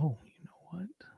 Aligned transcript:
Oh, 0.00 0.16
you 0.24 0.44
know 0.44 0.60
what? 0.70 1.17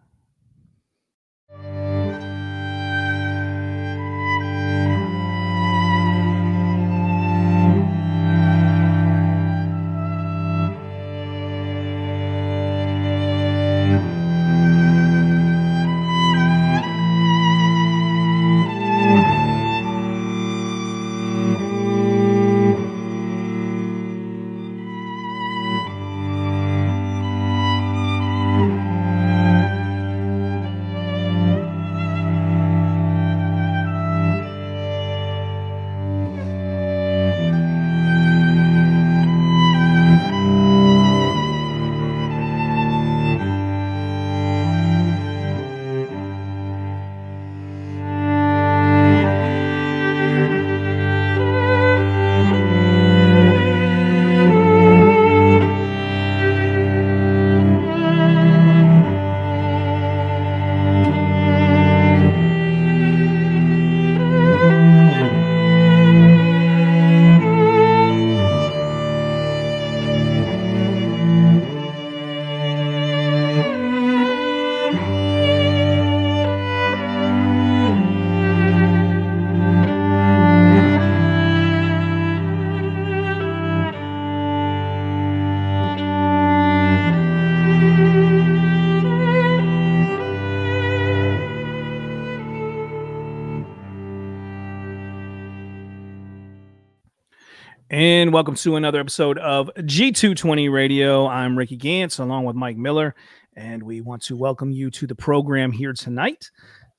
And 98.01 98.33
welcome 98.33 98.55
to 98.55 98.77
another 98.77 98.99
episode 98.99 99.37
of 99.37 99.71
G220 99.77 100.73
Radio. 100.73 101.27
I'm 101.27 101.55
Ricky 101.55 101.77
Gantz 101.77 102.19
along 102.19 102.47
with 102.47 102.57
Mike 102.57 102.79
Miller, 102.79 103.15
and 103.57 103.83
we 103.83 104.01
want 104.01 104.23
to 104.23 104.37
welcome 104.37 104.71
you 104.71 104.91
to 104.93 105.07
the 105.07 105.15
program 105.15 105.71
here 105.71 105.93
tonight. 105.93 106.51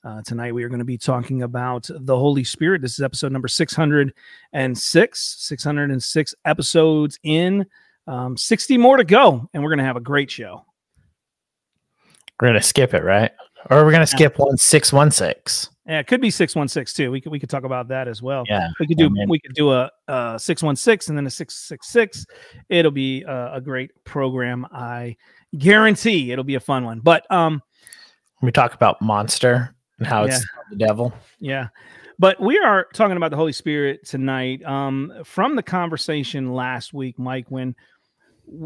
Uh, 0.04 0.22
tonight, 0.22 0.54
we 0.54 0.62
are 0.62 0.68
going 0.68 0.78
to 0.78 0.84
be 0.84 0.96
talking 0.96 1.42
about 1.42 1.90
the 1.92 2.16
Holy 2.16 2.44
Spirit. 2.44 2.82
This 2.82 2.92
is 2.92 3.00
episode 3.00 3.32
number 3.32 3.48
606, 3.48 5.36
606 5.40 6.34
episodes 6.44 7.18
in, 7.24 7.66
um, 8.06 8.36
60 8.36 8.78
more 8.78 8.96
to 8.96 9.02
go, 9.02 9.50
and 9.52 9.60
we're 9.60 9.70
going 9.70 9.78
to 9.78 9.84
have 9.84 9.96
a 9.96 10.00
great 10.00 10.30
show. 10.30 10.64
We're 12.40 12.50
going 12.50 12.60
to 12.60 12.64
skip 12.64 12.94
it, 12.94 13.02
right? 13.02 13.32
Or 13.70 13.84
we're 13.84 13.90
going 13.90 14.02
to 14.02 14.06
skip 14.06 14.38
one 14.38 14.56
six 14.56 14.92
one 14.92 15.10
six. 15.10 15.68
Yeah, 15.86 15.98
it 15.98 16.06
could 16.06 16.20
be 16.20 16.30
six 16.30 16.54
one 16.54 16.68
six 16.68 16.92
too. 16.92 17.10
We 17.10 17.20
could 17.20 17.32
we 17.32 17.40
could 17.40 17.50
talk 17.50 17.64
about 17.64 17.88
that 17.88 18.06
as 18.06 18.22
well. 18.22 18.44
Yeah, 18.48 18.68
we 18.78 18.86
could 18.86 18.98
do 18.98 19.12
we 19.28 19.40
could 19.40 19.54
do 19.54 19.72
a, 19.72 19.90
a 20.06 20.38
six 20.38 20.62
one 20.62 20.76
six 20.76 21.08
and 21.08 21.18
then 21.18 21.26
a 21.26 21.30
six 21.30 21.54
six 21.54 21.88
six. 21.88 22.24
It'll 22.68 22.92
be 22.92 23.22
a, 23.22 23.54
a, 23.54 23.60
great 23.60 23.90
program. 24.04 24.64
I 24.70 25.16
guarantee 25.58 26.30
it'll 26.30 26.44
be 26.44 26.54
a 26.54 26.60
fun 26.60 26.84
one. 26.84 27.00
But 27.00 27.28
um, 27.32 27.62
we 28.42 28.52
talk 28.52 28.74
about 28.74 29.02
monster 29.02 29.74
and 29.98 30.06
how 30.06 30.24
it's 30.24 30.46
the 30.70 30.76
devil. 30.76 31.12
Yeah, 31.40 31.68
but 32.16 32.40
we 32.40 32.58
are 32.60 32.86
talking 32.94 33.16
about 33.16 33.32
the 33.32 33.36
Holy 33.36 33.52
Spirit 33.52 34.06
tonight. 34.06 34.64
Um, 34.64 35.12
from 35.24 35.56
the 35.56 35.64
conversation 35.64 36.52
last 36.52 36.94
week, 36.94 37.18
Mike, 37.18 37.46
when 37.48 37.74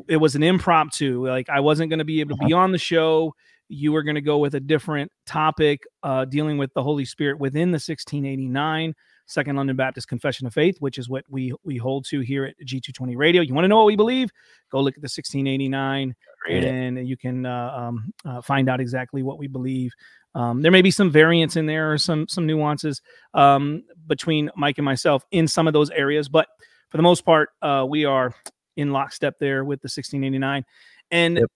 it 0.06 0.18
was 0.18 0.36
an 0.36 0.42
impromptu, 0.42 1.26
like 1.26 1.48
I 1.48 1.60
wasn't 1.60 1.88
going 1.88 2.00
to 2.00 2.04
be 2.04 2.20
able 2.20 2.36
to 2.36 2.44
be 2.44 2.52
on 2.52 2.72
the 2.72 2.78
show 2.78 3.34
you 3.68 3.92
were 3.92 4.02
going 4.02 4.14
to 4.14 4.20
go 4.20 4.38
with 4.38 4.54
a 4.54 4.60
different 4.60 5.10
topic 5.26 5.82
uh, 6.02 6.24
dealing 6.24 6.58
with 6.58 6.72
the 6.74 6.82
Holy 6.82 7.04
Spirit 7.04 7.38
within 7.38 7.70
the 7.70 7.76
1689 7.76 8.94
Second 9.26 9.56
London 9.56 9.74
Baptist 9.74 10.06
Confession 10.06 10.46
of 10.46 10.54
Faith, 10.54 10.76
which 10.78 10.98
is 10.98 11.08
what 11.08 11.24
we 11.28 11.52
we 11.64 11.76
hold 11.76 12.04
to 12.06 12.20
here 12.20 12.44
at 12.44 12.54
G220 12.64 13.16
Radio. 13.16 13.42
You 13.42 13.54
want 13.54 13.64
to 13.64 13.68
know 13.68 13.76
what 13.76 13.86
we 13.86 13.96
believe? 13.96 14.30
Go 14.70 14.80
look 14.80 14.94
at 14.94 15.02
the 15.02 15.06
1689, 15.06 16.14
Read 16.48 16.64
and 16.64 16.98
it. 16.98 17.06
you 17.06 17.16
can 17.16 17.44
uh, 17.44 17.72
um, 17.76 18.12
uh, 18.24 18.40
find 18.40 18.68
out 18.68 18.80
exactly 18.80 19.24
what 19.24 19.38
we 19.38 19.48
believe. 19.48 19.92
Um, 20.36 20.62
there 20.62 20.70
may 20.70 20.82
be 20.82 20.92
some 20.92 21.10
variants 21.10 21.56
in 21.56 21.66
there 21.66 21.92
or 21.92 21.98
some 21.98 22.28
some 22.28 22.46
nuances 22.46 23.02
um, 23.34 23.82
between 24.06 24.48
Mike 24.54 24.78
and 24.78 24.84
myself 24.84 25.24
in 25.32 25.48
some 25.48 25.66
of 25.66 25.72
those 25.72 25.90
areas, 25.90 26.28
but 26.28 26.46
for 26.90 26.98
the 26.98 27.02
most 27.02 27.24
part, 27.24 27.48
uh, 27.62 27.84
we 27.88 28.04
are 28.04 28.32
in 28.76 28.92
lockstep 28.92 29.34
there 29.40 29.64
with 29.64 29.80
the 29.80 29.86
1689. 29.86 30.64
And 31.10 31.38
yep 31.38 31.50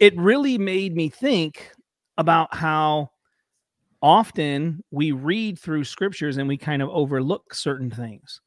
it 0.00 0.16
really 0.16 0.58
made 0.58 0.94
me 0.94 1.08
think 1.08 1.70
about 2.18 2.54
how 2.54 3.10
often 4.02 4.82
we 4.90 5.12
read 5.12 5.58
through 5.58 5.84
scriptures 5.84 6.36
and 6.36 6.48
we 6.48 6.56
kind 6.56 6.82
of 6.82 6.88
overlook 6.90 7.54
certain 7.54 7.90
things. 7.90 8.40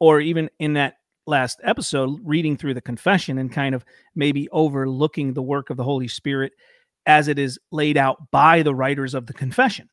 Or 0.00 0.20
even 0.20 0.50
in 0.58 0.72
that 0.74 0.94
last 1.26 1.60
episode 1.62 2.18
reading 2.24 2.56
through 2.56 2.74
the 2.74 2.80
confession 2.80 3.38
and 3.38 3.52
kind 3.52 3.74
of 3.74 3.84
maybe 4.14 4.48
overlooking 4.50 5.34
the 5.34 5.42
work 5.42 5.70
of 5.70 5.76
the 5.76 5.84
holy 5.84 6.08
spirit 6.08 6.52
as 7.06 7.28
it 7.28 7.38
is 7.38 7.58
laid 7.70 7.96
out 7.96 8.30
by 8.30 8.62
the 8.62 8.74
writers 8.74 9.14
of 9.14 9.26
the 9.26 9.32
confession. 9.32 9.88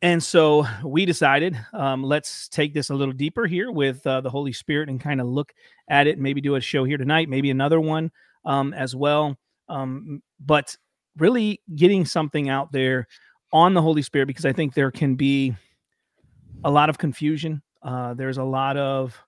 And 0.00 0.20
so 0.20 0.66
we 0.84 1.06
decided 1.06 1.56
um, 1.72 2.02
let's 2.02 2.48
take 2.48 2.74
this 2.74 2.90
a 2.90 2.94
little 2.94 3.14
deeper 3.14 3.46
here 3.46 3.70
with 3.70 4.04
uh, 4.04 4.20
the 4.20 4.30
holy 4.30 4.52
spirit 4.52 4.88
and 4.88 5.00
kind 5.00 5.20
of 5.20 5.28
look 5.28 5.52
at 5.88 6.08
it 6.08 6.18
maybe 6.18 6.40
do 6.40 6.56
a 6.56 6.60
show 6.60 6.82
here 6.84 6.96
tonight 6.96 7.28
maybe 7.28 7.50
another 7.50 7.80
one 7.80 8.10
um, 8.44 8.74
as 8.74 8.96
well 8.96 9.36
um, 9.72 10.22
but 10.38 10.76
really 11.16 11.60
getting 11.74 12.04
something 12.04 12.48
out 12.48 12.72
there 12.72 13.08
on 13.52 13.74
the 13.74 13.82
Holy 13.82 14.02
Spirit 14.02 14.26
because 14.26 14.44
I 14.44 14.52
think 14.52 14.74
there 14.74 14.90
can 14.90 15.14
be 15.14 15.54
a 16.64 16.70
lot 16.70 16.88
of 16.90 16.98
confusion. 16.98 17.62
Uh, 17.82 18.14
there's 18.14 18.38
a 18.38 18.44
lot 18.44 18.76
of 18.76 19.18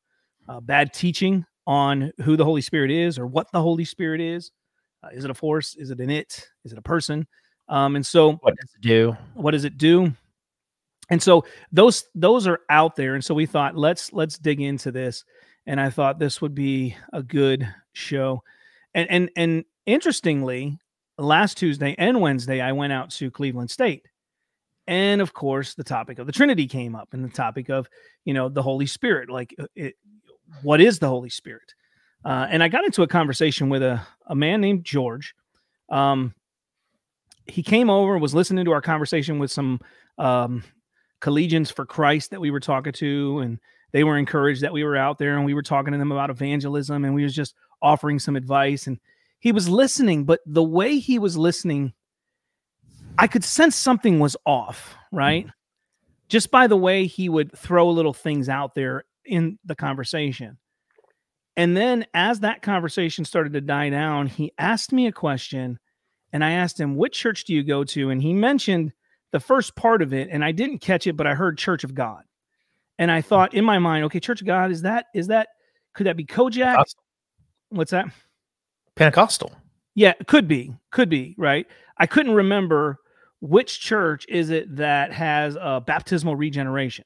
uh, 0.49 0.61
bad 0.61 0.93
teaching 0.93 1.45
on 1.67 2.13
who 2.23 2.37
the 2.37 2.45
Holy 2.45 2.61
Spirit 2.61 2.91
is 2.91 3.19
or 3.19 3.27
what 3.27 3.51
the 3.53 3.61
Holy 3.61 3.85
Spirit 3.85 4.21
is. 4.21 4.51
Uh, 5.03 5.09
is 5.13 5.25
it 5.25 5.31
a 5.31 5.35
force? 5.35 5.77
Is 5.77 5.91
it 5.91 6.01
an 6.01 6.11
it? 6.11 6.47
Is 6.65 6.73
it 6.73 6.79
a 6.79 6.83
person? 6.83 7.27
Um, 7.69 7.97
and 7.97 8.05
so, 8.05 8.33
what 8.35 8.55
does 8.57 8.71
it 8.75 8.83
do? 8.83 9.17
What 9.33 9.53
does 9.53 9.65
it 9.65 9.79
do? 9.79 10.13
And 11.11 11.23
so 11.23 11.45
those 11.73 12.05
those 12.15 12.47
are 12.47 12.61
out 12.69 12.97
there. 12.97 13.15
And 13.15 13.25
so 13.25 13.35
we 13.35 13.47
thought 13.47 13.77
let's 13.77 14.13
let's 14.13 14.39
dig 14.39 14.61
into 14.61 14.93
this. 14.93 15.25
And 15.67 15.81
I 15.81 15.89
thought 15.89 16.19
this 16.19 16.43
would 16.43 16.55
be 16.55 16.97
a 17.13 17.23
good 17.23 17.67
show. 17.93 18.43
And 18.95 19.11
and 19.11 19.31
and 19.37 19.65
interestingly, 19.87 20.79
last 21.19 21.57
Tuesday 21.57 21.95
and 21.99 22.21
Wednesday, 22.21 22.61
I 22.61 22.73
went 22.73 22.93
out 22.93 23.11
to 23.13 23.31
Cleveland 23.31 23.71
State. 23.71 24.07
And 24.87 25.21
of 25.21 25.33
course, 25.33 25.75
the 25.75 25.85
topic 25.85 26.19
of 26.19 26.27
the 26.27 26.33
Trinity 26.33 26.67
came 26.67 26.95
up 26.95 27.09
and 27.13 27.25
the 27.25 27.29
topic 27.29 27.71
of, 27.71 27.89
you 28.25 28.35
know, 28.35 28.49
the 28.49 28.63
Holy 28.63 28.87
Spirit. 28.87 29.31
Like, 29.31 29.55
uh, 29.59 29.67
it, 29.75 29.95
what 30.63 30.81
is 30.81 30.99
the 30.99 31.09
Holy 31.09 31.31
Spirit? 31.31 31.75
Uh, 32.25 32.47
and 32.51 32.63
I 32.63 32.69
got 32.69 32.85
into 32.85 33.03
a 33.03 33.09
conversation 33.09 33.69
with 33.69 33.83
a, 33.83 34.01
a 34.27 34.35
man 34.35 34.61
named 34.61 34.85
George. 34.85 35.35
Um, 35.91 36.35
he 37.47 37.63
came 37.63 37.91
over, 37.91 38.15
and 38.15 38.23
was 38.23 38.35
listening 38.35 38.65
to 38.65 38.73
our 38.73 38.81
conversation 38.81 39.39
with 39.39 39.51
some 39.51 39.81
um, 40.19 40.65
collegians 41.21 41.73
for 41.73 41.85
Christ 41.85 42.31
that 42.31 42.41
we 42.41 42.51
were 42.51 42.61
talking 42.61 42.93
to, 42.95 43.41
and 43.41 43.59
they 43.93 44.05
were 44.05 44.17
encouraged 44.17 44.63
that 44.63 44.73
we 44.73 44.85
were 44.85 44.97
out 44.97 45.19
there 45.19 45.37
and 45.37 45.45
we 45.45 45.55
were 45.55 45.63
talking 45.63 45.93
to 45.93 45.99
them 45.99 46.13
about 46.13 46.31
evangelism, 46.31 47.05
and 47.05 47.15
we 47.15 47.23
was 47.23 47.35
just 47.35 47.55
offering 47.83 48.19
some 48.19 48.37
advice. 48.37 48.87
And 48.87 48.99
he 49.45 49.53
was 49.53 49.69
listening, 49.69 50.25
but 50.25 50.41
the 50.47 50.63
way 50.63 50.99
he 50.99 51.19
was 51.19 51.37
listening, 51.37 51.93
I 53.19 53.27
could 53.27 53.45
sense 53.45 53.77
something 53.77 54.19
was 54.19 54.39
off, 54.47 54.97
right? 55.13 55.47
Just 56.31 56.51
by 56.51 56.67
the 56.67 56.79
way 56.79 57.07
he 57.07 57.29
would 57.29 57.55
throw 57.55 57.91
little 57.91 58.15
things 58.15 58.49
out 58.49 58.75
there 58.75 59.05
in 59.27 59.59
the 59.63 59.75
conversation. 59.75 60.57
And 61.59 61.77
then 61.77 62.07
as 62.15 62.41
that 62.41 62.63
conversation 62.63 63.27
started 63.27 63.53
to 63.53 63.61
die 63.61 63.91
down, 63.91 64.29
he 64.29 64.51
asked 64.57 64.95
me 64.95 65.09
a 65.09 65.13
question 65.13 65.79
and 66.33 66.43
I 66.43 66.53
asked 66.53 66.81
him, 66.81 66.95
"What 66.95 67.13
church 67.13 67.45
do 67.45 67.53
you 67.53 67.63
go 67.63 67.85
to?" 67.85 68.09
And 68.09 68.23
he 68.23 68.33
mentioned 68.33 68.95
the 69.31 69.41
first 69.41 69.77
part 69.77 70.01
of 70.01 70.15
it 70.15 70.31
and 70.31 70.43
I 70.43 70.53
didn't 70.53 70.79
catch 70.79 71.07
it, 71.07 71.19
but 71.19 71.27
I 71.27 71.35
heard 71.35 71.59
Church 71.59 71.85
of 71.85 71.95
God. 71.95 72.23
And 72.99 73.11
I 73.11 73.21
thought 73.21 73.53
in 73.53 73.67
my 73.67 73.79
mind, 73.79 74.05
okay, 74.05 74.21
Church 74.21 74.41
of 74.41 74.47
God, 74.47 74.71
is 74.71 74.81
that 74.83 75.09
is 75.15 75.27
that 75.27 75.49
could 75.93 76.07
that 76.07 76.17
be 76.17 76.25
COGIC? 76.25 76.83
What's 77.69 77.91
that? 77.91 78.07
Pentecostal. 78.97 79.53
Yeah, 79.95 80.15
could 80.27 80.49
be, 80.49 80.73
could 80.91 81.09
be 81.09 81.35
right. 81.39 81.67
I 81.99 82.07
couldn't 82.07 82.35
remember 82.35 82.99
which 83.41 83.81
church 83.81 84.27
is 84.29 84.51
it 84.51 84.77
that 84.77 85.13
has 85.13 85.57
a 85.61 85.83
baptismal 85.87 86.35
regeneration, 86.37 87.05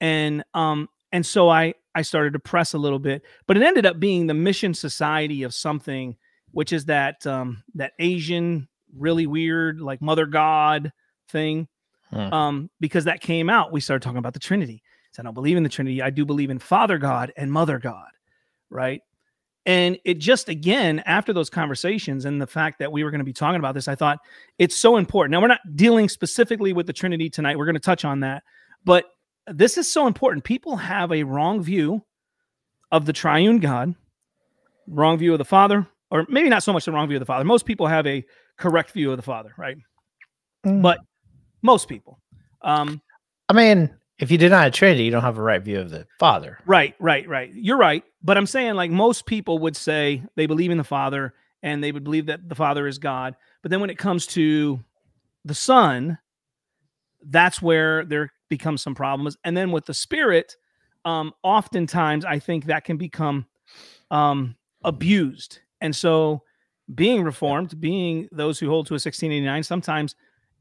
and 0.00 0.42
um, 0.54 0.88
and 1.12 1.24
so 1.24 1.48
I 1.48 1.74
I 1.94 2.02
started 2.02 2.32
to 2.34 2.38
press 2.38 2.72
a 2.74 2.78
little 2.78 2.98
bit, 2.98 3.22
but 3.46 3.56
it 3.56 3.62
ended 3.62 3.84
up 3.84 4.00
being 4.00 4.26
the 4.26 4.34
Mission 4.34 4.72
Society 4.74 5.42
of 5.42 5.52
something, 5.54 6.16
which 6.52 6.72
is 6.72 6.86
that 6.86 7.26
um 7.26 7.62
that 7.74 7.92
Asian 7.98 8.68
really 8.96 9.26
weird 9.26 9.80
like 9.80 10.00
Mother 10.00 10.26
God 10.26 10.92
thing, 11.28 11.68
Hmm. 12.10 12.32
um 12.32 12.70
because 12.80 13.04
that 13.04 13.20
came 13.20 13.50
out. 13.50 13.72
We 13.72 13.80
started 13.80 14.02
talking 14.02 14.18
about 14.18 14.34
the 14.34 14.40
Trinity. 14.40 14.82
So 15.12 15.22
I 15.22 15.24
don't 15.24 15.34
believe 15.34 15.56
in 15.56 15.64
the 15.64 15.68
Trinity. 15.68 16.00
I 16.02 16.10
do 16.10 16.24
believe 16.24 16.50
in 16.50 16.58
Father 16.60 16.96
God 16.98 17.32
and 17.36 17.52
Mother 17.52 17.78
God, 17.78 18.08
right? 18.70 19.02
And 19.70 20.00
it 20.04 20.18
just 20.18 20.48
again 20.48 20.98
after 21.06 21.32
those 21.32 21.48
conversations 21.48 22.24
and 22.24 22.42
the 22.42 22.46
fact 22.48 22.80
that 22.80 22.90
we 22.90 23.04
were 23.04 23.10
going 23.12 23.20
to 23.20 23.24
be 23.24 23.32
talking 23.32 23.60
about 23.60 23.76
this, 23.76 23.86
I 23.86 23.94
thought 23.94 24.18
it's 24.58 24.74
so 24.74 24.96
important. 24.96 25.30
Now 25.30 25.40
we're 25.40 25.46
not 25.46 25.60
dealing 25.76 26.08
specifically 26.08 26.72
with 26.72 26.88
the 26.88 26.92
Trinity 26.92 27.30
tonight. 27.30 27.56
We're 27.56 27.66
going 27.66 27.74
to 27.74 27.80
touch 27.80 28.04
on 28.04 28.18
that, 28.20 28.42
but 28.84 29.04
this 29.46 29.78
is 29.78 29.86
so 29.90 30.08
important. 30.08 30.42
People 30.42 30.74
have 30.74 31.12
a 31.12 31.22
wrong 31.22 31.62
view 31.62 32.04
of 32.90 33.06
the 33.06 33.12
triune 33.12 33.60
God, 33.60 33.94
wrong 34.88 35.16
view 35.18 35.30
of 35.30 35.38
the 35.38 35.44
Father, 35.44 35.86
or 36.10 36.26
maybe 36.28 36.48
not 36.48 36.64
so 36.64 36.72
much 36.72 36.84
the 36.84 36.90
wrong 36.90 37.06
view 37.06 37.18
of 37.18 37.20
the 37.20 37.26
Father. 37.26 37.44
Most 37.44 37.64
people 37.64 37.86
have 37.86 38.08
a 38.08 38.24
correct 38.56 38.90
view 38.90 39.12
of 39.12 39.18
the 39.18 39.22
Father, 39.22 39.54
right? 39.56 39.76
But 40.64 40.98
most 41.62 41.86
people. 41.86 42.18
Um, 42.62 43.00
I 43.48 43.52
mean, 43.52 43.96
if 44.20 44.30
you 44.30 44.36
deny 44.36 44.66
a 44.66 44.70
Trinity, 44.70 45.04
you 45.04 45.10
don't 45.10 45.22
have 45.22 45.38
a 45.38 45.42
right 45.42 45.62
view 45.62 45.80
of 45.80 45.90
the 45.90 46.06
Father. 46.18 46.58
Right, 46.66 46.94
right, 46.98 47.26
right. 47.26 47.50
You're 47.54 47.78
right. 47.78 48.04
But 48.22 48.36
I'm 48.36 48.46
saying 48.46 48.74
like 48.74 48.90
most 48.90 49.24
people 49.24 49.58
would 49.60 49.74
say 49.74 50.22
they 50.36 50.46
believe 50.46 50.70
in 50.70 50.78
the 50.78 50.84
Father 50.84 51.32
and 51.62 51.82
they 51.82 51.90
would 51.90 52.04
believe 52.04 52.26
that 52.26 52.46
the 52.48 52.54
Father 52.54 52.86
is 52.86 52.98
God. 52.98 53.34
But 53.62 53.70
then 53.70 53.80
when 53.80 53.88
it 53.88 53.96
comes 53.96 54.26
to 54.28 54.78
the 55.46 55.54
Son, 55.54 56.18
that's 57.22 57.62
where 57.62 58.04
there 58.04 58.30
becomes 58.50 58.82
some 58.82 58.94
problems. 58.94 59.38
And 59.44 59.56
then 59.56 59.72
with 59.72 59.86
the 59.86 59.94
Spirit, 59.94 60.54
um, 61.06 61.32
oftentimes 61.42 62.26
I 62.26 62.38
think 62.38 62.66
that 62.66 62.84
can 62.84 62.98
become 62.98 63.46
um, 64.10 64.54
abused. 64.84 65.60
And 65.80 65.96
so 65.96 66.42
being 66.94 67.22
reformed, 67.22 67.80
being 67.80 68.28
those 68.32 68.58
who 68.58 68.68
hold 68.68 68.86
to 68.86 68.92
a 68.92 69.00
1689, 69.00 69.62
sometimes 69.62 70.14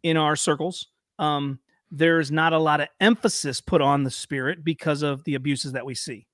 in 0.03 0.15
our 0.15 0.37
circles, 0.37 0.87
um, 1.17 1.59
there's 1.91 2.31
not 2.31 2.53
a 2.53 2.59
lot 2.59 2.81
of 2.81 2.87
emphasis 2.99 3.61
put 3.61 3.81
on 3.81 4.03
the 4.03 4.11
spirit 4.11 4.63
because 4.63 5.01
of 5.01 5.23
the 5.23 5.35
abuses 5.35 5.71
that 5.73 5.85
we 5.85 5.95
see 5.95 6.27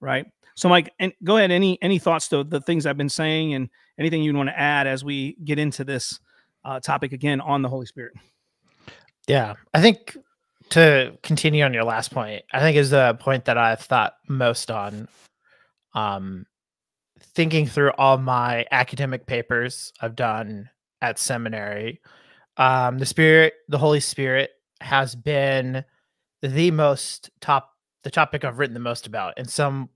right 0.00 0.26
so 0.54 0.68
mike 0.68 0.92
and 0.98 1.12
go 1.22 1.36
ahead 1.36 1.50
any 1.50 1.80
any 1.82 1.98
thoughts 1.98 2.28
to 2.28 2.44
the 2.44 2.60
things 2.60 2.86
i've 2.86 2.96
been 2.96 3.08
saying 3.08 3.54
and 3.54 3.68
anything 3.98 4.22
you 4.22 4.34
want 4.34 4.48
to 4.48 4.58
add 4.58 4.86
as 4.86 5.04
we 5.04 5.36
get 5.44 5.58
into 5.58 5.84
this 5.84 6.18
uh, 6.64 6.80
topic 6.80 7.12
again 7.12 7.40
on 7.40 7.62
the 7.62 7.68
holy 7.68 7.86
spirit 7.86 8.14
Yeah, 9.26 9.54
I 9.72 9.80
think 9.80 10.16
to 10.70 11.16
continue 11.22 11.64
on 11.64 11.74
your 11.74 11.84
last 11.84 12.10
point, 12.12 12.44
I 12.52 12.60
think 12.60 12.76
is 12.76 12.90
the 12.90 13.16
point 13.20 13.46
that 13.46 13.58
I've 13.58 13.80
thought 13.80 14.14
most 14.28 14.70
on. 14.70 15.08
Um, 15.94 16.46
thinking 17.34 17.66
through 17.66 17.92
all 17.96 18.18
my 18.18 18.66
academic 18.70 19.26
papers 19.26 19.92
I've 20.00 20.16
done 20.16 20.68
at 21.00 21.18
seminary, 21.18 22.00
um, 22.56 22.98
the 22.98 23.06
Spirit, 23.06 23.54
the 23.68 23.78
Holy 23.78 24.00
Spirit, 24.00 24.50
has 24.80 25.14
been 25.14 25.84
the 26.42 26.70
most 26.70 27.30
top, 27.40 27.70
the 28.02 28.10
topic 28.10 28.44
I've 28.44 28.58
written 28.58 28.74
the 28.74 28.80
most 28.80 29.06
about 29.06 29.38
in 29.38 29.46
some 29.46 29.88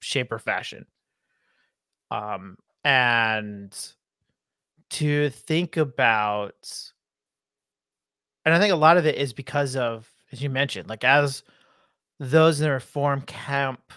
shape 0.00 0.32
or 0.32 0.38
fashion. 0.38 0.86
Um, 2.10 2.56
and 2.84 3.74
to 4.90 5.30
think 5.30 5.76
about 5.76 6.92
and 8.44 8.54
I 8.54 8.58
think 8.58 8.72
a 8.72 8.76
lot 8.76 8.96
of 8.96 9.06
it 9.06 9.16
is 9.16 9.32
because 9.32 9.74
of, 9.76 10.10
as 10.30 10.42
you 10.42 10.50
mentioned, 10.50 10.88
like 10.88 11.04
as 11.04 11.42
those 12.20 12.60
in 12.60 12.66
the 12.66 12.72
reform 12.72 13.22
camp, 13.22 13.92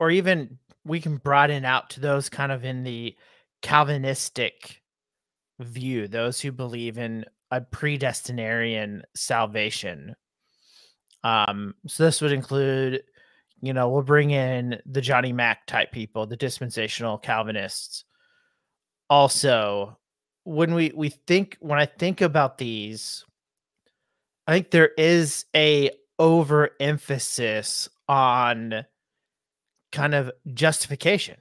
or 0.00 0.10
even 0.10 0.58
we 0.84 1.00
can 1.00 1.16
broaden 1.16 1.64
out 1.64 1.90
to 1.90 2.00
those 2.00 2.28
kind 2.28 2.52
of 2.52 2.64
in 2.64 2.84
the 2.84 3.14
Calvinistic 3.62 4.82
view, 5.60 6.08
those 6.08 6.40
who 6.40 6.52
believe 6.52 6.98
in 6.98 7.24
a 7.54 7.60
predestinarian 7.60 9.02
salvation. 9.14 10.16
Um, 11.22 11.74
so 11.86 12.04
this 12.04 12.20
would 12.20 12.32
include, 12.32 13.02
you 13.62 13.72
know, 13.72 13.88
we'll 13.88 14.02
bring 14.02 14.30
in 14.30 14.80
the 14.84 15.00
Johnny 15.00 15.32
Mack 15.32 15.66
type 15.66 15.92
people, 15.92 16.26
the 16.26 16.36
dispensational 16.36 17.16
Calvinists. 17.16 18.04
Also, 19.08 19.98
when 20.42 20.74
we 20.74 20.92
we 20.94 21.10
think 21.10 21.56
when 21.60 21.78
I 21.78 21.86
think 21.86 22.20
about 22.20 22.58
these, 22.58 23.24
I 24.46 24.52
think 24.52 24.70
there 24.70 24.90
is 24.98 25.44
a 25.54 25.90
overemphasis 26.18 27.88
on 28.08 28.84
kind 29.92 30.14
of 30.14 30.32
justification. 30.52 31.36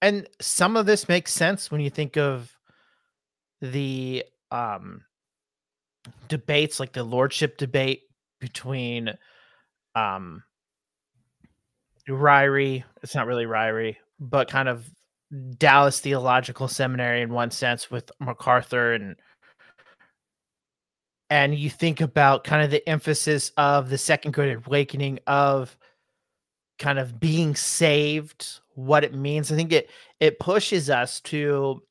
And 0.00 0.28
some 0.40 0.76
of 0.76 0.86
this 0.86 1.08
makes 1.08 1.32
sense 1.32 1.70
when 1.70 1.80
you 1.80 1.90
think 1.90 2.16
of 2.16 2.56
the 3.60 4.24
um 4.50 5.02
debates 6.28 6.80
like 6.80 6.92
the 6.92 7.04
lordship 7.04 7.56
debate 7.56 8.02
between 8.40 9.12
um 9.94 10.42
Ryrie, 12.08 12.84
it's 13.02 13.14
not 13.14 13.26
really 13.26 13.46
Ryrie, 13.46 13.96
but 14.20 14.50
kind 14.50 14.68
of 14.68 14.90
Dallas 15.56 16.00
Theological 16.00 16.68
Seminary 16.68 17.22
in 17.22 17.32
one 17.32 17.50
sense 17.50 17.90
with 17.90 18.10
MacArthur 18.20 18.92
and 18.92 19.16
and 21.30 21.54
you 21.54 21.70
think 21.70 22.00
about 22.00 22.44
kind 22.44 22.62
of 22.62 22.70
the 22.70 22.86
emphasis 22.88 23.50
of 23.56 23.88
the 23.88 23.98
second 23.98 24.32
great 24.32 24.56
awakening 24.66 25.18
of 25.26 25.76
kind 26.78 26.98
of 26.98 27.18
being 27.18 27.54
saved, 27.56 28.60
what 28.74 29.04
it 29.04 29.14
means. 29.14 29.50
I 29.50 29.56
think 29.56 29.72
it 29.72 29.90
it 30.20 30.38
pushes 30.38 30.90
us 30.90 31.20
to 31.22 31.82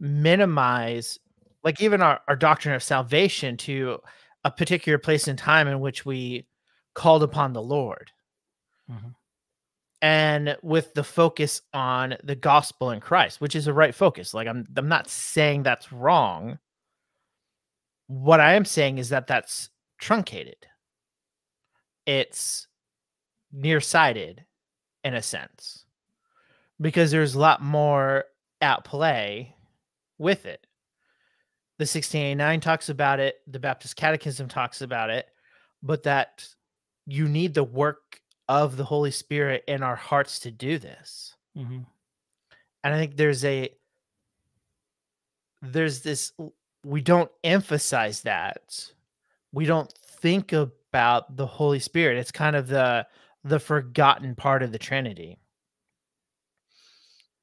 minimize 0.00 1.18
like 1.64 1.80
even 1.80 2.02
our, 2.02 2.20
our 2.28 2.36
doctrine 2.36 2.74
of 2.74 2.82
salvation 2.82 3.56
to 3.58 3.98
a 4.44 4.50
particular 4.50 4.98
place 4.98 5.28
in 5.28 5.36
time 5.36 5.68
in 5.68 5.80
which 5.80 6.04
we 6.04 6.46
called 6.94 7.22
upon 7.22 7.52
the 7.52 7.62
Lord. 7.62 8.10
Mhm. 8.90 9.14
And 10.00 10.56
with 10.62 10.94
the 10.94 11.04
focus 11.04 11.62
on 11.72 12.16
the 12.24 12.34
gospel 12.34 12.90
in 12.90 12.98
Christ, 13.00 13.40
which 13.40 13.54
is 13.54 13.68
a 13.68 13.72
right 13.72 13.94
focus. 13.94 14.34
Like 14.34 14.48
I'm 14.48 14.66
I'm 14.76 14.88
not 14.88 15.08
saying 15.08 15.62
that's 15.62 15.92
wrong. 15.92 16.58
What 18.08 18.40
I 18.40 18.54
am 18.54 18.64
saying 18.64 18.98
is 18.98 19.10
that 19.10 19.28
that's 19.28 19.70
truncated. 19.98 20.66
It's 22.04 22.66
nearsighted 23.52 24.44
in 25.04 25.14
a 25.14 25.22
sense 25.22 25.84
because 26.80 27.10
there's 27.12 27.34
a 27.34 27.40
lot 27.40 27.62
more 27.62 28.24
at 28.60 28.84
play 28.84 29.54
with 30.18 30.46
it. 30.46 30.66
The 31.82 31.86
1689 31.86 32.60
talks 32.60 32.90
about 32.90 33.18
it, 33.18 33.40
the 33.48 33.58
Baptist 33.58 33.96
Catechism 33.96 34.46
talks 34.46 34.82
about 34.82 35.10
it, 35.10 35.26
but 35.82 36.04
that 36.04 36.46
you 37.08 37.26
need 37.26 37.54
the 37.54 37.64
work 37.64 38.20
of 38.48 38.76
the 38.76 38.84
Holy 38.84 39.10
Spirit 39.10 39.64
in 39.66 39.82
our 39.82 39.96
hearts 39.96 40.38
to 40.40 40.52
do 40.52 40.78
this. 40.78 41.34
Mhm. 41.56 41.84
And 42.84 42.94
I 42.94 42.96
think 42.96 43.16
there's 43.16 43.44
a 43.44 43.76
there's 45.60 46.02
this 46.02 46.32
we 46.84 47.00
don't 47.00 47.32
emphasize 47.42 48.22
that. 48.22 48.92
We 49.50 49.64
don't 49.64 49.92
think 49.92 50.52
about 50.52 51.36
the 51.36 51.48
Holy 51.48 51.80
Spirit. 51.80 52.16
It's 52.16 52.30
kind 52.30 52.54
of 52.54 52.68
the 52.68 53.08
the 53.42 53.58
forgotten 53.58 54.36
part 54.36 54.62
of 54.62 54.70
the 54.70 54.78
Trinity. 54.78 55.40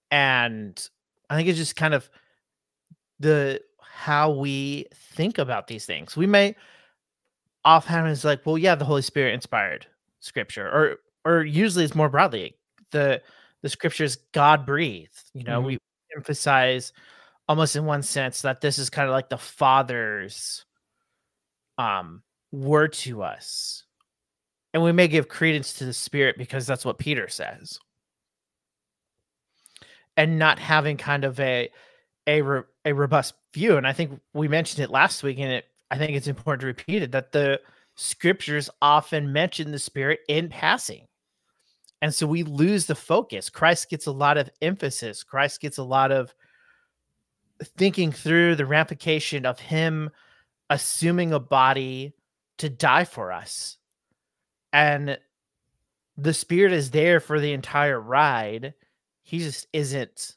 And 0.10 0.90
I 1.30 1.36
think 1.36 1.50
it's 1.50 1.58
just 1.58 1.76
kind 1.76 1.94
of 1.94 2.10
the 3.20 3.62
how 4.00 4.32
we 4.32 4.86
think 4.94 5.38
about 5.38 5.68
these 5.68 5.86
things. 5.86 6.16
We 6.16 6.26
may 6.26 6.56
offhand 7.66 8.08
is 8.08 8.24
like, 8.24 8.46
well, 8.46 8.58
yeah, 8.58 8.76
the 8.76 8.86
Holy 8.86 9.02
Spirit 9.02 9.34
inspired 9.34 9.86
scripture, 10.22 10.68
or 10.68 10.98
or 11.26 11.44
usually 11.44 11.84
it's 11.84 11.96
more 11.96 12.08
broadly 12.10 12.56
the 12.92 13.22
the 13.62 13.70
scriptures 13.70 14.16
God 14.32 14.66
breathed. 14.66 15.22
You 15.34 15.44
know, 15.44 15.62
Mhm. 15.62 15.66
we 15.66 15.78
emphasize 16.16 16.94
almost 17.50 17.76
in 17.76 17.84
one 17.86 18.04
sense 18.04 18.42
that 18.44 18.62
this 18.62 18.78
is 18.80 18.90
kind 18.90 19.08
of 19.10 19.12
like 19.12 19.28
the 19.30 19.38
Father's 19.38 20.66
um 21.78 22.24
word 22.54 22.94
to 22.94 23.22
us. 23.22 23.84
And 24.74 24.82
we 24.84 24.92
may 24.94 25.08
give 25.10 25.28
credence 25.28 25.74
to 25.74 25.86
the 25.86 25.94
Spirit 25.94 26.38
because 26.38 26.66
that's 26.66 26.86
what 26.86 27.00
Peter 27.00 27.28
says. 27.28 27.80
And 30.16 30.40
not 30.40 30.58
having 30.60 30.96
kind 30.98 31.26
of 31.26 31.40
a 31.40 31.70
a 32.28 32.42
ro- 32.42 32.66
a 32.90 32.96
robust 32.96 33.34
view. 33.54 33.78
And 33.78 33.88
I 33.88 33.94
think 33.94 34.20
we 34.34 34.48
mentioned 34.48 34.84
it 34.84 34.92
last 34.92 35.24
week, 35.24 35.40
and 35.40 35.52
it 35.52 35.66
I 35.92 35.98
think 35.98 36.16
it's 36.16 36.28
important 36.28 36.62
to 36.62 36.68
repeat 36.68 37.02
it 37.02 37.12
that 37.12 37.32
the 37.32 37.60
scriptures 37.96 38.70
often 38.82 39.34
mention 39.34 39.72
the 39.72 39.80
Spirit 39.80 40.20
in 40.28 40.50
passing. 40.50 41.08
And 42.02 42.14
so 42.14 42.28
we 42.28 42.44
lose 42.44 42.86
the 42.86 42.96
focus. 42.96 43.50
Christ 43.50 43.90
gets 43.90 44.06
a 44.06 44.12
lot 44.12 44.38
of 44.38 44.50
emphasis. 44.62 45.24
Christ 45.24 45.60
gets 45.60 45.78
a 45.78 45.84
lot 45.84 46.12
of 46.12 46.34
thinking 47.78 48.12
through 48.12 48.56
the 48.56 48.66
ramification 48.66 49.46
of 49.46 49.60
him 49.60 50.10
assuming 50.70 51.34
a 51.34 51.40
body 51.40 52.14
to 52.60 52.70
die 52.70 53.04
for 53.04 53.32
us. 53.32 53.78
And 54.72 55.18
the 56.16 56.34
spirit 56.34 56.72
is 56.72 56.92
there 56.92 57.20
for 57.20 57.40
the 57.40 57.54
entire 57.54 58.00
ride. 58.00 58.76
He 59.24 59.40
just 59.40 59.68
isn't 59.74 60.36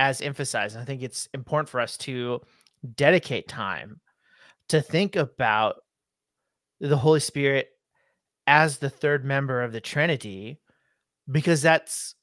as 0.00 0.22
emphasized. 0.22 0.78
I 0.78 0.84
think 0.86 1.02
it's 1.02 1.28
important 1.34 1.68
for 1.68 1.78
us 1.78 1.98
to 1.98 2.40
dedicate 2.96 3.46
time 3.46 4.00
to 4.68 4.80
think 4.80 5.14
about 5.14 5.82
the 6.80 6.96
Holy 6.96 7.20
Spirit 7.20 7.68
as 8.46 8.78
the 8.78 8.88
third 8.88 9.26
member 9.26 9.62
of 9.62 9.72
the 9.72 9.80
Trinity 9.80 10.58
because 11.30 11.60
that's 11.60 12.14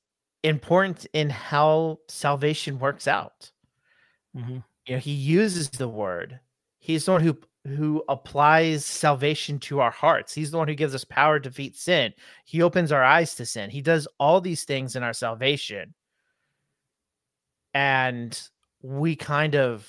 important 0.44 1.06
in 1.14 1.30
how 1.30 2.00
salvation 2.08 2.80
works 2.80 3.08
out. 3.08 3.52
Mm-hmm. 4.36 4.58
You 4.88 4.96
know, 4.96 5.00
he 5.00 5.12
uses 5.12 5.70
the 5.70 5.88
word. 5.88 6.40
He's 6.80 7.06
the 7.06 7.12
one 7.12 7.22
who 7.22 7.38
who 7.68 8.02
applies 8.08 8.86
salvation 8.86 9.60
to 9.60 9.82
our 9.82 9.92
hearts. 9.92 10.34
He's 10.34 10.52
the 10.52 10.58
one 10.58 10.70
who 10.70 10.74
gives 10.74 10.96
us 10.96 11.04
power 11.04 11.38
to 11.38 11.50
defeat 11.50 11.76
sin. 11.76 12.14
He 12.46 12.62
opens 12.62 12.92
our 12.94 13.04
eyes 13.04 13.36
to 13.36 13.46
sin. 13.46 13.70
He 13.70 13.82
does 13.82 14.08
all 14.20 14.40
these 14.42 14.64
things 14.64 14.96
in 14.96 15.04
our 15.04 15.14
salvation. 15.14 15.94
And 17.78 18.42
we 18.82 19.16
kind 19.16 19.56
of 19.56 19.88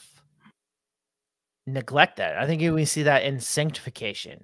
neglect 1.66 2.18
that. 2.18 2.36
I 2.36 2.46
think 2.46 2.60
we 2.60 2.84
see 2.84 3.04
that 3.04 3.22
in 3.22 3.40
sanctification, 3.40 4.40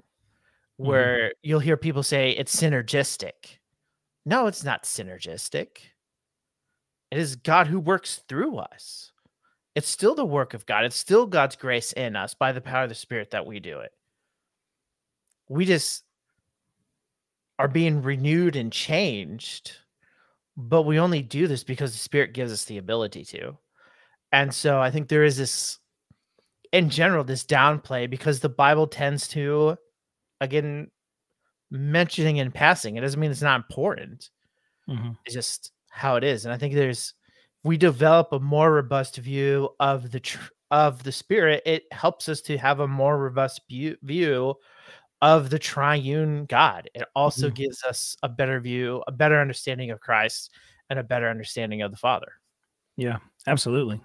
mm-hmm. 0.80 0.88
where 0.88 1.18
mm-hmm. 1.18 1.30
you'll 1.42 1.60
hear 1.60 1.76
people 1.76 2.02
say 2.02 2.30
it's 2.30 2.56
synergistic. 2.56 3.58
No, 4.24 4.46
it's 4.46 4.64
not 4.64 4.84
synergistic. 4.84 5.76
It 7.10 7.18
is 7.18 7.36
God 7.36 7.66
who 7.66 7.78
works 7.78 8.22
through 8.30 8.56
us. 8.56 9.12
It's 9.74 9.90
still 9.90 10.14
the 10.14 10.24
work 10.24 10.54
of 10.54 10.64
God. 10.64 10.86
It's 10.86 10.96
still 10.96 11.26
God's 11.26 11.56
grace 11.56 11.92
in 11.92 12.16
us 12.16 12.32
by 12.32 12.52
the 12.52 12.62
power 12.62 12.84
of 12.84 12.88
the 12.88 12.94
Spirit 12.94 13.32
that 13.32 13.44
we 13.44 13.60
do 13.60 13.80
it. 13.80 13.92
We 15.50 15.66
just 15.66 16.02
are 17.58 17.68
being 17.68 18.00
renewed 18.00 18.56
and 18.56 18.72
changed, 18.72 19.76
but 20.56 20.82
we 20.82 20.98
only 20.98 21.22
do 21.22 21.46
this 21.46 21.64
because 21.64 21.92
the 21.92 21.98
Spirit 21.98 22.34
gives 22.34 22.52
us 22.52 22.64
the 22.64 22.78
ability 22.78 23.24
to. 23.26 23.56
And 24.32 24.52
so 24.52 24.80
I 24.80 24.90
think 24.90 25.08
there 25.08 25.24
is 25.24 25.36
this, 25.36 25.78
in 26.72 26.90
general, 26.90 27.24
this 27.24 27.44
downplay 27.44 28.08
because 28.08 28.40
the 28.40 28.48
Bible 28.48 28.86
tends 28.86 29.28
to, 29.28 29.76
again, 30.40 30.90
mentioning 31.70 32.38
in 32.38 32.50
passing. 32.50 32.96
It 32.96 33.00
doesn't 33.00 33.20
mean 33.20 33.30
it's 33.30 33.42
not 33.42 33.60
important. 33.60 34.30
Mm-hmm. 34.88 35.12
It's 35.24 35.34
just 35.34 35.72
how 35.90 36.16
it 36.16 36.24
is. 36.24 36.44
And 36.44 36.52
I 36.52 36.58
think 36.58 36.74
there's 36.74 37.14
we 37.62 37.76
develop 37.76 38.32
a 38.32 38.40
more 38.40 38.72
robust 38.72 39.16
view 39.16 39.70
of 39.80 40.10
the 40.10 40.20
tr- 40.20 40.50
of 40.70 41.02
the 41.04 41.12
spirit, 41.12 41.62
it 41.64 41.84
helps 41.92 42.28
us 42.28 42.40
to 42.42 42.58
have 42.58 42.80
a 42.80 42.88
more 42.88 43.16
robust 43.16 43.60
view, 43.68 43.96
view 44.02 44.54
of 45.22 45.50
the 45.50 45.58
triune 45.58 46.46
God. 46.46 46.90
It 46.94 47.04
also 47.14 47.46
mm-hmm. 47.46 47.54
gives 47.54 47.82
us 47.84 48.16
a 48.22 48.28
better 48.28 48.60
view, 48.60 49.02
a 49.06 49.12
better 49.12 49.40
understanding 49.40 49.90
of 49.90 50.00
Christ, 50.00 50.50
and 50.90 50.98
a 50.98 51.04
better 51.04 51.28
understanding 51.28 51.82
of 51.82 51.90
the 51.90 51.96
Father. 51.96 52.32
Yeah, 52.96 53.18
absolutely. 53.46 54.00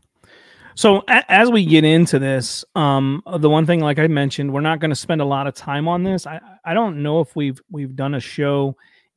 So 0.76 1.04
a- 1.08 1.30
as 1.30 1.52
we 1.52 1.66
get 1.66 1.84
into 1.84 2.20
this, 2.20 2.64
um, 2.76 3.22
the 3.40 3.50
one 3.50 3.66
thing, 3.66 3.82
like 3.82 4.00
I 4.00 4.08
mentioned, 4.08 4.54
we're 4.54 4.62
not 4.62 4.80
going 4.80 4.92
to 4.92 4.96
spend 4.96 5.22
a 5.22 5.26
lot 5.26 5.46
of 5.46 5.54
time 5.54 5.88
on 5.88 6.04
this. 6.04 6.26
I 6.26 6.40
I 6.64 6.74
don't 6.74 7.04
know 7.04 7.20
if 7.20 7.36
we've 7.36 7.60
we've 7.70 7.96
done 7.96 8.16
a 8.16 8.20
show 8.20 8.76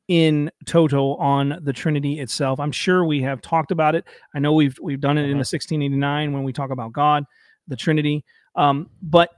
in 0.09 0.51
total 0.65 1.15
on 1.15 1.59
the 1.61 1.71
Trinity 1.71 2.19
itself. 2.19 2.59
I'm 2.59 2.71
sure 2.71 3.05
we 3.05 3.21
have 3.21 3.41
talked 3.41 3.71
about 3.71 3.95
it. 3.95 4.05
I 4.35 4.39
know 4.39 4.53
we've 4.53 4.77
we've 4.81 4.99
done 4.99 5.17
it 5.17 5.23
in 5.23 5.37
the 5.37 5.45
1689 5.45 6.27
uh-huh. 6.27 6.35
when 6.35 6.43
we 6.43 6.51
talk 6.51 6.71
about 6.71 6.91
God, 6.91 7.23
the 7.67 7.75
Trinity. 7.75 8.25
Um, 8.55 8.89
but 9.01 9.29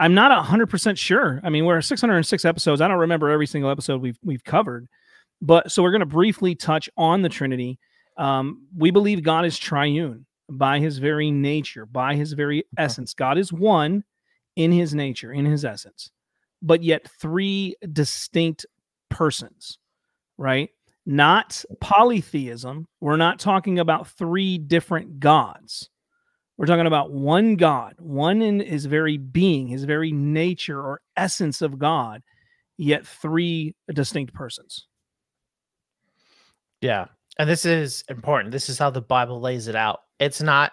I'm 0.00 0.14
not 0.14 0.44
100% 0.44 0.98
sure. 0.98 1.40
I 1.44 1.50
mean, 1.50 1.64
we're 1.64 1.80
606 1.80 2.44
episodes. 2.44 2.80
I 2.80 2.88
don't 2.88 2.98
remember 2.98 3.30
every 3.30 3.46
single 3.46 3.70
episode 3.70 4.00
we've 4.00 4.18
we've 4.22 4.44
covered. 4.44 4.88
But 5.40 5.70
so 5.70 5.82
we're 5.82 5.90
going 5.90 6.00
to 6.00 6.06
briefly 6.06 6.54
touch 6.54 6.88
on 6.96 7.22
the 7.22 7.28
Trinity. 7.28 7.78
Um, 8.16 8.66
we 8.76 8.90
believe 8.90 9.22
God 9.22 9.44
is 9.44 9.58
triune 9.58 10.26
by 10.50 10.78
his 10.78 10.98
very 10.98 11.30
nature, 11.30 11.86
by 11.86 12.14
his 12.14 12.32
very 12.32 12.64
essence. 12.78 13.14
God 13.14 13.38
is 13.38 13.52
one 13.52 14.04
in 14.56 14.72
his 14.72 14.94
nature, 14.94 15.32
in 15.32 15.44
his 15.44 15.64
essence, 15.64 16.10
but 16.62 16.82
yet 16.82 17.08
three 17.20 17.74
distinct 17.92 18.66
persons 19.10 19.78
right? 20.38 20.70
Not 21.06 21.64
polytheism. 21.80 22.86
We're 23.00 23.16
not 23.16 23.38
talking 23.38 23.78
about 23.78 24.08
three 24.08 24.58
different 24.58 25.20
gods. 25.20 25.90
We're 26.56 26.66
talking 26.66 26.86
about 26.86 27.10
one 27.10 27.56
God, 27.56 27.94
one 27.98 28.40
in 28.40 28.60
his 28.60 28.86
very 28.86 29.16
being, 29.16 29.66
his 29.66 29.84
very 29.84 30.12
nature 30.12 30.80
or 30.80 31.00
essence 31.16 31.62
of 31.62 31.78
God, 31.78 32.22
yet 32.76 33.06
three 33.06 33.74
distinct 33.92 34.32
persons. 34.34 34.86
Yeah. 36.80 37.06
And 37.38 37.50
this 37.50 37.64
is 37.64 38.04
important. 38.08 38.52
This 38.52 38.68
is 38.68 38.78
how 38.78 38.90
the 38.90 39.00
Bible 39.00 39.40
lays 39.40 39.66
it 39.66 39.74
out. 39.74 40.02
It's 40.20 40.40
not 40.40 40.72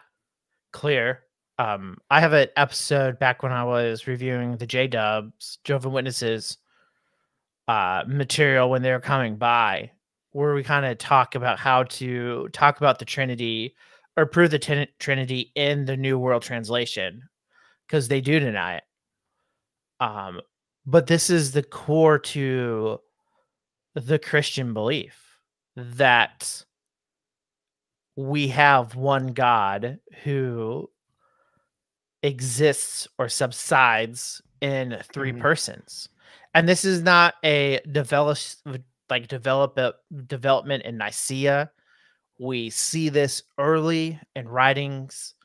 clear. 0.71 1.21
Um, 1.57 1.97
I 2.11 2.19
have 2.19 2.33
an 2.33 2.49
episode 2.57 3.17
back 3.17 3.41
when 3.41 3.51
I 3.51 3.63
was 3.63 4.07
reviewing 4.07 4.57
the 4.57 4.67
J 4.67 4.87
Dubs, 4.87 5.57
Jehovah 5.63 5.89
Witnesses, 5.89 6.57
uh, 7.67 8.03
material 8.07 8.69
when 8.69 8.81
they 8.81 8.91
were 8.91 8.99
coming 8.99 9.35
by, 9.37 9.91
where 10.31 10.53
we 10.53 10.63
kind 10.63 10.85
of 10.85 10.97
talk 10.97 11.35
about 11.35 11.57
how 11.57 11.83
to 11.83 12.49
talk 12.51 12.77
about 12.77 12.99
the 12.99 13.05
Trinity 13.05 13.75
or 14.17 14.25
prove 14.25 14.51
the 14.51 14.59
ten- 14.59 14.87
Trinity 14.99 15.51
in 15.55 15.85
the 15.85 15.97
New 15.97 16.19
World 16.19 16.43
Translation, 16.43 17.23
because 17.87 18.07
they 18.07 18.21
do 18.21 18.39
deny 18.39 18.75
it. 18.75 18.83
Um, 19.99 20.41
but 20.85 21.07
this 21.07 21.29
is 21.29 21.51
the 21.51 21.63
core 21.63 22.19
to 22.19 22.99
the 23.95 24.19
Christian 24.19 24.73
belief 24.73 25.37
that 25.75 26.65
we 28.15 28.47
have 28.49 28.95
one 28.95 29.27
God 29.27 29.99
who 30.23 30.89
exists 32.23 33.07
or 33.17 33.29
subsides 33.29 34.41
in 34.61 34.97
3 35.11 35.31
mm-hmm. 35.31 35.41
persons 35.41 36.09
and 36.53 36.67
this 36.67 36.85
is 36.85 37.01
not 37.01 37.35
a 37.43 37.79
develop 37.91 38.37
like 39.09 39.27
develop 39.27 39.77
a 39.77 39.93
development 40.27 40.83
in 40.83 40.97
Nicaea. 40.97 41.71
We 42.39 42.69
see 42.69 43.09
this 43.09 43.43
early 43.57 44.19
in 44.35 44.47
writings. 44.47 45.35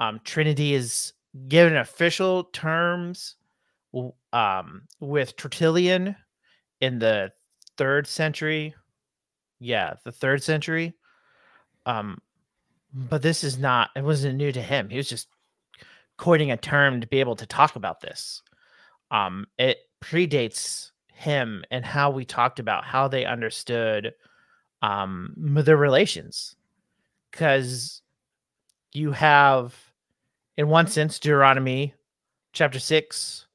Um, 0.00 0.20
Trinity 0.24 0.74
is 0.74 1.12
given 1.48 1.76
official 1.76 2.44
terms 2.44 3.36
um, 4.32 4.82
with 5.00 5.36
Tertullian 5.36 6.16
in 6.80 6.98
the 6.98 7.32
third 7.76 8.06
century. 8.06 8.74
Yeah, 9.58 9.94
the 10.04 10.12
third 10.12 10.42
century. 10.42 10.94
Um, 11.86 12.18
but 12.92 13.22
this 13.22 13.44
is 13.44 13.58
not, 13.58 13.90
it 13.94 14.02
wasn't 14.02 14.36
new 14.36 14.52
to 14.52 14.62
him. 14.62 14.88
He 14.88 14.96
was 14.96 15.08
just 15.08 15.28
coining 16.16 16.50
a 16.50 16.56
term 16.56 17.00
to 17.00 17.06
be 17.06 17.20
able 17.20 17.36
to 17.36 17.46
talk 17.46 17.76
about 17.76 18.00
this. 18.00 18.42
Um, 19.10 19.46
it 19.58 19.78
predates 20.02 20.90
him 21.12 21.64
and 21.70 21.84
how 21.84 22.10
we 22.10 22.24
talked 22.24 22.58
about 22.58 22.84
how 22.84 23.06
they 23.06 23.24
understood 23.24 24.14
um 24.82 25.34
their 25.36 25.76
relations. 25.76 26.56
Because 27.30 28.02
you 28.92 29.12
have 29.12 29.74
in 30.56 30.68
one 30.68 30.86
sense 30.86 31.18
deuteronomy 31.18 31.94
chapter 32.52 32.80
6 32.80 33.46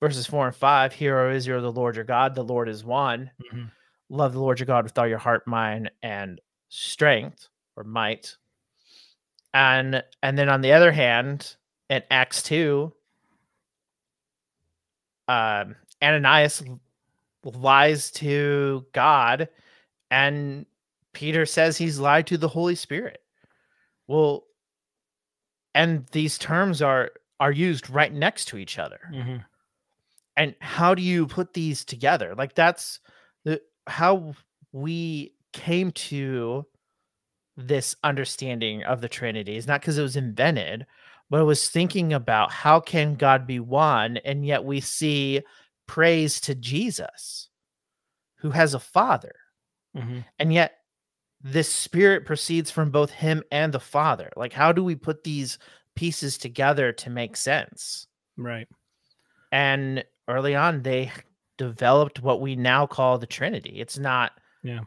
verses 0.00 0.26
4 0.26 0.48
and 0.48 0.56
5 0.56 0.92
hear 0.92 1.18
o 1.18 1.34
israel 1.34 1.62
the 1.62 1.72
lord 1.72 1.96
your 1.96 2.04
god 2.04 2.34
the 2.34 2.44
lord 2.44 2.68
is 2.68 2.84
one. 2.84 3.30
Mm-hmm. 3.42 3.64
love 4.10 4.34
the 4.34 4.40
lord 4.40 4.58
your 4.58 4.66
god 4.66 4.84
with 4.84 4.98
all 4.98 5.06
your 5.06 5.18
heart 5.18 5.46
mind 5.46 5.90
and 6.02 6.40
strength 6.68 7.48
or 7.76 7.84
might. 7.84 8.36
And 9.54 10.02
and 10.22 10.36
then 10.36 10.48
on 10.48 10.60
the 10.60 10.72
other 10.72 10.92
hand 10.92 11.56
in 11.88 12.02
acts 12.10 12.42
2 12.42 12.92
um 15.28 15.76
Ananias 16.02 16.62
lies 17.44 18.10
to 18.12 18.84
God 18.92 19.48
and 20.10 20.66
Peter 21.12 21.46
says 21.46 21.76
he's 21.76 21.98
lied 21.98 22.26
to 22.26 22.38
the 22.38 22.48
Holy 22.48 22.74
Spirit. 22.74 23.20
Well, 24.06 24.44
and 25.74 26.06
these 26.12 26.38
terms 26.38 26.82
are 26.82 27.10
are 27.40 27.52
used 27.52 27.90
right 27.90 28.12
next 28.12 28.46
to 28.46 28.58
each 28.58 28.78
other. 28.78 29.00
Mm-hmm. 29.12 29.36
And 30.36 30.54
how 30.60 30.94
do 30.94 31.02
you 31.02 31.26
put 31.26 31.52
these 31.52 31.84
together? 31.84 32.34
Like 32.36 32.54
that's 32.54 33.00
the 33.44 33.60
how 33.86 34.34
we 34.72 35.34
came 35.52 35.92
to 35.92 36.66
this 37.56 37.96
understanding 38.02 38.82
of 38.82 39.00
the 39.00 39.08
Trinity 39.08 39.56
is 39.56 39.66
not 39.66 39.80
because 39.80 39.98
it 39.98 40.02
was 40.02 40.16
invented, 40.16 40.86
but 41.30 41.40
it 41.40 41.44
was 41.44 41.68
thinking 41.68 42.12
about 42.12 42.50
how 42.50 42.80
can 42.80 43.14
God 43.14 43.46
be 43.46 43.60
one, 43.60 44.16
and 44.18 44.44
yet 44.44 44.64
we 44.64 44.80
see 44.80 45.42
praise 45.86 46.40
to 46.42 46.54
Jesus, 46.54 47.48
who 48.38 48.50
has 48.50 48.74
a 48.74 48.80
father. 48.80 49.34
Mm-hmm. 49.96 50.20
And 50.38 50.52
yet, 50.52 50.78
this 51.42 51.70
spirit 51.72 52.24
proceeds 52.24 52.70
from 52.70 52.90
both 52.90 53.10
him 53.10 53.42
and 53.50 53.72
the 53.72 53.80
father. 53.80 54.30
Like, 54.36 54.52
how 54.52 54.72
do 54.72 54.82
we 54.82 54.94
put 54.96 55.24
these 55.24 55.58
pieces 55.94 56.38
together 56.38 56.92
to 56.92 57.10
make 57.10 57.36
sense. 57.36 58.06
Right. 58.36 58.68
And 59.52 60.04
early 60.28 60.54
on, 60.54 60.82
they 60.82 61.12
developed 61.56 62.22
what 62.22 62.40
we 62.40 62.56
now 62.56 62.86
call 62.86 63.18
the 63.18 63.26
Trinity. 63.26 63.80
It's 63.80 63.98
not, 63.98 64.32
Yeah. 64.62 64.80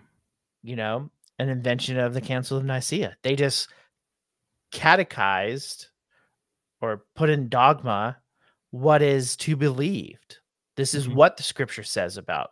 you 0.64 0.76
know, 0.76 1.10
an 1.40 1.50
invention 1.50 1.98
of 1.98 2.14
the 2.14 2.22
Council 2.22 2.58
of 2.58 2.66
Nicaea. 2.66 3.16
They 3.22 3.36
just 3.36 3.70
catechized 4.72 5.88
or 6.82 7.06
put 7.16 7.30
in 7.30 7.50
dogma 7.50 8.18
what 8.72 9.02
is 9.02 9.38
to 9.38 9.56
be 9.56 9.66
believed. 9.66 10.40
This 10.76 10.94
is 10.94 11.08
Mhm. 11.08 11.16
what 11.16 11.38
the 11.38 11.44
scripture 11.44 11.84
says 11.84 12.18
about 12.18 12.52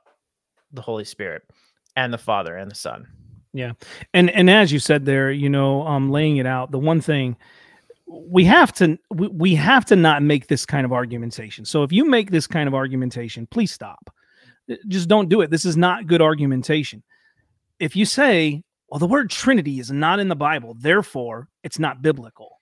the 0.72 0.82
Holy 0.82 1.04
Spirit 1.04 1.44
and 1.96 2.14
the 2.14 2.18
Father 2.18 2.56
and 2.56 2.70
the 2.70 2.76
Son. 2.76 3.08
Yeah. 3.54 3.74
And 4.14 4.30
and 4.30 4.50
as 4.50 4.72
you 4.72 4.80
said 4.80 5.06
there 5.06 5.32
you 5.32 5.50
know 5.50 5.86
um 5.88 6.12
laying 6.12 6.38
it 6.38 6.46
out 6.46 6.72
the 6.72 6.80
one 6.80 7.02
thing 7.02 7.38
we 8.08 8.46
have 8.46 8.74
to 8.74 8.98
we, 9.12 9.28
we 9.30 9.56
have 9.56 9.86
to 9.86 9.96
not 9.96 10.22
make 10.22 10.48
this 10.48 10.66
kind 10.66 10.86
of 10.86 10.92
argumentation. 10.92 11.66
So 11.66 11.84
if 11.84 11.92
you 11.92 12.06
make 12.06 12.32
this 12.32 12.48
kind 12.48 12.68
of 12.68 12.76
argumentation 12.76 13.48
please 13.48 13.72
stop. 13.72 14.14
Just 14.88 15.08
don't 15.08 15.30
do 15.30 15.42
it. 15.42 15.52
This 15.52 15.64
is 15.64 15.78
not 15.78 16.08
good 16.08 16.22
argumentation. 16.22 17.04
If 17.80 17.96
you 17.96 18.06
say 18.06 18.62
well 18.90 19.00
the 19.00 19.08
word 19.08 19.30
trinity 19.30 19.80
is 19.80 19.92
not 19.92 20.20
in 20.20 20.28
the 20.28 20.36
bible 20.36 20.76
therefore 20.80 21.50
it's 21.64 21.80
not 21.80 22.02
biblical 22.02 22.56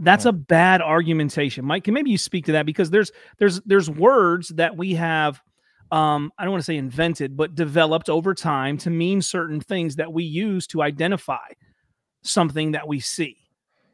that's 0.00 0.24
a 0.24 0.32
bad 0.32 0.80
argumentation. 0.80 1.64
Mike 1.64 1.84
can 1.84 1.94
maybe 1.94 2.10
you 2.10 2.18
speak 2.18 2.46
to 2.46 2.52
that? 2.52 2.66
Because 2.66 2.90
there's 2.90 3.12
there's 3.38 3.60
there's 3.62 3.90
words 3.90 4.48
that 4.50 4.76
we 4.76 4.94
have 4.94 5.40
um, 5.90 6.32
I 6.38 6.44
don't 6.44 6.52
want 6.52 6.62
to 6.62 6.66
say 6.66 6.76
invented, 6.76 7.36
but 7.36 7.54
developed 7.54 8.08
over 8.08 8.34
time 8.34 8.78
to 8.78 8.90
mean 8.90 9.22
certain 9.22 9.60
things 9.60 9.96
that 9.96 10.12
we 10.12 10.24
use 10.24 10.66
to 10.68 10.82
identify 10.82 11.48
something 12.22 12.72
that 12.72 12.86
we 12.86 13.00
see, 13.00 13.36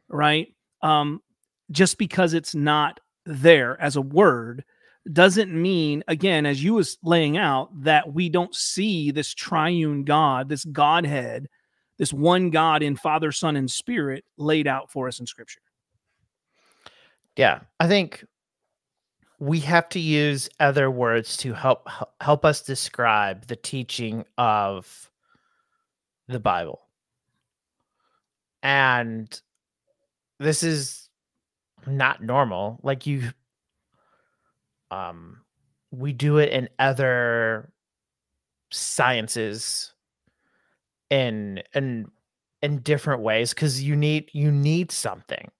right? 0.08 0.48
Um, 0.82 1.22
just 1.70 1.98
because 1.98 2.34
it's 2.34 2.54
not 2.54 3.00
there 3.24 3.80
as 3.80 3.96
a 3.96 4.00
word 4.00 4.64
doesn't 5.12 5.52
mean, 5.52 6.02
again, 6.08 6.46
as 6.46 6.62
you 6.62 6.74
was 6.74 6.98
laying 7.02 7.36
out, 7.36 7.70
that 7.82 8.12
we 8.12 8.28
don't 8.28 8.54
see 8.54 9.10
this 9.10 9.32
triune 9.32 10.04
God, 10.04 10.48
this 10.48 10.64
Godhead, 10.64 11.48
this 11.96 12.12
one 12.12 12.50
God 12.50 12.82
in 12.82 12.96
Father, 12.96 13.32
Son, 13.32 13.56
and 13.56 13.70
Spirit 13.70 14.24
laid 14.36 14.66
out 14.66 14.90
for 14.90 15.06
us 15.08 15.20
in 15.20 15.26
Scripture. 15.26 15.60
Yeah, 17.36 17.60
I 17.78 17.86
think 17.86 18.24
we 19.38 19.60
have 19.60 19.88
to 19.90 20.00
use 20.00 20.48
other 20.60 20.90
words 20.90 21.36
to 21.38 21.52
help 21.52 21.88
help 22.20 22.44
us 22.44 22.62
describe 22.62 23.46
the 23.46 23.56
teaching 23.56 24.24
of 24.38 25.10
the 26.28 26.40
Bible. 26.40 26.80
And 28.62 29.40
this 30.38 30.62
is 30.62 31.08
not 31.86 32.22
normal. 32.22 32.80
Like 32.82 33.06
you 33.06 33.30
um 34.90 35.42
we 35.90 36.12
do 36.12 36.38
it 36.38 36.50
in 36.50 36.68
other 36.78 37.72
sciences 38.70 39.92
in 41.10 41.62
in 41.74 42.10
in 42.62 42.78
different 42.78 43.22
ways 43.22 43.52
cuz 43.52 43.82
you 43.82 43.94
need 43.96 44.30
you 44.32 44.50
need 44.50 44.90
something. 44.90 45.50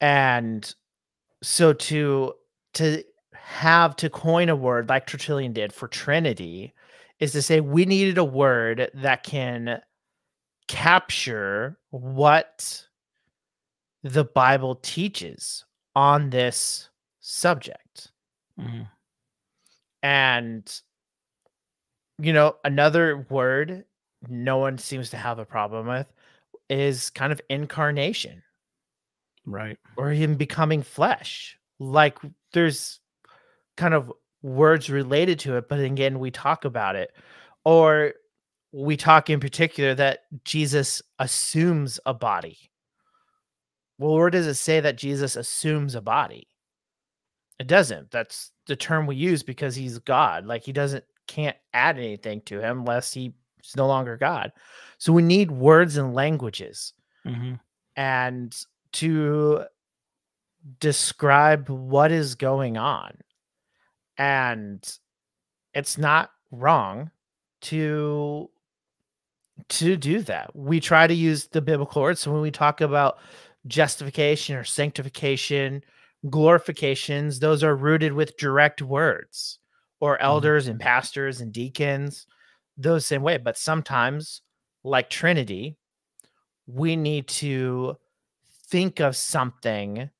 And 0.00 0.74
so 1.46 1.72
to 1.72 2.34
to 2.74 3.04
have 3.32 3.94
to 3.94 4.10
coin 4.10 4.48
a 4.48 4.56
word 4.56 4.88
like 4.88 5.06
Tertullian 5.06 5.52
did 5.52 5.72
for 5.72 5.86
Trinity 5.86 6.74
is 7.20 7.30
to 7.32 7.40
say 7.40 7.60
we 7.60 7.84
needed 7.84 8.18
a 8.18 8.24
word 8.24 8.90
that 8.94 9.22
can 9.22 9.80
capture 10.66 11.78
what 11.90 12.84
the 14.02 14.24
Bible 14.24 14.74
teaches 14.82 15.64
on 15.94 16.30
this 16.30 16.90
subject. 17.20 18.10
Mm-hmm. 18.60 18.82
And 20.02 20.80
you 22.18 22.32
know, 22.32 22.56
another 22.64 23.24
word 23.30 23.84
no 24.28 24.56
one 24.56 24.78
seems 24.78 25.10
to 25.10 25.16
have 25.16 25.38
a 25.38 25.44
problem 25.44 25.86
with 25.86 26.12
is 26.68 27.10
kind 27.10 27.30
of 27.30 27.40
incarnation 27.48 28.42
Right. 29.46 29.78
or 29.96 30.10
him 30.10 30.34
becoming 30.34 30.82
flesh. 30.82 31.56
Like 31.78 32.18
there's 32.52 33.00
kind 33.76 33.94
of 33.94 34.12
words 34.42 34.90
related 34.90 35.38
to 35.40 35.56
it, 35.56 35.68
but 35.68 35.78
again, 35.80 36.18
we 36.18 36.30
talk 36.30 36.64
about 36.64 36.96
it. 36.96 37.12
Or 37.64 38.14
we 38.72 38.96
talk 38.96 39.30
in 39.30 39.40
particular 39.40 39.94
that 39.94 40.20
Jesus 40.44 41.00
assumes 41.18 41.98
a 42.06 42.12
body. 42.14 42.58
Well, 43.98 44.14
where 44.14 44.30
does 44.30 44.46
it 44.46 44.54
say 44.54 44.80
that 44.80 44.98
Jesus 44.98 45.36
assumes 45.36 45.94
a 45.94 46.00
body? 46.02 46.48
It 47.58 47.66
doesn't. 47.66 48.10
That's 48.10 48.50
the 48.66 48.76
term 48.76 49.06
we 49.06 49.16
use 49.16 49.42
because 49.42 49.74
he's 49.74 49.98
God. 49.98 50.44
Like 50.44 50.62
he 50.64 50.72
doesn't 50.72 51.04
can't 51.26 51.56
add 51.72 51.96
anything 51.98 52.40
to 52.42 52.60
him 52.60 52.80
unless 52.80 53.12
he's 53.12 53.32
no 53.76 53.86
longer 53.86 54.16
God. 54.16 54.52
So 54.98 55.12
we 55.12 55.22
need 55.22 55.50
words 55.50 55.96
and 55.96 56.14
languages 56.14 56.92
Mhm. 57.24 57.58
and 57.96 58.56
to 58.98 59.64
describe 60.80 61.68
what 61.68 62.12
is 62.12 62.34
going 62.34 62.76
on. 62.76 63.16
And 64.18 64.82
it's 65.74 65.98
not 65.98 66.30
wrong 66.50 67.10
to 67.62 68.50
to 69.68 69.96
do 69.96 70.20
that. 70.20 70.54
We 70.54 70.80
try 70.80 71.06
to 71.06 71.14
use 71.14 71.46
the 71.48 71.62
biblical 71.62 72.02
words. 72.02 72.20
So 72.20 72.32
when 72.32 72.42
we 72.42 72.50
talk 72.50 72.80
about 72.80 73.18
justification 73.66 74.56
or 74.56 74.64
sanctification, 74.64 75.82
glorifications, 76.28 77.38
those 77.40 77.64
are 77.64 77.74
rooted 77.74 78.12
with 78.12 78.36
direct 78.36 78.82
words 78.82 79.58
or 80.00 80.14
mm-hmm. 80.14 80.24
elders 80.24 80.68
and 80.68 80.78
pastors 80.78 81.40
and 81.40 81.52
deacons, 81.52 82.26
those 82.76 83.06
same 83.06 83.22
way. 83.22 83.38
But 83.38 83.56
sometimes, 83.56 84.42
like 84.84 85.10
Trinity, 85.10 85.76
we 86.66 86.96
need 86.96 87.28
to 87.28 87.96
think 88.68 89.00
of 89.00 89.16
something 89.16 90.10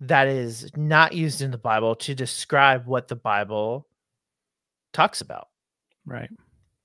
that 0.00 0.28
is 0.28 0.70
not 0.76 1.12
used 1.12 1.42
in 1.42 1.50
the 1.50 1.58
Bible 1.58 1.94
to 1.94 2.14
describe 2.14 2.86
what 2.86 3.08
the 3.08 3.16
Bible 3.16 3.86
talks 4.92 5.20
about. 5.20 5.48
Right. 6.06 6.30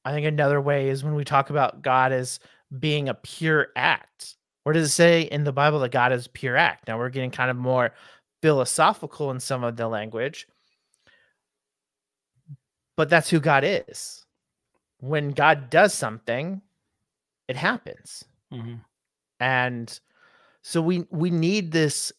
I 0.03 0.11
think 0.11 0.27
another 0.27 0.61
way 0.61 0.89
is 0.89 1.03
when 1.03 1.15
we 1.15 1.23
talk 1.23 1.49
about 1.49 1.81
God 1.81 2.11
as 2.11 2.39
being 2.77 3.09
a 3.09 3.13
pure 3.13 3.69
act. 3.75 4.35
Where 4.63 4.73
does 4.73 4.87
it 4.87 4.93
say 4.93 5.21
in 5.23 5.43
the 5.43 5.53
Bible 5.53 5.79
that 5.79 5.91
God 5.91 6.11
is 6.11 6.27
pure 6.27 6.57
act? 6.57 6.87
Now 6.87 6.97
we're 6.97 7.09
getting 7.09 7.31
kind 7.31 7.49
of 7.49 7.57
more 7.57 7.91
philosophical 8.41 9.31
in 9.31 9.39
some 9.39 9.63
of 9.63 9.77
the 9.77 9.87
language, 9.87 10.47
but 12.97 13.09
that's 13.09 13.29
who 13.29 13.39
God 13.39 13.63
is. 13.65 14.25
When 14.99 15.31
God 15.31 15.69
does 15.69 15.93
something, 15.93 16.61
it 17.47 17.55
happens. 17.55 18.25
Mhm. 18.51 18.81
And 19.39 19.99
so 20.67 20.81
we 20.81 21.05
we 21.11 21.29
need 21.29 21.71
this 21.71 22.11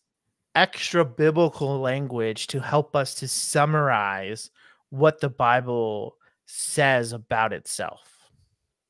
extra 0.54 1.04
biblical 1.04 1.80
language 1.80 2.46
to 2.46 2.60
help 2.60 2.94
us 2.94 3.16
to 3.16 3.26
summarize 3.26 4.52
what 4.90 5.20
the 5.20 5.28
Bible 5.28 6.14
says 6.44 7.12
about 7.12 7.52
itself. 7.52 8.08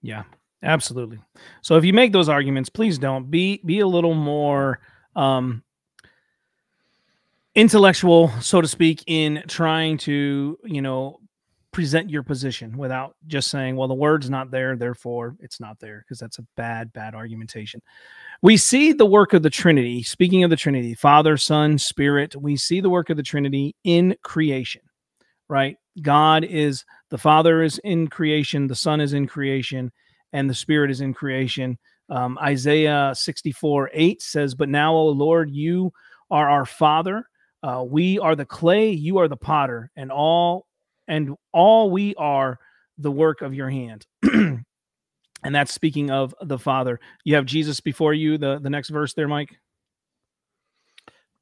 Yeah, 0.02 0.24
absolutely. 0.62 1.20
So 1.62 1.76
if 1.78 1.86
you 1.86 1.94
make 1.94 2.12
those 2.12 2.28
arguments, 2.28 2.68
please 2.68 2.98
don't 2.98 3.30
be 3.30 3.62
be 3.64 3.80
a 3.80 3.86
little 3.86 4.12
more 4.12 4.80
um 5.16 5.62
intellectual, 7.54 8.28
so 8.42 8.60
to 8.60 8.68
speak, 8.68 9.04
in 9.06 9.42
trying 9.48 9.96
to, 9.96 10.58
you 10.64 10.82
know, 10.82 11.18
present 11.76 12.08
your 12.08 12.22
position 12.22 12.74
without 12.78 13.14
just 13.26 13.50
saying, 13.50 13.76
well, 13.76 13.86
the 13.86 13.92
word's 13.92 14.30
not 14.30 14.50
there, 14.50 14.76
therefore 14.76 15.36
it's 15.40 15.60
not 15.60 15.78
there, 15.78 15.98
because 15.98 16.18
that's 16.18 16.38
a 16.38 16.46
bad, 16.56 16.90
bad 16.94 17.14
argumentation. 17.14 17.82
We 18.40 18.56
see 18.56 18.94
the 18.94 19.04
work 19.04 19.34
of 19.34 19.42
the 19.42 19.50
Trinity. 19.50 20.02
Speaking 20.02 20.42
of 20.42 20.48
the 20.48 20.56
Trinity, 20.56 20.94
Father, 20.94 21.36
Son, 21.36 21.76
Spirit, 21.76 22.34
we 22.34 22.56
see 22.56 22.80
the 22.80 22.88
work 22.88 23.10
of 23.10 23.18
the 23.18 23.22
Trinity 23.22 23.76
in 23.84 24.16
creation, 24.22 24.80
right? 25.50 25.76
God 26.00 26.44
is 26.44 26.82
the 27.10 27.18
Father 27.18 27.62
is 27.62 27.76
in 27.84 28.08
creation, 28.08 28.68
the 28.68 28.74
Son 28.74 28.98
is 28.98 29.12
in 29.12 29.26
creation, 29.26 29.92
and 30.32 30.48
the 30.48 30.54
Spirit 30.54 30.90
is 30.90 31.02
in 31.02 31.12
creation. 31.12 31.76
Um, 32.08 32.38
Isaiah 32.38 33.12
64 33.14 33.90
8 33.92 34.22
says, 34.22 34.54
But 34.54 34.70
now, 34.70 34.94
O 34.94 35.08
Lord, 35.08 35.50
you 35.50 35.92
are 36.30 36.48
our 36.48 36.64
Father. 36.64 37.28
Uh, 37.62 37.84
we 37.86 38.18
are 38.18 38.34
the 38.34 38.46
clay, 38.46 38.92
you 38.92 39.18
are 39.18 39.28
the 39.28 39.36
potter, 39.36 39.90
and 39.94 40.10
all 40.10 40.64
and 41.08 41.34
all 41.52 41.90
we 41.90 42.14
are 42.16 42.58
the 42.98 43.10
work 43.10 43.42
of 43.42 43.54
your 43.54 43.70
hand. 43.70 44.06
and 44.22 44.64
that's 45.42 45.72
speaking 45.72 46.10
of 46.10 46.34
the 46.42 46.58
Father. 46.58 46.98
You 47.24 47.36
have 47.36 47.46
Jesus 47.46 47.80
before 47.80 48.14
you, 48.14 48.38
the, 48.38 48.58
the 48.58 48.70
next 48.70 48.88
verse 48.88 49.14
there, 49.14 49.28
Mike. 49.28 49.56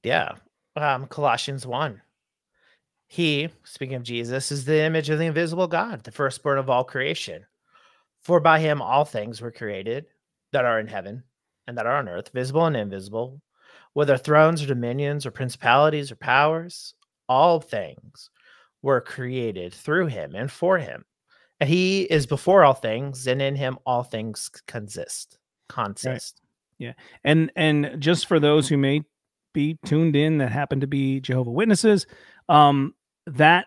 Yeah. 0.02 0.32
Um, 0.76 1.06
Colossians 1.06 1.66
1. 1.66 2.00
He, 3.06 3.48
speaking 3.64 3.94
of 3.94 4.02
Jesus, 4.02 4.50
is 4.50 4.64
the 4.64 4.82
image 4.82 5.08
of 5.08 5.18
the 5.18 5.26
invisible 5.26 5.68
God, 5.68 6.02
the 6.02 6.10
firstborn 6.10 6.58
of 6.58 6.68
all 6.68 6.84
creation. 6.84 7.44
For 8.22 8.40
by 8.40 8.58
him 8.58 8.82
all 8.82 9.04
things 9.04 9.40
were 9.40 9.52
created 9.52 10.06
that 10.52 10.64
are 10.64 10.80
in 10.80 10.86
heaven 10.88 11.22
and 11.66 11.78
that 11.78 11.86
are 11.86 11.96
on 11.96 12.08
earth, 12.08 12.30
visible 12.32 12.66
and 12.66 12.76
invisible, 12.76 13.40
whether 13.92 14.16
thrones 14.16 14.62
or 14.62 14.66
dominions 14.66 15.24
or 15.24 15.30
principalities 15.30 16.10
or 16.10 16.16
powers, 16.16 16.94
all 17.28 17.60
things 17.60 18.30
were 18.84 19.00
created 19.00 19.72
through 19.72 20.06
him 20.06 20.34
and 20.34 20.52
for 20.52 20.78
him. 20.78 21.04
And 21.58 21.70
he 21.70 22.02
is 22.02 22.26
before 22.26 22.64
all 22.64 22.74
things, 22.74 23.26
and 23.26 23.40
in 23.40 23.56
him 23.56 23.78
all 23.86 24.02
things 24.02 24.50
consist. 24.66 25.38
Consist. 25.70 26.40
Right. 26.78 26.86
Yeah. 26.86 26.92
And 27.24 27.50
and 27.56 27.96
just 27.98 28.26
for 28.26 28.38
those 28.38 28.68
who 28.68 28.76
may 28.76 29.02
be 29.54 29.78
tuned 29.86 30.16
in 30.16 30.38
that 30.38 30.52
happen 30.52 30.80
to 30.80 30.86
be 30.86 31.20
Jehovah 31.20 31.50
Witnesses, 31.50 32.06
um, 32.48 32.94
that 33.26 33.66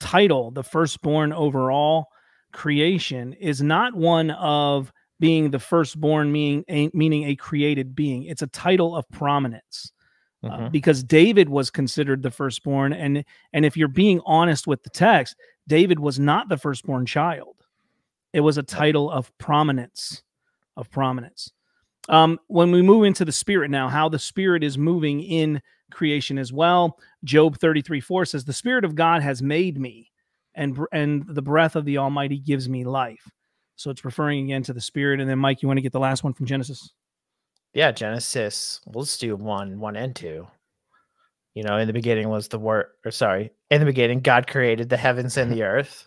title, 0.00 0.50
the 0.50 0.64
firstborn 0.64 1.32
overall 1.32 2.08
creation, 2.52 3.34
is 3.34 3.62
not 3.62 3.94
one 3.94 4.32
of 4.32 4.92
being 5.20 5.50
the 5.50 5.58
firstborn, 5.60 6.32
meaning 6.32 6.64
a, 6.68 6.90
meaning 6.92 7.24
a 7.24 7.36
created 7.36 7.94
being. 7.94 8.24
It's 8.24 8.42
a 8.42 8.48
title 8.48 8.96
of 8.96 9.08
prominence. 9.10 9.92
Uh, 10.42 10.48
mm-hmm. 10.48 10.64
Uh, 10.64 10.68
because 10.70 11.02
David 11.02 11.48
was 11.48 11.70
considered 11.70 12.22
the 12.22 12.30
firstborn, 12.30 12.92
and 12.92 13.24
and 13.52 13.64
if 13.64 13.76
you're 13.76 13.88
being 13.88 14.20
honest 14.24 14.66
with 14.66 14.82
the 14.82 14.90
text, 14.90 15.36
David 15.68 15.98
was 15.98 16.18
not 16.18 16.48
the 16.48 16.56
firstborn 16.56 17.04
child. 17.04 17.56
It 18.32 18.40
was 18.40 18.56
a 18.56 18.62
title 18.62 19.10
of 19.10 19.36
prominence, 19.38 20.22
of 20.76 20.90
prominence. 20.90 21.52
Um, 22.08 22.38
when 22.46 22.70
we 22.70 22.80
move 22.80 23.04
into 23.04 23.24
the 23.24 23.32
spirit 23.32 23.70
now, 23.70 23.88
how 23.88 24.08
the 24.08 24.18
spirit 24.18 24.64
is 24.64 24.78
moving 24.78 25.20
in 25.20 25.60
creation 25.90 26.38
as 26.38 26.52
well. 26.52 26.98
Job 27.24 27.58
33 27.58 28.00
4 28.00 28.24
says, 28.24 28.44
The 28.44 28.52
Spirit 28.52 28.84
of 28.84 28.94
God 28.94 29.22
has 29.22 29.42
made 29.42 29.78
me, 29.78 30.10
and, 30.54 30.78
and 30.92 31.24
the 31.28 31.42
breath 31.42 31.76
of 31.76 31.84
the 31.84 31.98
Almighty 31.98 32.38
gives 32.38 32.68
me 32.68 32.84
life. 32.84 33.28
So 33.76 33.90
it's 33.90 34.04
referring 34.04 34.44
again 34.44 34.62
to 34.64 34.72
the 34.72 34.80
Spirit. 34.80 35.20
And 35.20 35.28
then, 35.28 35.38
Mike, 35.38 35.62
you 35.62 35.68
want 35.68 35.78
to 35.78 35.82
get 35.82 35.92
the 35.92 36.00
last 36.00 36.24
one 36.24 36.32
from 36.32 36.46
Genesis? 36.46 36.92
Yeah, 37.72 37.92
Genesis. 37.92 38.80
let's 38.86 39.16
do 39.18 39.36
one, 39.36 39.78
one 39.78 39.96
and 39.96 40.14
two. 40.14 40.46
You 41.54 41.62
know, 41.64 41.78
in 41.78 41.86
the 41.86 41.92
beginning 41.92 42.28
was 42.28 42.48
the 42.48 42.58
word, 42.58 42.86
or 43.04 43.10
sorry, 43.10 43.50
in 43.70 43.80
the 43.80 43.86
beginning, 43.86 44.20
God 44.20 44.46
created 44.46 44.88
the 44.88 44.96
heavens 44.96 45.36
and 45.36 45.52
the 45.52 45.62
earth. 45.64 46.06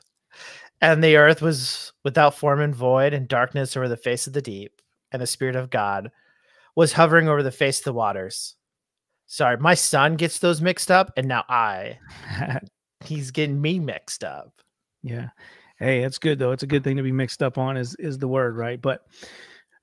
And 0.82 1.04
the 1.04 1.16
earth 1.16 1.42
was 1.42 1.94
without 2.04 2.36
form 2.36 2.60
and 2.60 2.76
void, 2.76 3.14
and 3.14 3.28
darkness 3.28 3.78
over 3.78 3.88
the 3.88 3.98
face 3.98 4.28
of 4.28 4.34
the 4.34 4.42
deep. 4.42 4.82
And 5.12 5.22
the 5.22 5.28
Spirit 5.28 5.56
of 5.56 5.70
God 5.70 6.12
was 6.76 6.94
hovering 6.94 7.28
over 7.28 7.44
the 7.44 7.52
face 7.52 7.80
of 7.80 7.86
the 7.86 7.94
waters. 7.94 8.56
Sorry, 9.26 9.58
my 9.58 9.74
son 9.74 10.16
gets 10.16 10.40
those 10.40 10.62
mixed 10.62 10.92
up, 10.92 11.14
and 11.16 11.28
now 11.28 11.46
I, 11.48 12.00
he's 13.06 13.32
getting 13.32 13.62
me 13.62 13.80
mixed 13.80 14.24
up. 14.24 14.52
Yeah. 15.02 15.30
Hey, 15.78 16.04
it's 16.04 16.20
good 16.20 16.40
though. 16.40 16.52
It's 16.52 16.64
a 16.64 16.68
good 16.68 16.84
thing 16.84 16.98
to 16.98 17.04
be 17.04 17.12
mixed 17.12 17.44
up 17.44 17.58
on 17.58 17.78
is 17.78 17.96
is 17.96 18.18
the 18.18 18.28
word, 18.28 18.56
right? 18.56 18.82
But 18.82 19.06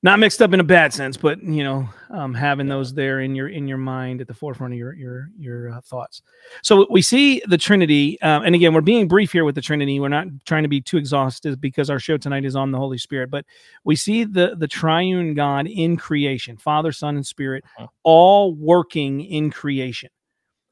not 0.03 0.19
mixed 0.19 0.41
up 0.41 0.55
in 0.55 0.61
a 0.61 0.65
bad 0.65 0.95
sense, 0.95 1.17
but 1.17 1.43
you 1.43 1.63
know, 1.63 1.87
um, 2.11 2.33
having 2.33 2.69
those 2.69 2.95
there 2.95 3.21
in 3.21 3.35
your 3.35 3.49
in 3.49 3.69
your 3.69 3.79
mind 3.79 4.21
at 4.23 4.29
the 4.29 4.35
forefront 4.35 4.73
of 4.73 4.79
your 4.79 4.95
your 4.95 5.29
your 5.39 5.71
uh, 5.71 5.81
thoughts. 5.83 6.23
So 6.63 6.87
we 6.91 7.03
see 7.03 7.43
the 7.47 7.59
Trinity, 7.59 8.21
uh, 8.23 8.41
and 8.41 8.55
again, 8.55 8.73
we're 8.73 8.81
being 8.81 9.09
brief 9.09 9.31
here 9.31 9.45
with 9.45 9.55
the 9.55 9.61
Trinity. 9.61 10.01
We're 10.01 10.09
not 10.09 10.27
trying 10.47 10.63
to 10.63 10.71
be 10.71 10.81
too 10.81 10.97
exhaustive 10.97 11.61
because 11.61 11.91
our 11.91 11.99
show 11.99 12.17
tonight 12.17 12.47
is 12.47 12.57
on 12.57 12.71
the 12.71 12.79
Holy 12.79 12.99
Spirit, 12.99 13.31
but 13.31 13.45
we 13.85 13.95
see 13.95 14.25
the 14.25 14.55
the 14.57 14.69
Triune 14.69 15.35
God 15.35 15.67
in 15.67 15.99
creation, 15.99 16.57
Father, 16.57 16.93
Son, 16.93 17.17
and 17.17 17.27
Spirit, 17.27 17.65
uh-huh. 17.79 17.89
all 18.03 18.55
working 18.55 19.21
in 19.21 19.51
creation. 19.51 20.09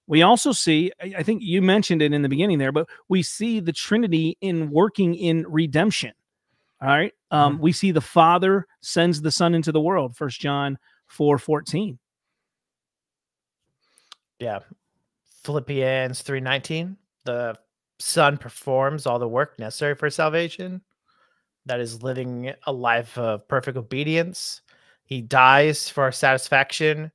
We 0.07 0.23
also 0.23 0.53
see, 0.53 0.91
I 1.03 1.23
think 1.23 1.43
you 1.43 1.61
mentioned 1.61 2.01
it 2.01 2.15
in 2.15 2.23
the 2.23 2.31
beginning 2.31 2.57
there, 2.57 2.73
but 2.73 2.89
we 3.11 3.23
see 3.23 3.61
the 3.61 3.75
Trinity 3.75 4.39
in 4.41 4.71
working 4.71 5.15
in 5.15 5.45
redemption 5.47 6.13
all 6.81 6.89
right. 6.89 7.13
Um, 7.31 7.55
mm-hmm. 7.55 7.63
We 7.63 7.73
see 7.73 7.91
the 7.91 8.01
Father 8.01 8.67
sends 8.81 9.21
the 9.21 9.31
Son 9.31 9.55
into 9.55 9.73
the 9.73 9.81
world, 9.81 10.17
First 10.17 10.41
John 10.41 10.79
4 11.07 11.39
14. 11.39 11.99
Yeah. 14.39 14.61
Philippians 15.43 16.23
3 16.23 16.41
19. 16.41 16.97
The 17.25 17.57
Son 17.99 18.37
performs 18.37 19.07
all 19.07 19.19
the 19.19 19.29
work 19.29 19.59
necessary 19.59 19.95
for 19.95 20.09
salvation. 20.11 20.83
That 21.67 21.81
is 21.81 22.03
living 22.03 22.53
a 22.67 22.73
life 22.73 23.19
of 23.19 23.47
perfect 23.49 23.77
obedience. 23.77 24.63
He 25.05 25.21
dies 25.21 25.89
for 25.89 26.05
our 26.05 26.13
satisfaction. 26.13 27.11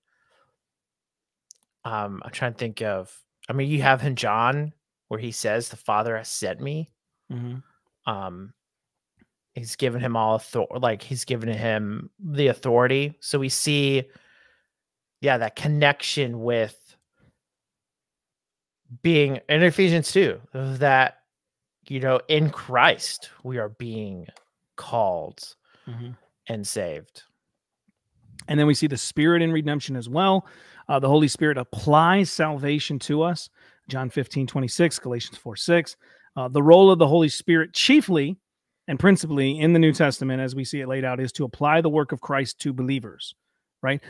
Um, 1.86 2.21
I'm 2.23 2.32
trying 2.32 2.54
to 2.54 2.58
think 2.58 2.82
of, 2.82 3.15
I 3.49 3.54
mean, 3.54 3.69
you 3.69 3.82
have 3.82 4.04
in 4.04 4.15
John 4.15 4.73
where 5.08 5.19
he 5.19 5.32
says, 5.32 5.69
The 5.69 5.78
Father 5.78 6.17
has 6.17 6.30
sent 6.30 6.60
me. 6.60 6.91
Mm-hmm. 7.32 8.12
Um, 8.12 8.54
he's 9.54 9.76
given 9.76 10.02
him 10.02 10.16
all 10.16 10.36
authority 10.36 10.80
like 10.80 11.02
he's 11.02 11.26
given 11.26 11.50
him 11.50 12.10
the 12.20 12.48
authority. 12.48 13.16
So 13.20 13.39
we 13.39 13.50
see 13.50 14.04
yeah 15.22 15.38
that 15.38 15.56
connection 15.56 16.42
with 16.42 16.78
being 19.02 19.39
in 19.50 19.63
ephesians 19.63 20.12
2 20.12 20.39
that 20.54 21.20
you 21.88 22.00
know 22.00 22.20
in 22.28 22.50
christ 22.52 23.32
we 23.44 23.58
are 23.58 23.70
being 23.70 24.28
called 24.76 25.56
mm-hmm. 25.88 26.12
and 26.48 26.68
saved. 26.68 27.24
And 28.48 28.60
then 28.60 28.68
we 28.68 28.74
see 28.74 28.88
the 28.88 28.98
spirit 28.98 29.42
in 29.42 29.54
redemption 29.54 29.96
as 29.96 30.10
well. 30.10 30.46
Uh, 30.89 31.00
the 31.00 31.08
holy 31.08 31.30
spirit 31.30 31.58
applies 31.58 32.30
salvation 32.30 33.00
to 33.00 33.22
us. 33.24 33.50
John 33.88 34.10
15 34.10 34.48
26 34.48 35.00
galatians 35.00 35.38
4 35.38 35.56
6 35.56 35.96
uh, 36.36 36.48
the 36.48 36.63
role 36.63 36.89
of 36.89 37.00
the 37.00 37.08
holy 37.08 37.30
spirit 37.30 37.74
chiefly 37.74 38.38
and 38.88 39.00
principally 39.00 39.60
in 39.60 39.74
the 39.74 39.80
New 39.80 39.93
Testament, 39.93 40.41
as 40.41 40.56
we 40.56 40.65
see 40.65 40.82
it 40.82 40.88
laid 40.88 41.06
out, 41.06 41.19
is 41.19 41.32
to 41.34 41.46
apply 41.46 41.82
the 41.82 41.89
work 41.89 42.12
of 42.12 42.22
Christ 42.22 42.60
to 42.60 42.74
believers, 42.74 43.36
right? 43.82 44.02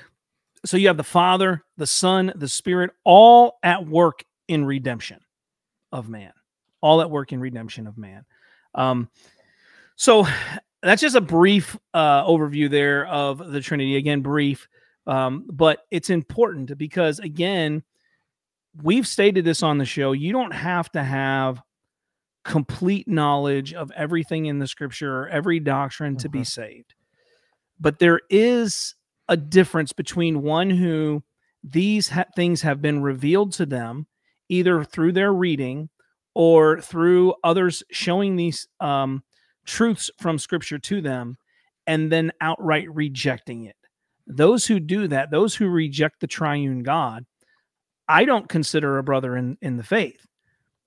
So 0.66 0.78
you 0.78 0.88
have 0.88 0.98
the 0.98 1.04
Father, 1.04 1.64
the 1.78 1.88
Son, 1.88 2.32
the 2.36 2.48
Spirit, 2.48 2.92
all 3.04 3.60
at 3.64 3.86
work 3.86 4.24
in 4.48 4.66
redemption 4.66 5.20
of 5.92 6.10
man, 6.10 6.32
all 6.82 7.02
at 7.02 7.12
work 7.12 7.34
in 7.34 7.40
redemption 7.40 7.86
of 7.86 7.98
man. 7.98 8.26
Um, 8.74 9.10
so 9.96 10.26
that's 10.82 11.02
just 11.02 11.16
a 11.16 11.22
brief 11.22 11.78
uh, 11.94 12.26
overview 12.26 12.70
there 12.70 13.06
of 13.08 13.52
the 13.52 13.62
Trinity. 13.62 13.98
Again, 13.98 14.22
brief, 14.22 14.68
um, 15.06 15.46
but 15.52 15.80
it's 15.92 16.10
important 16.10 16.78
because, 16.78 17.20
again, 17.20 17.84
we've 18.82 19.08
stated 19.08 19.46
this 19.46 19.64
on 19.64 19.78
the 19.78 19.86
show. 19.86 20.14
You 20.14 20.32
don't 20.32 20.54
have 20.54 20.92
to 20.94 21.04
have 21.04 21.62
complete 22.44 23.08
knowledge 23.08 23.74
of 23.74 23.92
everything 23.92 24.46
in 24.48 24.60
the 24.60 24.68
scripture 24.68 25.22
or 25.22 25.30
every 25.30 25.60
doctrine 25.60 26.18
to 26.18 26.30
be 26.30 26.40
mm-hmm. 26.40 26.44
saved. 26.44 26.94
But 27.80 28.00
there 28.00 28.22
is 28.30 28.96
a 29.30 29.38
difference 29.38 29.94
between 29.94 30.42
one 30.42 30.70
who 30.70 31.24
these 31.64 32.10
ha- 32.10 32.26
things 32.36 32.62
have 32.62 32.82
been 32.82 33.02
revealed 33.02 33.54
to 33.54 33.66
them 33.66 34.08
either 34.50 34.84
through 34.84 35.14
their 35.14 35.34
reading 35.34 35.90
or 36.36 36.82
through 36.82 37.34
others 37.44 37.84
showing 37.92 38.36
these 38.36 38.68
um, 38.80 39.24
truths 39.66 40.10
from 40.20 40.38
scripture 40.38 40.80
to 40.80 41.02
them 41.02 41.38
and 41.88 42.12
then 42.12 42.32
outright 42.42 42.94
rejecting 42.94 43.66
it. 43.66 43.76
Those 44.28 44.66
who 44.66 44.80
do 44.80 45.08
that, 45.08 45.32
those 45.32 45.56
who 45.56 45.68
reject 45.68 46.20
the 46.20 46.28
triune 46.28 46.84
God, 46.84 47.26
I 48.08 48.26
don't 48.26 48.50
consider 48.50 48.98
a 48.98 49.04
brother 49.04 49.38
in, 49.38 49.58
in 49.62 49.78
the 49.78 49.84
faith 49.84 50.28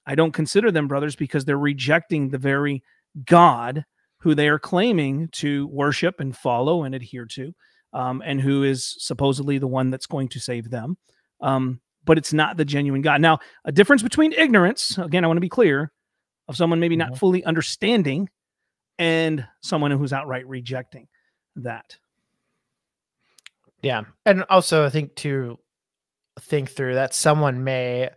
I 0.07 0.15
don't 0.15 0.33
consider 0.33 0.71
them 0.71 0.89
brothers 0.89 1.17
because 1.17 1.45
they're 1.45 1.59
rejecting 1.59 2.29
the 2.29 2.39
very 2.39 2.83
God 3.25 3.85
who 4.21 4.35
they 4.35 4.49
are 4.49 4.59
claiming 4.59 5.29
to 5.33 5.67
worship 5.69 6.21
and 6.21 6.37
follow 6.37 6.85
and 6.85 6.95
adhere 6.95 7.27
to, 7.27 7.53
um, 7.93 8.23
and 8.25 8.41
who 8.41 8.63
is 8.63 8.97
supposedly 8.99 9.59
the 9.59 9.67
one 9.67 9.91
that's 9.91 10.07
going 10.07 10.29
to 10.29 10.41
save 10.41 10.71
them. 10.71 10.97
Um, 11.41 11.81
but 12.05 12.19
it's 12.19 12.33
not 12.33 12.57
the 12.57 12.65
genuine 12.65 13.03
God. 13.03 13.21
Now, 13.21 13.41
a 13.65 13.73
difference 13.73 14.03
between 14.03 14.33
ignorance, 14.33 14.97
again, 14.99 15.25
I 15.25 15.27
want 15.27 15.37
to 15.37 15.43
be 15.43 15.49
clear, 15.49 15.93
of 16.49 16.57
someone 16.57 16.81
maybe 16.81 16.97
not 16.97 17.09
mm-hmm. 17.09 17.17
fully 17.17 17.45
understanding 17.45 18.29
and 18.99 19.47
someone 19.61 19.91
who's 19.91 20.13
outright 20.13 20.47
rejecting 20.47 21.09
that. 21.57 21.99
Yeah. 23.83 24.05
And 24.25 24.45
also, 24.49 24.87
I 24.87 24.91
think 24.91 25.17
to 25.17 25.59
think 26.41 26.71
through 26.71 26.95
that 26.95 27.15
someone 27.15 27.65
may 27.65 28.11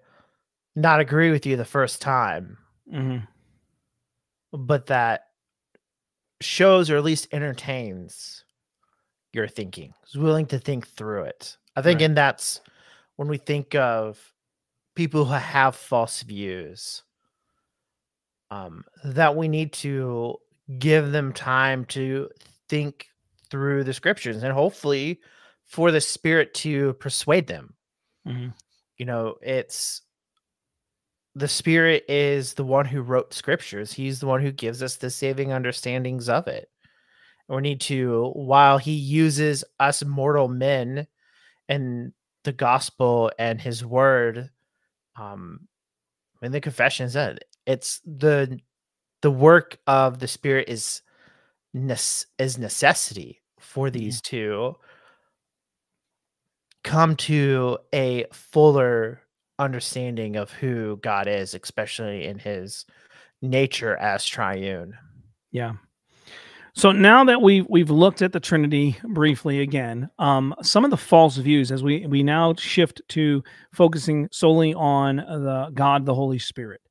not 0.75 0.99
agree 0.99 1.31
with 1.31 1.45
you 1.45 1.57
the 1.57 1.65
first 1.65 2.01
time, 2.01 2.57
mm-hmm. 2.91 3.17
but 4.53 4.87
that 4.87 5.25
shows 6.41 6.89
or 6.89 6.97
at 6.97 7.03
least 7.03 7.27
entertains 7.31 8.43
your 9.33 9.47
thinking, 9.47 9.93
is 10.07 10.17
willing 10.17 10.45
to 10.47 10.59
think 10.59 10.87
through 10.87 11.23
it. 11.23 11.57
I 11.75 11.81
think, 11.81 11.99
right. 11.99 12.05
and 12.05 12.17
that's 12.17 12.61
when 13.17 13.27
we 13.27 13.37
think 13.37 13.75
of 13.75 14.33
people 14.95 15.25
who 15.25 15.33
have 15.33 15.75
false 15.75 16.23
views, 16.23 17.03
um, 18.51 18.83
that 19.03 19.35
we 19.35 19.47
need 19.47 19.73
to 19.73 20.37
give 20.79 21.11
them 21.11 21.33
time 21.33 21.85
to 21.85 22.29
think 22.67 23.07
through 23.49 23.83
the 23.83 23.93
scriptures 23.93 24.43
and 24.43 24.53
hopefully 24.53 25.19
for 25.65 25.91
the 25.91 26.01
spirit 26.01 26.53
to 26.53 26.93
persuade 26.93 27.47
them. 27.47 27.73
Mm-hmm. 28.27 28.49
You 28.97 29.05
know, 29.05 29.35
it's 29.41 30.01
the 31.35 31.47
spirit 31.47 32.03
is 32.09 32.53
the 32.55 32.63
one 32.63 32.85
who 32.85 33.01
wrote 33.01 33.33
scriptures 33.33 33.93
he's 33.93 34.19
the 34.19 34.27
one 34.27 34.41
who 34.41 34.51
gives 34.51 34.81
us 34.83 34.95
the 34.97 35.09
saving 35.09 35.51
understandings 35.53 36.29
of 36.29 36.47
it 36.47 36.69
We 37.49 37.61
need 37.61 37.81
to, 37.81 38.29
while 38.35 38.77
he 38.77 38.93
uses 38.93 39.63
us 39.79 40.03
mortal 40.03 40.47
men 40.47 41.07
and 41.67 42.13
the 42.43 42.53
gospel 42.53 43.31
and 43.39 43.59
his 43.59 43.83
word, 43.85 44.49
um, 45.15 45.67
in 46.41 46.51
the 46.51 46.61
confessions 46.61 47.13
that 47.13 47.43
it's 47.65 48.01
the 48.05 48.59
the 49.21 49.31
work 49.31 49.77
of 49.87 50.19
the 50.19 50.27
spirit 50.27 50.69
is 50.69 51.01
is 51.73 52.57
necessity 52.57 53.41
for 53.59 53.89
these 53.89 54.21
yeah. 54.25 54.29
two 54.29 54.75
come 56.83 57.15
to 57.15 57.77
a 57.93 58.25
fuller 58.31 59.21
understanding 59.59 60.35
of 60.35 60.51
who 60.51 60.97
God 60.97 61.27
is, 61.27 61.53
especially 61.53 62.25
in 62.25 62.39
his 62.39 62.85
nature 63.41 63.95
as 63.97 64.25
triune. 64.25 64.97
Yeah. 65.51 65.73
So 66.73 66.91
now 66.91 67.23
that 67.25 67.41
we've 67.41 67.65
we've 67.69 67.89
looked 67.89 68.21
at 68.21 68.31
the 68.31 68.39
Trinity 68.39 68.95
briefly 69.03 69.61
again, 69.61 70.09
um, 70.17 70.55
some 70.61 70.85
of 70.85 70.91
the 70.91 70.97
false 70.97 71.35
views 71.37 71.71
as 71.71 71.83
we 71.83 72.05
we 72.07 72.23
now 72.23 72.53
shift 72.53 73.01
to 73.09 73.43
focusing 73.73 74.29
solely 74.31 74.73
on 74.73 75.17
the 75.17 75.71
God, 75.73 76.05
the 76.05 76.15
Holy 76.15 76.39
Spirit. 76.39 76.81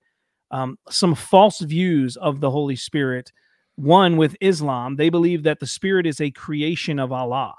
Um, 0.51 0.79
some 0.91 1.15
false 1.15 1.61
views 1.61 2.17
of 2.17 2.41
the 2.41 2.51
Holy 2.51 2.77
Spirit. 2.77 3.33
One 3.77 4.17
with 4.17 4.37
Islam, 4.41 4.97
they 4.97 5.09
believe 5.09 5.45
that 5.45 5.61
the 5.61 5.67
Spirit 5.67 6.05
is 6.05 6.21
a 6.21 6.33
creation 6.33 6.99
of 6.99 7.13
Allah. 7.13 7.55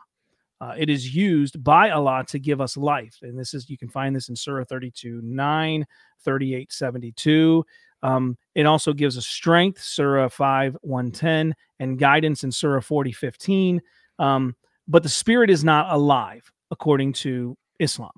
Uh, 0.62 0.74
it 0.78 0.90
is 0.90 1.16
used 1.16 1.64
by 1.64 1.90
Allah 1.90 2.26
to 2.28 2.40
give 2.40 2.60
us 2.60 2.76
life. 2.76 3.18
And 3.22 3.40
this 3.40 3.54
is, 3.54 3.70
you 3.70 3.78
can 3.78 3.88
find 3.88 4.16
this 4.16 4.30
in 4.30 4.36
Surah 4.36 4.66
32 4.66 5.22
9, 5.24 5.86
38 6.22 6.72
72. 6.72 7.66
Um, 8.02 8.38
it 8.56 8.66
also 8.66 8.94
gives 8.94 9.18
us 9.18 9.26
strength, 9.26 9.82
Surah 9.82 10.30
5 10.30 10.78
110, 10.82 11.56
and 11.80 12.00
guidance 12.00 12.44
in 12.44 12.52
Surah 12.52 12.82
40 12.82 13.12
15. 13.12 13.82
Um, 14.20 14.56
but 14.88 15.04
the 15.04 15.10
spirit 15.10 15.50
is 15.50 15.64
not 15.64 15.94
alive, 15.94 16.52
according 16.72 17.14
to 17.14 17.58
Islam, 17.80 18.12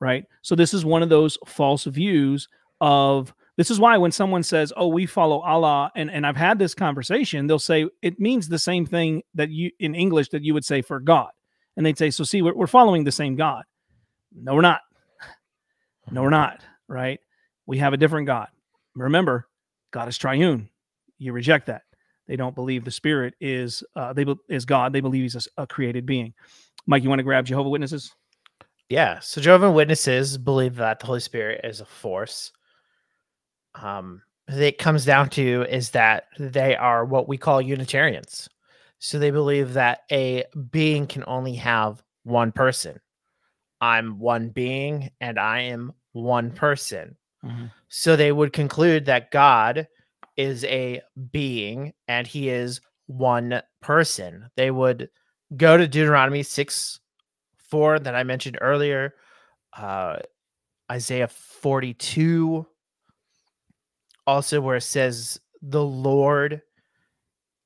right? 0.00 0.24
So 0.42 0.54
this 0.54 0.74
is 0.74 0.84
one 0.84 1.02
of 1.02 1.08
those 1.08 1.38
false 1.46 1.84
views 1.84 2.48
of 2.80 3.32
this 3.56 3.70
is 3.70 3.80
why 3.80 3.96
when 3.96 4.12
someone 4.12 4.42
says, 4.42 4.72
"Oh, 4.76 4.88
we 4.88 5.06
follow 5.06 5.40
Allah," 5.40 5.90
and 5.94 6.10
and 6.10 6.26
I've 6.26 6.36
had 6.36 6.58
this 6.58 6.74
conversation, 6.74 7.46
they'll 7.46 7.58
say 7.58 7.86
it 8.02 8.20
means 8.20 8.48
the 8.48 8.58
same 8.58 8.84
thing 8.84 9.22
that 9.34 9.50
you 9.50 9.70
in 9.78 9.94
English 9.94 10.28
that 10.30 10.42
you 10.42 10.52
would 10.52 10.64
say 10.64 10.82
for 10.82 11.00
God 11.00 11.30
and 11.76 11.84
they'd 11.84 11.98
say, 11.98 12.10
"So 12.10 12.24
see, 12.24 12.42
we're, 12.42 12.54
we're 12.54 12.66
following 12.66 13.04
the 13.04 13.12
same 13.12 13.36
God." 13.36 13.64
No, 14.34 14.54
we're 14.54 14.62
not. 14.62 14.80
No, 16.08 16.22
we're 16.22 16.30
not. 16.30 16.60
Right? 16.86 17.18
We 17.66 17.78
have 17.78 17.92
a 17.92 17.96
different 17.96 18.28
God. 18.28 18.46
Remember, 18.94 19.48
God 19.90 20.06
is 20.08 20.16
triune. 20.16 20.68
You 21.18 21.32
reject 21.32 21.66
that. 21.66 21.82
They 22.28 22.36
don't 22.36 22.54
believe 22.54 22.84
the 22.84 22.92
Spirit 22.92 23.34
is 23.40 23.82
uh, 23.96 24.12
they 24.12 24.24
is 24.48 24.64
God. 24.64 24.92
They 24.92 25.00
believe 25.00 25.22
He's 25.22 25.48
a, 25.56 25.62
a 25.62 25.66
created 25.66 26.06
being. 26.06 26.32
Mike, 26.86 27.02
you 27.02 27.08
want 27.08 27.18
to 27.18 27.24
grab 27.24 27.44
Jehovah 27.44 27.68
Witnesses? 27.68 28.12
Yeah. 28.88 29.18
So 29.18 29.40
Jehovah 29.40 29.70
Witnesses 29.70 30.38
believe 30.38 30.76
that 30.76 31.00
the 31.00 31.06
Holy 31.06 31.20
Spirit 31.20 31.62
is 31.64 31.80
a 31.80 31.84
force. 31.84 32.52
Um, 33.74 34.22
it 34.48 34.78
comes 34.78 35.04
down 35.04 35.28
to 35.30 35.66
is 35.68 35.90
that 35.90 36.26
they 36.38 36.76
are 36.76 37.04
what 37.04 37.28
we 37.28 37.36
call 37.36 37.60
Unitarians. 37.60 38.48
So 38.98 39.18
they 39.18 39.30
believe 39.30 39.74
that 39.74 40.00
a 40.10 40.44
being 40.70 41.06
can 41.06 41.24
only 41.26 41.54
have 41.56 42.02
one 42.24 42.52
person. 42.52 43.00
I'm 43.80 44.18
one 44.18 44.48
being 44.48 45.10
and 45.20 45.38
I 45.38 45.60
am 45.60 45.92
one 46.12 46.50
person. 46.50 47.16
Mm-hmm. 47.44 47.66
So 47.88 48.16
they 48.16 48.32
would 48.32 48.52
conclude 48.52 49.04
that 49.06 49.30
God 49.30 49.86
is 50.36 50.64
a 50.64 51.02
being 51.30 51.92
and 52.08 52.26
he 52.26 52.48
is 52.48 52.80
one 53.06 53.62
person. 53.80 54.50
They 54.56 54.70
would 54.70 55.08
go 55.56 55.76
to 55.76 55.86
Deuteronomy 55.86 56.42
6 56.42 57.00
4 57.68 57.98
that 58.00 58.14
I 58.14 58.22
mentioned 58.22 58.58
earlier, 58.60 59.14
uh, 59.76 60.18
Isaiah 60.90 61.28
42, 61.28 62.66
also 64.26 64.60
where 64.60 64.76
it 64.76 64.82
says, 64.82 65.40
The 65.62 65.82
Lord 65.82 66.62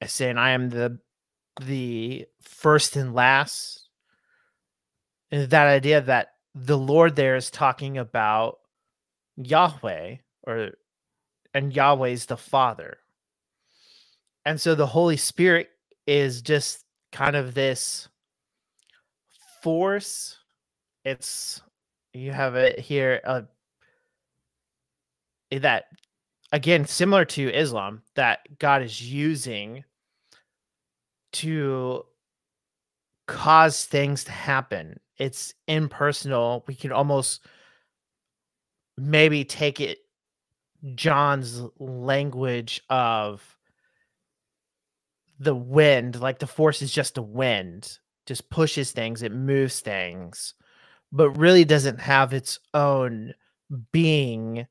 is 0.00 0.12
saying, 0.12 0.38
I 0.38 0.50
am 0.50 0.70
the 0.70 0.98
the 1.60 2.26
first 2.40 2.96
and 2.96 3.14
last 3.14 3.88
that 5.30 5.66
idea 5.66 6.00
that 6.00 6.32
the 6.54 6.76
lord 6.76 7.14
there 7.14 7.36
is 7.36 7.50
talking 7.50 7.98
about 7.98 8.58
yahweh 9.36 10.16
or 10.44 10.72
and 11.54 11.74
yahweh 11.74 12.08
is 12.10 12.26
the 12.26 12.36
father. 12.36 12.98
And 14.44 14.60
so 14.60 14.74
the 14.74 14.86
holy 14.86 15.16
spirit 15.16 15.70
is 16.06 16.42
just 16.42 16.84
kind 17.12 17.36
of 17.36 17.54
this 17.54 18.08
force. 19.62 20.38
It's 21.04 21.60
you 22.12 22.32
have 22.32 22.56
it 22.56 22.78
here 22.78 23.20
uh, 23.24 23.42
that 25.50 25.84
again 26.52 26.84
similar 26.84 27.24
to 27.24 27.52
islam 27.52 28.02
that 28.16 28.40
god 28.58 28.82
is 28.82 29.00
using 29.00 29.84
to 31.32 32.04
cause 33.26 33.84
things 33.84 34.24
to 34.24 34.32
happen. 34.32 34.98
It's 35.18 35.54
impersonal. 35.68 36.64
We 36.66 36.74
can 36.74 36.92
almost 36.92 37.44
maybe 38.96 39.44
take 39.44 39.80
it 39.80 39.98
John's 40.94 41.62
language 41.78 42.82
of 42.88 43.56
the 45.38 45.54
wind, 45.54 46.20
like 46.20 46.38
the 46.38 46.46
force 46.46 46.82
is 46.82 46.92
just 46.92 47.18
a 47.18 47.22
wind, 47.22 47.98
just 48.26 48.50
pushes 48.50 48.92
things, 48.92 49.22
it 49.22 49.32
moves 49.32 49.80
things, 49.80 50.54
but 51.12 51.30
really 51.30 51.64
doesn't 51.64 52.00
have 52.00 52.32
its 52.32 52.58
own 52.74 53.34
being 53.92 54.66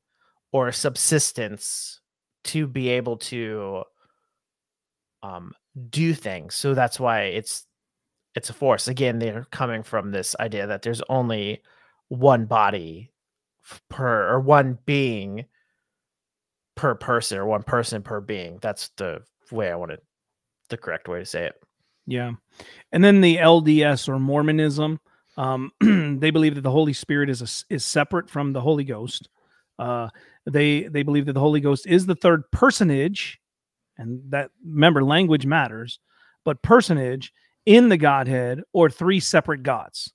or 0.52 0.72
subsistence 0.72 2.00
to 2.44 2.66
be 2.66 2.88
able 2.88 3.16
to 3.16 3.82
um 5.22 5.52
do 5.88 6.14
things. 6.14 6.54
So 6.54 6.74
that's 6.74 6.98
why 7.00 7.22
it's 7.22 7.66
it's 8.34 8.50
a 8.50 8.54
force. 8.54 8.88
Again, 8.88 9.18
they're 9.18 9.46
coming 9.50 9.82
from 9.82 10.10
this 10.10 10.36
idea 10.38 10.66
that 10.66 10.82
there's 10.82 11.02
only 11.08 11.62
one 12.08 12.46
body 12.46 13.10
per 13.88 14.28
or 14.30 14.40
one 14.40 14.78
being 14.86 15.46
per 16.76 16.94
person 16.94 17.38
or 17.38 17.46
one 17.46 17.62
person 17.62 18.02
per 18.02 18.20
being. 18.20 18.58
That's 18.62 18.90
the 18.96 19.22
way 19.50 19.70
I 19.70 19.76
wanted 19.76 20.00
the 20.68 20.76
correct 20.76 21.08
way 21.08 21.18
to 21.18 21.26
say 21.26 21.46
it. 21.46 21.54
Yeah. 22.06 22.32
And 22.92 23.04
then 23.04 23.20
the 23.20 23.36
LDS 23.36 24.08
or 24.08 24.18
Mormonism, 24.18 25.00
um, 25.36 25.70
they 26.20 26.30
believe 26.30 26.54
that 26.54 26.62
the 26.62 26.70
Holy 26.70 26.92
Spirit 26.92 27.30
is 27.30 27.42
a, 27.42 27.74
is 27.74 27.84
separate 27.84 28.30
from 28.30 28.52
the 28.52 28.60
Holy 28.60 28.84
Ghost. 28.84 29.28
Uh, 29.78 30.08
they 30.46 30.84
they 30.84 31.02
believe 31.02 31.26
that 31.26 31.34
the 31.34 31.40
Holy 31.40 31.60
Ghost 31.60 31.86
is 31.86 32.06
the 32.06 32.14
third 32.14 32.50
personage 32.50 33.39
and 34.00 34.20
that 34.30 34.50
remember 34.64 35.04
language 35.04 35.46
matters, 35.46 36.00
but 36.44 36.62
personage 36.62 37.32
in 37.66 37.88
the 37.88 37.98
Godhead 37.98 38.62
or 38.72 38.88
three 38.88 39.20
separate 39.20 39.62
gods. 39.62 40.12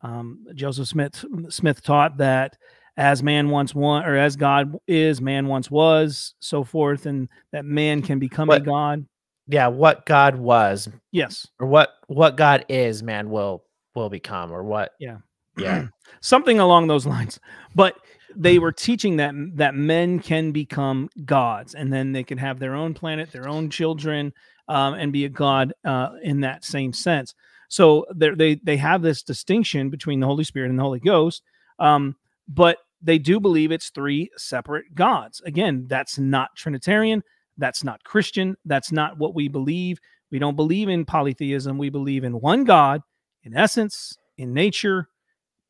Um, 0.00 0.46
Joseph 0.54 0.86
Smith 0.86 1.24
Smith 1.48 1.82
taught 1.82 2.18
that 2.18 2.56
as 2.96 3.22
man 3.22 3.50
once 3.50 3.74
was, 3.74 4.04
or 4.06 4.16
as 4.16 4.36
God 4.36 4.76
is, 4.86 5.20
man 5.20 5.48
once 5.48 5.70
was, 5.70 6.34
so 6.40 6.62
forth, 6.62 7.06
and 7.06 7.28
that 7.52 7.64
man 7.64 8.02
can 8.02 8.18
become 8.18 8.48
what, 8.48 8.62
a 8.62 8.64
god. 8.64 9.06
Yeah, 9.48 9.68
what 9.68 10.06
God 10.06 10.36
was, 10.36 10.88
yes, 11.10 11.48
or 11.58 11.66
what 11.66 11.90
what 12.06 12.36
God 12.36 12.64
is, 12.68 13.02
man 13.02 13.28
will 13.28 13.64
will 13.94 14.08
become, 14.08 14.52
or 14.52 14.62
what? 14.62 14.92
Yeah, 15.00 15.18
yeah, 15.56 15.88
something 16.20 16.60
along 16.60 16.86
those 16.86 17.06
lines. 17.06 17.40
But 17.74 17.96
they 18.36 18.58
were 18.58 18.72
teaching 18.72 19.16
that 19.16 19.34
that 19.54 19.74
men 19.74 20.18
can 20.20 20.52
become 20.52 21.08
gods 21.24 21.74
and 21.74 21.92
then 21.92 22.12
they 22.12 22.22
can 22.24 22.38
have 22.38 22.58
their 22.58 22.74
own 22.74 22.94
planet 22.94 23.32
their 23.32 23.48
own 23.48 23.70
children 23.70 24.32
um, 24.68 24.94
and 24.94 25.12
be 25.12 25.24
a 25.24 25.28
god 25.28 25.72
uh, 25.84 26.10
in 26.22 26.40
that 26.40 26.64
same 26.64 26.92
sense. 26.92 27.34
So 27.68 28.06
they 28.14 28.60
they 28.62 28.76
have 28.76 29.02
this 29.02 29.22
distinction 29.22 29.90
between 29.90 30.20
the 30.20 30.26
holy 30.26 30.44
spirit 30.44 30.70
and 30.70 30.78
the 30.78 30.82
holy 30.82 31.00
ghost 31.00 31.42
um, 31.78 32.16
but 32.48 32.78
they 33.00 33.18
do 33.18 33.38
believe 33.38 33.70
it's 33.70 33.90
three 33.90 34.30
separate 34.36 34.94
gods. 34.94 35.40
Again 35.44 35.86
that's 35.88 36.18
not 36.18 36.50
trinitarian 36.56 37.22
that's 37.56 37.82
not 37.82 38.04
christian 38.04 38.56
that's 38.64 38.92
not 38.92 39.18
what 39.18 39.34
we 39.34 39.48
believe. 39.48 39.98
We 40.30 40.38
don't 40.38 40.56
believe 40.56 40.88
in 40.88 41.04
polytheism 41.04 41.78
we 41.78 41.88
believe 41.90 42.24
in 42.24 42.40
one 42.40 42.64
god 42.64 43.00
in 43.44 43.56
essence 43.56 44.16
in 44.36 44.52
nature 44.52 45.08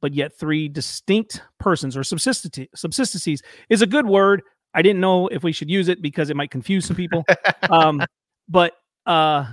but 0.00 0.14
yet 0.14 0.36
three 0.38 0.68
distinct 0.68 1.42
persons 1.58 1.96
or 1.96 2.04
subsistencies 2.04 3.42
is 3.68 3.82
a 3.82 3.86
good 3.86 4.06
word. 4.06 4.42
I 4.74 4.82
didn't 4.82 5.00
know 5.00 5.28
if 5.28 5.42
we 5.42 5.52
should 5.52 5.70
use 5.70 5.88
it 5.88 6.02
because 6.02 6.30
it 6.30 6.36
might 6.36 6.50
confuse 6.50 6.86
some 6.86 6.96
people. 6.96 7.24
um, 7.70 8.02
but 8.48 8.74
uh, 9.06 9.46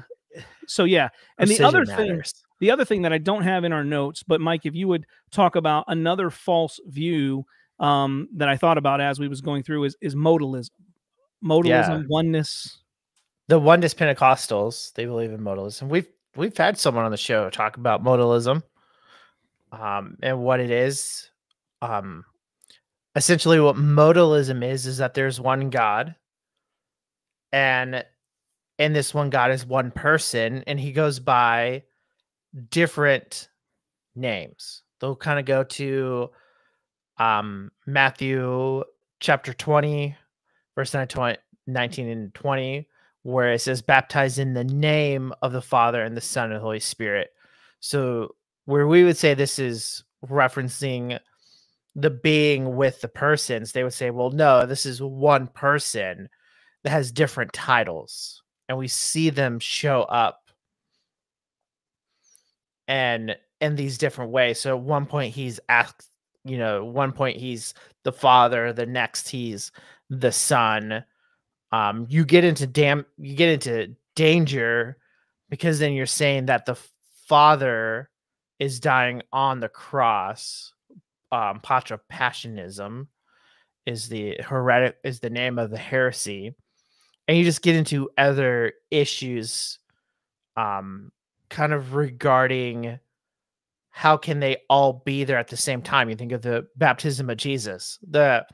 so 0.68 0.84
yeah, 0.84 1.10
and 1.38 1.48
Precision 1.48 1.64
the 1.64 1.68
other 1.68 1.86
matters. 1.86 2.32
thing, 2.32 2.42
the 2.60 2.72
other 2.72 2.86
thing 2.86 3.02
that 3.04 3.14
I 3.14 3.18
don't 3.18 3.44
have 3.44 3.64
in 3.64 3.74
our 3.74 3.84
notes, 3.84 4.24
but 4.24 4.42
Mike, 4.42 4.66
if 4.66 4.76
you 4.76 4.88
would 4.88 5.06
talk 5.32 5.56
about 5.56 5.86
another 5.88 6.30
false 6.30 6.80
view 6.88 7.46
um, 7.80 8.28
that 8.36 8.50
I 8.50 8.58
thought 8.58 8.78
about 8.78 9.02
as 9.02 9.20
we 9.20 9.28
was 9.28 9.42
going 9.42 9.64
through 9.64 9.86
is 9.86 9.98
is 10.02 10.16
modalism, 10.16 10.72
modalism, 11.44 12.02
yeah. 12.02 12.04
oneness. 12.08 12.80
the 13.48 13.60
Oneness 13.60 13.94
Pentecostals, 13.94 14.94
they 14.94 15.06
believe 15.06 15.32
in 15.32 15.40
modalism. 15.40 15.88
We've 15.88 16.08
we've 16.36 16.56
had 16.56 16.78
someone 16.78 17.06
on 17.06 17.12
the 17.12 17.18
show 17.18 17.50
talk 17.50 17.78
about 17.78 18.04
modalism 18.04 18.64
um, 19.80 20.18
and 20.22 20.40
what 20.40 20.60
it 20.60 20.72
is. 20.72 21.30
Um, 21.82 22.26
essentially, 23.16 23.60
what 23.60 23.76
modalism 23.76 24.64
is 24.64 24.86
is 24.86 24.98
that 24.98 25.14
there's 25.14 25.40
one 25.40 25.70
God, 25.70 26.16
and 27.52 28.04
and 28.80 28.96
this 28.96 29.14
one 29.14 29.30
God 29.30 29.52
is 29.52 29.66
one 29.66 29.92
person, 29.92 30.64
and 30.68 30.80
he 30.80 30.92
goes 30.92 31.20
by 31.20 31.84
different 32.70 33.50
names. 34.16 34.84
They'll 35.00 35.16
kind 35.16 35.40
of 35.40 35.46
go 35.46 35.64
to 35.64 36.30
um, 37.18 37.72
Matthew 37.86 38.84
chapter 39.20 39.54
20, 39.54 40.16
verse 40.76 40.94
19 40.94 42.08
and 42.08 42.34
20, 42.34 42.88
where 43.24 43.54
it 43.54 43.60
says, 43.60 43.82
baptize 43.82 44.40
in 44.40 44.54
the 44.54 44.64
name 44.64 45.34
of 45.42 45.52
the 45.52 45.62
Father 45.62 46.04
and 46.04 46.16
the 46.16 46.22
Son 46.22 46.46
and 46.46 46.56
the 46.56 46.60
Holy 46.64 46.80
Spirit. 46.80 47.32
So, 47.80 48.36
where 48.66 48.88
we 48.88 49.04
would 49.04 49.18
say 49.18 49.34
this 49.34 49.60
is 49.60 50.04
referencing 50.26 51.20
the 51.96 52.10
being 52.10 52.76
with 52.76 53.02
the 53.02 53.08
persons, 53.08 53.72
they 53.72 53.84
would 53.84 53.94
say, 53.94 54.10
well, 54.10 54.32
no, 54.32 54.66
this 54.66 54.86
is 54.86 55.02
one 55.02 55.48
person 55.48 56.30
that 56.84 56.90
has 56.90 57.12
different 57.12 57.54
titles. 57.54 58.42
And 58.68 58.78
we 58.78 58.88
see 58.88 59.30
them 59.30 59.60
show 59.60 60.02
up 60.04 60.42
and 62.88 63.36
in 63.62 63.76
these 63.76 63.98
different 63.98 64.32
ways. 64.32 64.60
So, 64.60 64.76
at 64.76 64.84
one 64.84 65.06
point, 65.06 65.34
he's 65.34 65.60
asked, 65.70 66.10
you 66.44 66.58
know, 66.58 66.84
one 66.84 67.12
point 67.12 67.38
he's 67.38 67.74
the 68.04 68.12
father, 68.12 68.74
the 68.74 68.86
next 68.86 69.30
he's 69.30 69.72
the 70.10 70.32
son 70.32 71.06
um, 71.76 72.06
you 72.10 72.24
get 72.24 72.44
into 72.44 72.68
damn 72.68 73.06
you 73.18 73.36
get 73.36 73.50
into 73.50 73.96
danger 74.16 74.98
because 75.50 75.80
then 75.80 75.94
you're 75.94 76.06
saying 76.06 76.46
that 76.46 76.66
the 76.66 76.78
father 77.28 78.10
is 78.60 78.80
dying 78.80 79.22
on 79.34 79.60
the 79.60 79.70
cross. 79.70 80.74
Um, 81.32 81.60
Patra 81.62 82.00
Passionism 82.12 83.08
is 83.86 84.08
the 84.08 84.38
heretic 84.40 84.98
is 85.04 85.20
the 85.20 85.30
name 85.30 85.60
of 85.60 85.70
the 85.70 85.78
heresy, 85.78 86.56
and 87.28 87.38
you 87.38 87.44
just 87.44 87.62
get 87.62 87.76
into 87.76 88.10
other 88.18 88.74
issues, 88.92 89.80
um, 90.56 91.12
kind 91.50 91.74
of 91.74 91.94
regarding 91.96 93.00
how 93.90 94.18
can 94.18 94.40
they 94.40 94.58
all 94.70 95.02
be 95.06 95.24
there 95.24 95.38
at 95.38 95.48
the 95.48 95.58
same 95.58 95.82
time. 95.82 96.10
You 96.10 96.16
think 96.16 96.32
of 96.32 96.42
the 96.42 96.68
baptism 96.76 97.30
of 97.30 97.38
Jesus, 97.38 98.00
the 98.10 98.46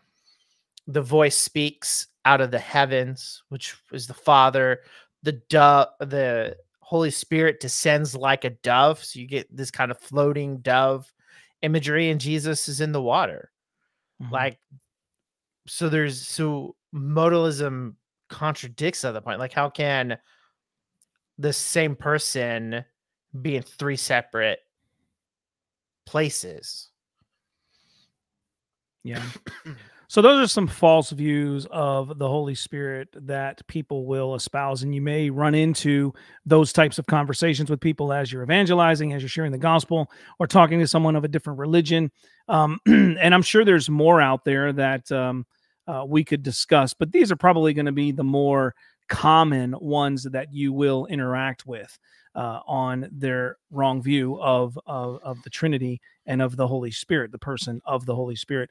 the 0.87 1.01
voice 1.01 1.37
speaks 1.37 2.07
out 2.25 2.41
of 2.41 2.51
the 2.51 2.59
heavens, 2.59 3.43
which 3.49 3.75
is 3.91 4.07
the 4.07 4.13
Father. 4.13 4.81
The 5.23 5.33
dove, 5.33 5.89
the 5.99 6.57
Holy 6.91 7.09
Spirit 7.09 7.61
descends 7.61 8.17
like 8.17 8.43
a 8.43 8.49
dove, 8.49 9.01
so 9.01 9.17
you 9.17 9.25
get 9.25 9.47
this 9.55 9.71
kind 9.71 9.91
of 9.91 9.97
floating 9.97 10.57
dove 10.57 11.09
imagery, 11.61 12.09
and 12.09 12.19
Jesus 12.19 12.67
is 12.67 12.81
in 12.81 12.91
the 12.91 13.01
water. 13.01 13.49
Mm-hmm. 14.21 14.33
Like, 14.33 14.59
so 15.67 15.87
there's 15.87 16.19
so 16.19 16.75
modalism 16.93 17.93
contradicts 18.27 19.05
at 19.05 19.13
the 19.13 19.21
point. 19.21 19.39
Like, 19.39 19.53
how 19.53 19.69
can 19.69 20.17
the 21.37 21.53
same 21.53 21.95
person 21.95 22.83
be 23.41 23.55
in 23.55 23.63
three 23.63 23.95
separate 23.95 24.59
places? 26.05 26.89
Yeah. 29.01 29.23
So 30.11 30.21
those 30.21 30.43
are 30.43 30.47
some 30.49 30.67
false 30.67 31.11
views 31.11 31.65
of 31.71 32.19
the 32.19 32.27
Holy 32.27 32.53
Spirit 32.53 33.07
that 33.15 33.65
people 33.67 34.05
will 34.05 34.35
espouse, 34.35 34.83
and 34.83 34.93
you 34.93 34.99
may 34.99 35.29
run 35.29 35.55
into 35.55 36.13
those 36.45 36.73
types 36.73 36.99
of 36.99 37.05
conversations 37.05 37.69
with 37.69 37.79
people 37.79 38.11
as 38.11 38.29
you're 38.29 38.43
evangelizing, 38.43 39.13
as 39.13 39.21
you're 39.21 39.29
sharing 39.29 39.53
the 39.53 39.57
gospel, 39.57 40.11
or 40.37 40.47
talking 40.47 40.79
to 40.79 40.87
someone 40.87 41.15
of 41.15 41.23
a 41.23 41.29
different 41.29 41.59
religion. 41.59 42.11
Um, 42.49 42.77
and 42.85 43.33
I'm 43.33 43.41
sure 43.41 43.63
there's 43.63 43.89
more 43.89 44.19
out 44.19 44.43
there 44.43 44.73
that 44.73 45.09
um, 45.13 45.45
uh, 45.87 46.03
we 46.05 46.25
could 46.25 46.43
discuss, 46.43 46.93
but 46.93 47.13
these 47.13 47.31
are 47.31 47.37
probably 47.37 47.73
going 47.73 47.85
to 47.85 47.93
be 47.93 48.11
the 48.11 48.21
more 48.21 48.75
common 49.07 49.73
ones 49.79 50.23
that 50.23 50.51
you 50.51 50.73
will 50.73 51.05
interact 51.05 51.65
with. 51.65 51.97
Uh, 52.33 52.61
on 52.65 53.09
their 53.11 53.57
wrong 53.71 54.01
view 54.01 54.39
of, 54.41 54.79
of 54.85 55.19
of 55.21 55.43
the 55.43 55.49
Trinity 55.49 55.99
and 56.25 56.41
of 56.41 56.55
the 56.55 56.65
Holy 56.65 56.89
Spirit, 56.89 57.29
the 57.29 57.37
person 57.37 57.81
of 57.83 58.05
the 58.05 58.15
Holy 58.15 58.37
Spirit. 58.37 58.69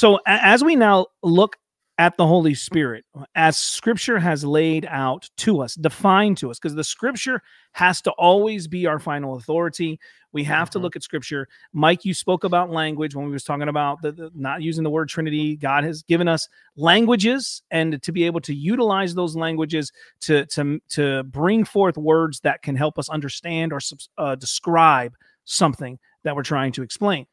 So 0.00 0.18
as 0.24 0.64
we 0.64 0.76
now 0.76 1.08
look 1.22 1.58
at 1.98 2.16
the 2.16 2.26
Holy 2.26 2.54
Spirit, 2.54 3.04
as 3.34 3.58
Scripture 3.58 4.18
has 4.18 4.42
laid 4.42 4.86
out 4.88 5.28
to 5.36 5.60
us, 5.60 5.74
defined 5.74 6.38
to 6.38 6.50
us, 6.50 6.58
because 6.58 6.74
the 6.74 6.82
Scripture 6.82 7.42
has 7.72 8.00
to 8.00 8.10
always 8.12 8.66
be 8.66 8.86
our 8.86 8.98
final 8.98 9.36
authority. 9.36 10.00
We 10.32 10.42
have 10.44 10.70
mm-hmm. 10.70 10.72
to 10.72 10.78
look 10.78 10.96
at 10.96 11.02
Scripture. 11.02 11.48
Mike, 11.74 12.06
you 12.06 12.14
spoke 12.14 12.44
about 12.44 12.70
language 12.70 13.14
when 13.14 13.26
we 13.26 13.30
was 13.32 13.44
talking 13.44 13.68
about 13.68 14.00
the, 14.00 14.12
the, 14.12 14.30
not 14.34 14.62
using 14.62 14.84
the 14.84 14.88
word 14.88 15.10
Trinity. 15.10 15.54
God 15.54 15.84
has 15.84 16.02
given 16.02 16.28
us 16.28 16.48
languages, 16.76 17.60
and 17.70 18.02
to 18.02 18.10
be 18.10 18.24
able 18.24 18.40
to 18.40 18.54
utilize 18.54 19.14
those 19.14 19.36
languages 19.36 19.92
to 20.22 20.46
to 20.46 20.80
to 20.92 21.24
bring 21.24 21.62
forth 21.62 21.98
words 21.98 22.40
that 22.40 22.62
can 22.62 22.74
help 22.74 22.98
us 22.98 23.10
understand 23.10 23.70
or 23.70 23.80
uh, 24.16 24.34
describe 24.34 25.12
something 25.44 25.98
that 26.24 26.34
we're 26.34 26.42
trying 26.42 26.72
to 26.72 26.82
explain. 26.82 27.26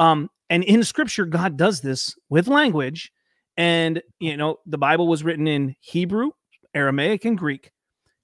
Um, 0.00 0.30
and 0.48 0.64
in 0.64 0.82
scripture, 0.82 1.26
God 1.26 1.56
does 1.56 1.82
this 1.82 2.16
with 2.28 2.48
language. 2.48 3.12
And, 3.56 4.02
you 4.18 4.36
know, 4.36 4.58
the 4.66 4.78
Bible 4.78 5.06
was 5.06 5.22
written 5.22 5.46
in 5.46 5.76
Hebrew, 5.80 6.30
Aramaic, 6.74 7.24
and 7.26 7.38
Greek. 7.38 7.70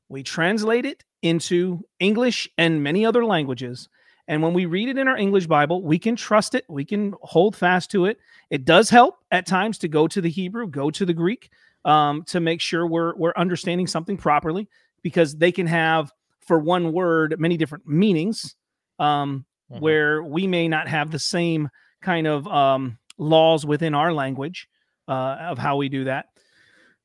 We 0.09 0.23
translate 0.23 0.87
it 0.87 1.05
into 1.23 1.85
English 2.01 2.49
and 2.57 2.83
many 2.83 3.05
other 3.05 3.25
languages. 3.25 3.89
And 4.27 4.43
when 4.43 4.55
we 4.55 4.67
read 4.67 4.89
it 4.89 4.99
in 4.99 5.07
our 5.07 5.17
English 5.17 5.47
Bible, 5.47 5.83
we 5.83 5.99
can 5.99 6.17
trust 6.17 6.55
it. 6.55 6.65
We 6.69 6.85
can 6.85 7.15
hold 7.21 7.55
fast 7.55 7.91
to 7.93 8.07
it. 8.07 8.19
It 8.51 8.65
does 8.65 8.89
help 8.89 9.19
at 9.31 9.47
times 9.47 9.79
to 9.79 9.89
go 9.89 10.09
to 10.09 10.21
the 10.21 10.31
Hebrew, 10.31 10.67
go 10.67 10.91
to 10.91 11.05
the 11.05 11.13
Greek 11.13 11.51
um, 11.85 12.25
to 12.25 12.41
make 12.41 12.61
sure 12.61 12.87
we're, 12.87 13.15
we're 13.17 13.35
understanding 13.37 13.87
something 13.87 14.17
properly 14.17 14.69
because 15.03 15.37
they 15.37 15.53
can 15.53 15.67
have, 15.67 16.11
for 16.41 16.59
one 16.59 16.93
word, 16.93 17.37
many 17.39 17.57
different 17.57 17.87
meanings 17.87 18.57
um, 18.99 19.45
mm-hmm. 19.71 19.83
where 19.83 20.23
we 20.23 20.47
may 20.47 20.69
not 20.69 20.89
have 20.89 21.11
the 21.11 21.19
same 21.19 21.69
kind 22.03 22.27
of 22.27 22.47
um, 22.47 22.99
laws 23.19 23.65
within 23.67 23.95
our 23.95 24.13
language 24.13 24.69
uh, 25.09 25.37
of 25.41 25.59
how 25.59 25.77
we 25.77 25.89
do 25.89 26.05
that. 26.05 26.27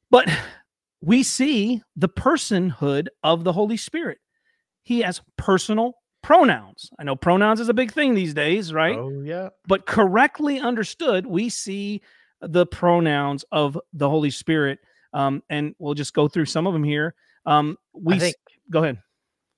But 0.10 0.30
we 1.02 1.24
see 1.24 1.82
the 1.96 2.10
personhood 2.10 3.08
of 3.24 3.44
the 3.44 3.54
Holy 3.54 3.78
Spirit. 3.78 4.20
He 4.84 5.02
has 5.02 5.22
personal 5.38 5.94
pronouns. 6.22 6.90
I 7.00 7.04
know 7.04 7.16
pronouns 7.16 7.60
is 7.60 7.70
a 7.70 7.74
big 7.74 7.92
thing 7.92 8.14
these 8.14 8.34
days, 8.34 8.74
right? 8.74 8.98
Oh, 8.98 9.22
yeah. 9.24 9.50
But 9.68 9.86
correctly 9.86 10.60
understood, 10.60 11.26
we 11.26 11.50
see 11.50 12.02
the 12.42 12.66
pronouns 12.66 13.46
of 13.52 13.80
the 13.94 14.10
Holy 14.10 14.32
Spirit. 14.32 14.80
Um, 15.14 15.44
and 15.50 15.76
we'll 15.80 15.94
just 15.94 16.14
go 16.14 16.28
through 16.28 16.46
some 16.46 16.68
of 16.68 16.74
them 16.74 16.84
here. 16.84 17.16
Um, 17.46 17.78
we 17.94 18.20
think, 18.20 18.36
s- 18.36 18.56
go 18.70 18.84
ahead. 18.84 19.00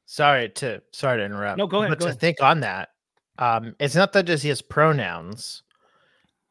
Sorry 0.06 0.50
to 0.50 0.82
sorry 0.92 1.20
to 1.20 1.26
interrupt. 1.26 1.58
No, 1.58 1.68
go 1.68 1.80
ahead. 1.80 1.92
But 1.92 2.00
go 2.00 2.06
to 2.06 2.10
ahead. 2.10 2.20
think 2.20 2.42
on 2.42 2.62
that, 2.62 2.90
um, 3.40 3.76
it's 3.80 3.96
not 3.96 4.14
that 4.14 4.26
just 4.26 4.44
he 4.44 4.50
has 4.50 4.62
pronouns. 4.62 5.64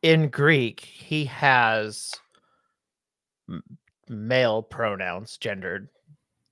In 0.03 0.29
Greek, 0.29 0.81
he 0.81 1.25
has 1.27 2.13
male 4.09 4.63
pronouns, 4.63 5.37
gendered. 5.37 5.89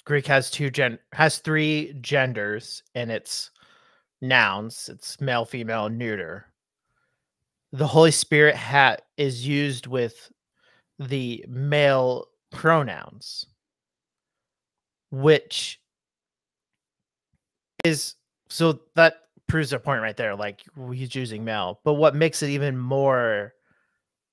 Greek 0.04 0.26
has 0.26 0.50
two 0.50 0.70
gen 0.70 0.98
has 1.12 1.38
three 1.38 1.94
genders 2.00 2.82
in 2.94 3.10
its 3.10 3.50
nouns. 4.20 4.88
It's 4.88 5.20
male, 5.20 5.44
female, 5.44 5.88
neuter. 5.88 6.46
The 7.72 7.86
Holy 7.86 8.10
Spirit 8.10 8.56
hat 8.56 9.02
is 9.16 9.46
used 9.46 9.86
with 9.86 10.30
the 10.98 11.44
male 11.48 12.26
pronouns, 12.50 13.46
which 15.10 15.80
is 17.84 18.14
so 18.48 18.80
that 18.96 19.14
proves 19.50 19.70
their 19.70 19.78
point 19.78 20.02
right 20.02 20.16
there. 20.16 20.36
Like 20.36 20.62
he's 20.92 21.14
using 21.14 21.44
male, 21.44 21.80
but 21.84 21.94
what 21.94 22.14
makes 22.14 22.42
it 22.42 22.50
even 22.50 22.78
more 22.78 23.54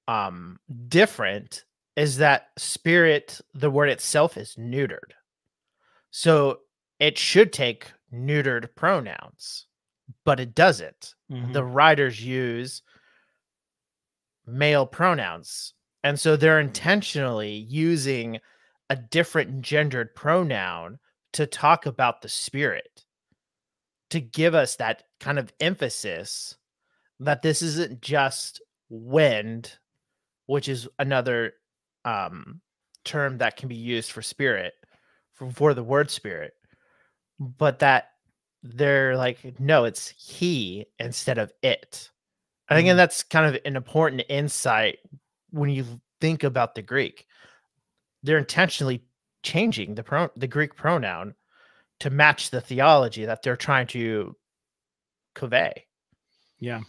um 0.07 0.59
different 0.87 1.65
is 1.95 2.17
that 2.17 2.49
spirit, 2.57 3.41
the 3.53 3.71
word 3.71 3.89
itself 3.89 4.37
is 4.37 4.55
neutered. 4.55 5.11
So 6.11 6.59
it 6.99 7.17
should 7.17 7.51
take 7.51 7.91
neutered 8.13 8.69
pronouns, 8.75 9.65
but 10.23 10.39
it 10.39 10.53
doesn't. 10.55 11.15
Mm-hmm. 11.31 11.53
The 11.53 11.63
writers 11.63 12.23
use 12.23 12.83
male 14.45 14.85
pronouns. 14.85 15.73
And 16.03 16.19
so 16.19 16.35
they're 16.35 16.59
intentionally 16.59 17.51
using 17.51 18.39
a 18.89 18.95
different 18.95 19.61
gendered 19.61 20.15
pronoun 20.15 20.99
to 21.33 21.45
talk 21.45 21.85
about 21.85 22.21
the 22.21 22.29
spirit 22.29 23.03
to 24.09 24.21
give 24.21 24.55
us 24.55 24.75
that 24.77 25.03
kind 25.19 25.39
of 25.39 25.51
emphasis 25.59 26.55
that 27.19 27.41
this 27.41 27.61
isn't 27.61 28.01
just 28.01 28.61
wind, 28.89 29.77
which 30.45 30.69
is 30.69 30.87
another 30.99 31.53
um, 32.05 32.61
term 33.03 33.39
that 33.39 33.57
can 33.57 33.67
be 33.69 33.75
used 33.75 34.11
for 34.11 34.21
spirit 34.21 34.73
for, 35.37 35.51
for 35.51 35.73
the 35.73 35.83
word 35.83 36.09
spirit, 36.09 36.53
but 37.39 37.79
that 37.79 38.09
they're 38.63 39.15
like, 39.15 39.59
no, 39.59 39.85
it's 39.85 40.09
he 40.09 40.85
instead 40.99 41.37
of 41.37 41.53
it. 41.61 42.09
I 42.69 42.75
think 42.75 42.89
and 42.89 42.99
that's 42.99 43.23
kind 43.23 43.45
of 43.45 43.61
an 43.63 43.75
important 43.75 44.23
insight 44.29 44.97
when 45.51 45.69
you 45.69 45.85
think 46.19 46.43
about 46.43 46.75
the 46.75 46.81
Greek. 46.81 47.25
They're 48.23 48.37
intentionally 48.37 49.03
changing 49.43 49.95
the 49.95 50.03
pro- 50.03 50.31
the 50.35 50.47
Greek 50.47 50.75
pronoun 50.75 51.35
to 51.99 52.09
match 52.09 52.49
the 52.49 52.59
theology 52.59 53.25
that 53.25 53.41
they're 53.41 53.55
trying 53.55 53.87
to 53.87 54.35
convey. 55.37 55.85
Yeah. 56.59 56.81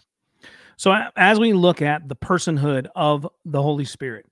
So 0.77 0.97
as 1.17 1.39
we 1.39 1.53
look 1.53 1.83
at 1.83 2.09
the 2.09 2.17
personhood 2.17 2.87
of 2.97 3.29
the 3.45 3.63
Holy 3.63 3.85
Spirit, 3.85 4.27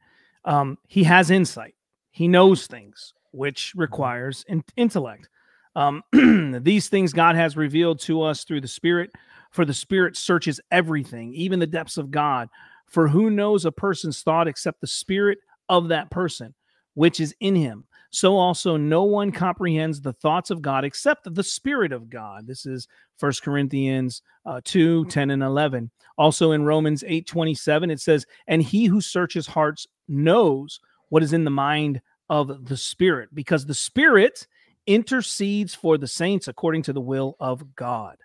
um, 0.45 0.79
he 0.87 1.05
has 1.05 1.31
insight. 1.31 1.75
He 2.11 2.29
knows 2.29 2.67
things, 2.67 3.13
which 3.33 3.71
mm-hmm. 3.71 3.81
requires 3.81 4.45
in- 4.49 4.65
intellect. 4.77 5.29
Um, 5.75 6.03
these 6.63 6.89
things 6.89 7.13
God 7.13 7.37
has 7.37 7.57
revealed 7.57 8.01
to 8.01 8.23
us 8.23 8.45
through 8.45 8.63
the 8.63 8.69
Spirit, 8.69 9.11
for 9.51 9.65
the 9.65 9.75
Spirit 9.75 10.17
searches 10.17 10.61
everything, 10.71 11.35
even 11.35 11.59
the 11.59 11.67
depths 11.67 11.99
of 11.99 12.11
God. 12.11 12.49
For 12.87 13.09
who 13.09 13.31
knows 13.31 13.65
a 13.65 13.73
person's 13.73 14.23
thought 14.23 14.49
except 14.49 14.81
the 14.81 14.87
Spirit 14.87 15.39
of 15.69 15.89
that 15.89 16.11
person, 16.11 16.55
which 16.95 17.21
is 17.21 17.35
in 17.41 17.57
him? 17.57 17.85
So 18.11 18.37
also 18.37 18.77
no 18.77 19.05
one 19.05 19.33
comprehends 19.33 20.01
the 20.01 20.13
thoughts 20.15 20.51
of 20.51 20.63
God 20.63 20.85
except 20.85 21.33
the 21.33 21.43
Spirit 21.43 21.93
of 21.93 22.09
God. 22.09 22.47
This 22.47 22.67
is 22.67 22.89
First 23.19 23.43
Corinthians 23.43 24.23
uh, 24.45 24.61
2 24.65 25.05
mm. 25.05 25.11
10 25.11 25.31
and 25.31 25.43
11. 25.43 25.91
Also 26.19 26.53
in 26.53 26.65
Romans 26.65 27.05
8 27.07 27.27
27, 27.27 27.91
it 27.91 28.01
says, 28.01 28.27
And 28.47 28.63
he 28.63 28.87
who 28.87 29.01
searches 29.01 29.47
hearts 29.47 29.87
knows 30.09 30.81
what 31.09 31.23
is 31.23 31.33
in 31.33 31.45
the 31.45 31.51
mind 31.51 32.01
of 32.29 32.67
the 32.67 32.77
Spirit, 32.77 33.29
because 33.35 33.67
the 33.67 33.75
Spirit 33.75 34.47
intercedes 34.87 35.75
for 35.75 35.99
the 35.99 36.07
saints 36.07 36.49
according 36.49 36.83
to 36.83 36.93
the 36.93 37.01
will 37.01 37.37
of 37.41 37.75
God. 37.75 38.17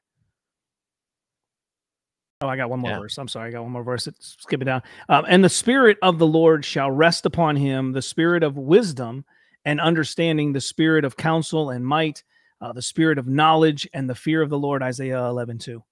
Oh, 2.42 2.48
I 2.48 2.58
got 2.58 2.72
one 2.72 2.80
more 2.80 2.92
yeah. 2.92 3.00
verse. 3.00 3.18
I'm 3.20 3.28
sorry. 3.28 3.50
I 3.50 3.52
got 3.52 3.62
one 3.62 3.72
more 3.72 3.84
verse. 3.84 4.08
Skip 4.20 4.62
it 4.62 4.66
down. 4.66 4.82
Um, 5.10 5.26
and 5.28 5.44
the 5.44 5.50
Spirit 5.50 5.98
of 6.02 6.18
the 6.18 6.26
Lord 6.26 6.66
shall 6.66 6.90
rest 6.90 7.28
upon 7.28 7.56
him, 7.56 7.92
the 7.92 8.02
Spirit 8.02 8.42
of 8.42 8.58
wisdom 8.58 9.26
and 9.66 9.80
understanding 9.80 10.54
the 10.54 10.62
spirit 10.62 11.06
of 11.06 11.18
counsel 11.18 11.70
and 11.70 11.86
might, 11.86 12.24
uh, 12.62 12.74
the 12.74 12.82
spirit 12.82 13.18
of 13.18 13.28
knowledge 13.28 13.88
and 13.94 14.10
the 14.10 14.16
fear 14.16 14.42
of 14.42 14.50
the 14.50 14.60
Lord, 14.60 14.84
Isaiah 14.84 15.26
11, 15.26 15.60
2. 15.60 15.84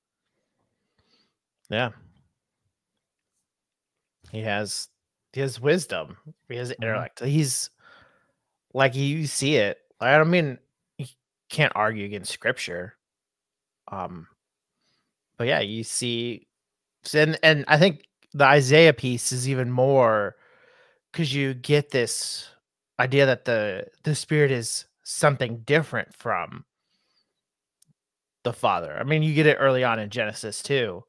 Yeah. 1.70 1.90
He 4.32 4.42
has 4.42 4.88
he 5.34 5.42
has 5.42 5.60
wisdom. 5.60 6.18
He 6.48 6.56
has 6.56 6.72
mm-hmm. 6.72 6.84
intellect. 6.84 7.20
Mm-hmm. 7.20 7.30
He's 7.30 7.70
like 8.74 8.96
you 8.96 9.28
see 9.28 9.56
it. 9.56 9.78
I 10.00 10.18
don't 10.18 10.30
mean 10.30 10.58
you 10.98 11.06
can't 11.50 11.74
argue 11.76 12.06
against 12.06 12.32
scripture. 12.32 12.96
Um 13.92 14.28
but 15.38 15.48
yeah, 15.48 15.60
you 15.60 15.84
see 15.84 16.48
and 17.14 17.38
and 17.44 17.66
I 17.68 17.78
think 17.78 18.06
the 18.34 18.46
Isaiah 18.46 18.94
piece 18.94 19.32
is 19.32 19.50
even 19.50 19.72
more 19.72 20.36
because 21.12 21.34
you 21.34 21.54
get 21.54 21.90
this 21.90 22.48
idea 23.00 23.26
that 23.26 23.46
the 23.46 23.86
the 24.04 24.14
spirit 24.14 24.52
is 24.52 24.86
something 25.04 25.60
different 25.60 26.14
from 26.14 26.66
the 28.44 28.54
father. 28.54 28.96
I 28.98 29.04
mean, 29.04 29.24
you 29.24 29.34
get 29.34 29.48
it 29.48 29.58
early 29.60 29.84
on 29.84 30.00
in 30.00 30.10
Genesis 30.10 30.62
too, 30.62 31.04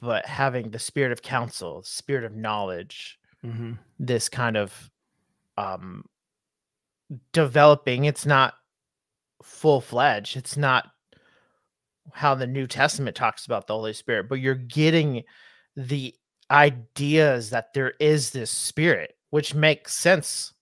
but 0.00 0.26
having 0.26 0.70
the 0.70 0.78
spirit 0.78 1.12
of 1.12 1.22
counsel, 1.22 1.82
spirit 1.82 2.24
of 2.24 2.34
knowledge, 2.34 3.18
mm-hmm. 3.44 3.72
this 3.98 4.28
kind 4.28 4.56
of 4.56 4.90
um 5.56 6.04
developing, 7.32 8.04
it's 8.06 8.26
not 8.26 8.54
full 9.42 9.80
fledged. 9.80 10.36
It's 10.36 10.56
not 10.56 10.88
how 12.12 12.34
the 12.34 12.46
New 12.46 12.66
Testament 12.66 13.16
talks 13.16 13.46
about 13.46 13.66
the 13.66 13.74
Holy 13.74 13.92
Spirit, 13.92 14.28
but 14.28 14.40
you're 14.40 14.54
getting 14.54 15.22
the 15.76 16.14
ideas 16.50 17.50
that 17.50 17.72
there 17.74 17.94
is 18.00 18.30
this 18.30 18.50
spirit, 18.50 19.14
which 19.30 19.54
makes 19.54 19.94
sense 19.94 20.52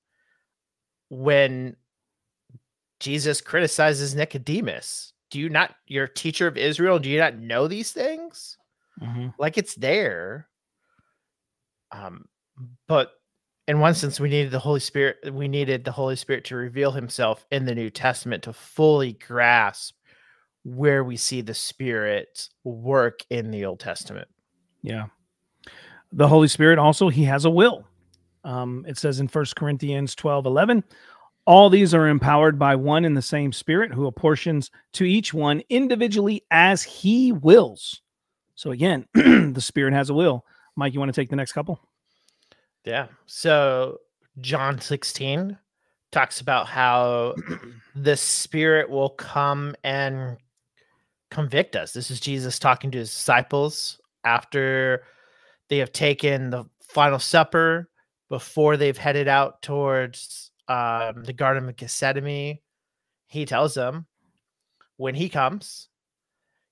when 1.10 1.76
Jesus 3.00 3.40
criticizes 3.40 4.14
Nicodemus. 4.14 5.12
Do 5.30 5.38
you 5.38 5.48
not, 5.48 5.74
your 5.86 6.06
teacher 6.06 6.46
of 6.46 6.56
Israel, 6.56 6.98
do 6.98 7.08
you 7.08 7.18
not 7.18 7.36
know 7.36 7.68
these 7.68 7.92
things? 7.92 8.56
Mm-hmm. 9.00 9.28
Like 9.38 9.58
it's 9.58 9.74
there. 9.74 10.48
Um, 11.92 12.26
but 12.88 13.12
in 13.68 13.80
one 13.80 13.94
sense, 13.94 14.18
we 14.18 14.28
needed 14.28 14.50
the 14.50 14.58
Holy 14.58 14.80
Spirit, 14.80 15.32
we 15.32 15.48
needed 15.48 15.84
the 15.84 15.92
Holy 15.92 16.16
Spirit 16.16 16.44
to 16.46 16.56
reveal 16.56 16.92
himself 16.92 17.46
in 17.50 17.64
the 17.64 17.74
New 17.74 17.90
Testament 17.90 18.42
to 18.44 18.52
fully 18.52 19.12
grasp 19.12 19.94
where 20.64 21.04
we 21.04 21.16
see 21.16 21.40
the 21.40 21.54
Spirit 21.54 22.48
work 22.64 23.20
in 23.30 23.50
the 23.50 23.64
Old 23.64 23.80
Testament. 23.80 24.28
Yeah. 24.82 25.06
The 26.12 26.28
Holy 26.28 26.48
Spirit 26.48 26.78
also, 26.78 27.08
he 27.08 27.24
has 27.24 27.44
a 27.44 27.50
will. 27.50 27.86
Um, 28.44 28.84
it 28.88 28.98
says 28.98 29.20
in 29.20 29.28
First 29.28 29.56
Corinthians 29.56 30.14
12 30.14 30.46
11, 30.46 30.84
all 31.46 31.70
these 31.70 31.94
are 31.94 32.08
empowered 32.08 32.58
by 32.58 32.76
one 32.76 33.04
and 33.04 33.16
the 33.16 33.22
same 33.22 33.52
Spirit 33.52 33.92
who 33.92 34.06
apportions 34.06 34.70
to 34.92 35.04
each 35.04 35.34
one 35.34 35.62
individually 35.68 36.44
as 36.50 36.82
he 36.82 37.32
wills. 37.32 38.02
So 38.54 38.70
again, 38.70 39.06
the 39.14 39.60
Spirit 39.60 39.94
has 39.94 40.10
a 40.10 40.14
will. 40.14 40.44
Mike, 40.76 40.94
you 40.94 41.00
want 41.00 41.12
to 41.12 41.20
take 41.20 41.30
the 41.30 41.36
next 41.36 41.52
couple? 41.52 41.80
Yeah. 42.84 43.08
So 43.26 43.98
John 44.40 44.80
16 44.80 45.58
talks 46.12 46.40
about 46.40 46.66
how 46.66 47.34
the 47.94 48.16
Spirit 48.16 48.88
will 48.88 49.10
come 49.10 49.74
and 49.82 50.36
convict 51.30 51.76
us. 51.76 51.92
This 51.92 52.10
is 52.10 52.20
Jesus 52.20 52.58
talking 52.58 52.90
to 52.90 52.98
his 52.98 53.10
disciples 53.10 54.00
after 54.24 55.04
they 55.68 55.78
have 55.78 55.92
taken 55.92 56.50
the 56.50 56.64
final 56.82 57.18
supper 57.18 57.89
before 58.30 58.78
they've 58.78 58.96
headed 58.96 59.28
out 59.28 59.60
towards 59.60 60.52
um, 60.68 61.24
the 61.24 61.34
Garden 61.34 61.68
of 61.68 61.76
Gethsemane. 61.76 62.60
He 63.26 63.44
tells 63.44 63.74
them 63.74 64.06
when 64.96 65.14
he 65.14 65.28
comes, 65.28 65.88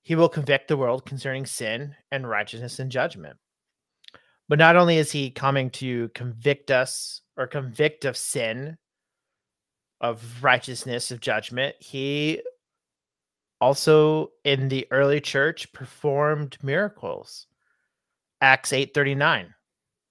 he 0.01 0.15
will 0.15 0.29
convict 0.29 0.69
the 0.69 0.77
world 0.77 1.05
concerning 1.05 1.45
sin 1.45 1.95
and 2.11 2.27
righteousness 2.27 2.79
and 2.79 2.89
judgment. 2.89 3.37
But 4.47 4.57
not 4.57 4.75
only 4.75 4.97
is 4.97 5.11
he 5.11 5.29
coming 5.29 5.69
to 5.71 6.09
convict 6.09 6.71
us 6.71 7.21
or 7.37 7.45
convict 7.45 8.05
of 8.05 8.17
sin, 8.17 8.77
of 10.01 10.43
righteousness, 10.43 11.11
of 11.11 11.19
judgment, 11.19 11.75
he 11.79 12.41
also 13.61 14.31
in 14.45 14.69
the 14.69 14.87
early 14.91 15.19
church 15.19 15.71
performed 15.73 16.57
miracles. 16.63 17.47
Acts 18.41 18.71
8:39. 18.71 19.53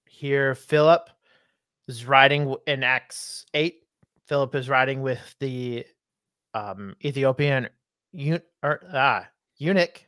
Here 0.07 0.53
Philip 0.55 1.09
is 1.89 2.05
riding 2.05 2.55
in 2.67 2.83
Acts 2.83 3.45
8. 3.53 3.81
Philip 4.27 4.53
is 4.53 4.69
riding 4.69 5.01
with 5.01 5.35
the 5.39 5.85
um, 6.53 6.95
Ethiopian 7.03 7.67
or, 8.63 8.81
ah, 8.93 9.27
eunuch, 9.57 10.05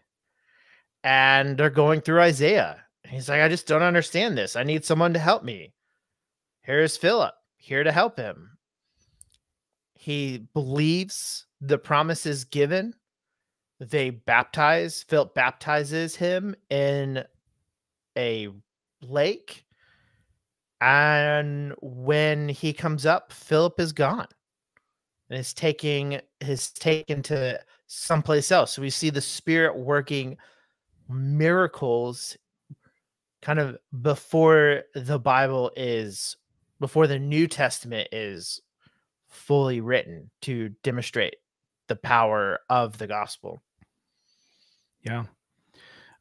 and 1.03 1.57
they're 1.57 1.71
going 1.71 2.01
through 2.01 2.21
Isaiah. 2.21 2.77
He's 3.07 3.27
like, 3.27 3.41
I 3.41 3.49
just 3.49 3.67
don't 3.67 3.81
understand 3.81 4.37
this. 4.37 4.55
I 4.55 4.63
need 4.63 4.85
someone 4.85 5.13
to 5.13 5.19
help 5.19 5.43
me. 5.43 5.73
Here's 6.61 6.97
Philip, 6.97 7.33
here 7.57 7.83
to 7.83 7.91
help 7.91 8.15
him. 8.15 8.57
He 9.95 10.47
believes 10.53 11.47
the 11.59 11.79
promises 11.79 12.43
given. 12.43 12.93
They 13.79 14.11
baptize, 14.11 15.03
Philip 15.09 15.33
baptizes 15.33 16.15
him 16.15 16.55
in 16.69 17.23
a 18.15 18.49
lake 19.01 19.65
and 20.81 21.73
when 21.81 22.49
he 22.49 22.73
comes 22.73 23.05
up, 23.05 23.31
Philip 23.31 23.79
is 23.79 23.93
gone 23.93 24.27
and 25.29 25.39
is 25.39 25.53
taking 25.53 26.19
is 26.41 26.71
taken 26.71 27.21
to 27.23 27.61
someplace 27.85 28.51
else. 28.51 28.73
So 28.73 28.81
we 28.81 28.89
see 28.89 29.11
the 29.11 29.21
spirit 29.21 29.77
working 29.77 30.37
miracles 31.07 32.35
kind 33.41 33.59
of 33.59 33.77
before 34.01 34.83
the 34.95 35.19
Bible 35.19 35.71
is 35.75 36.35
before 36.79 37.05
the 37.05 37.19
New 37.19 37.47
Testament 37.47 38.09
is 38.11 38.59
fully 39.29 39.81
written 39.81 40.31
to 40.41 40.69
demonstrate 40.83 41.35
the 41.89 41.95
power 41.95 42.59
of 42.69 42.97
the 42.97 43.07
gospel. 43.07 43.61
Yeah. 45.03 45.25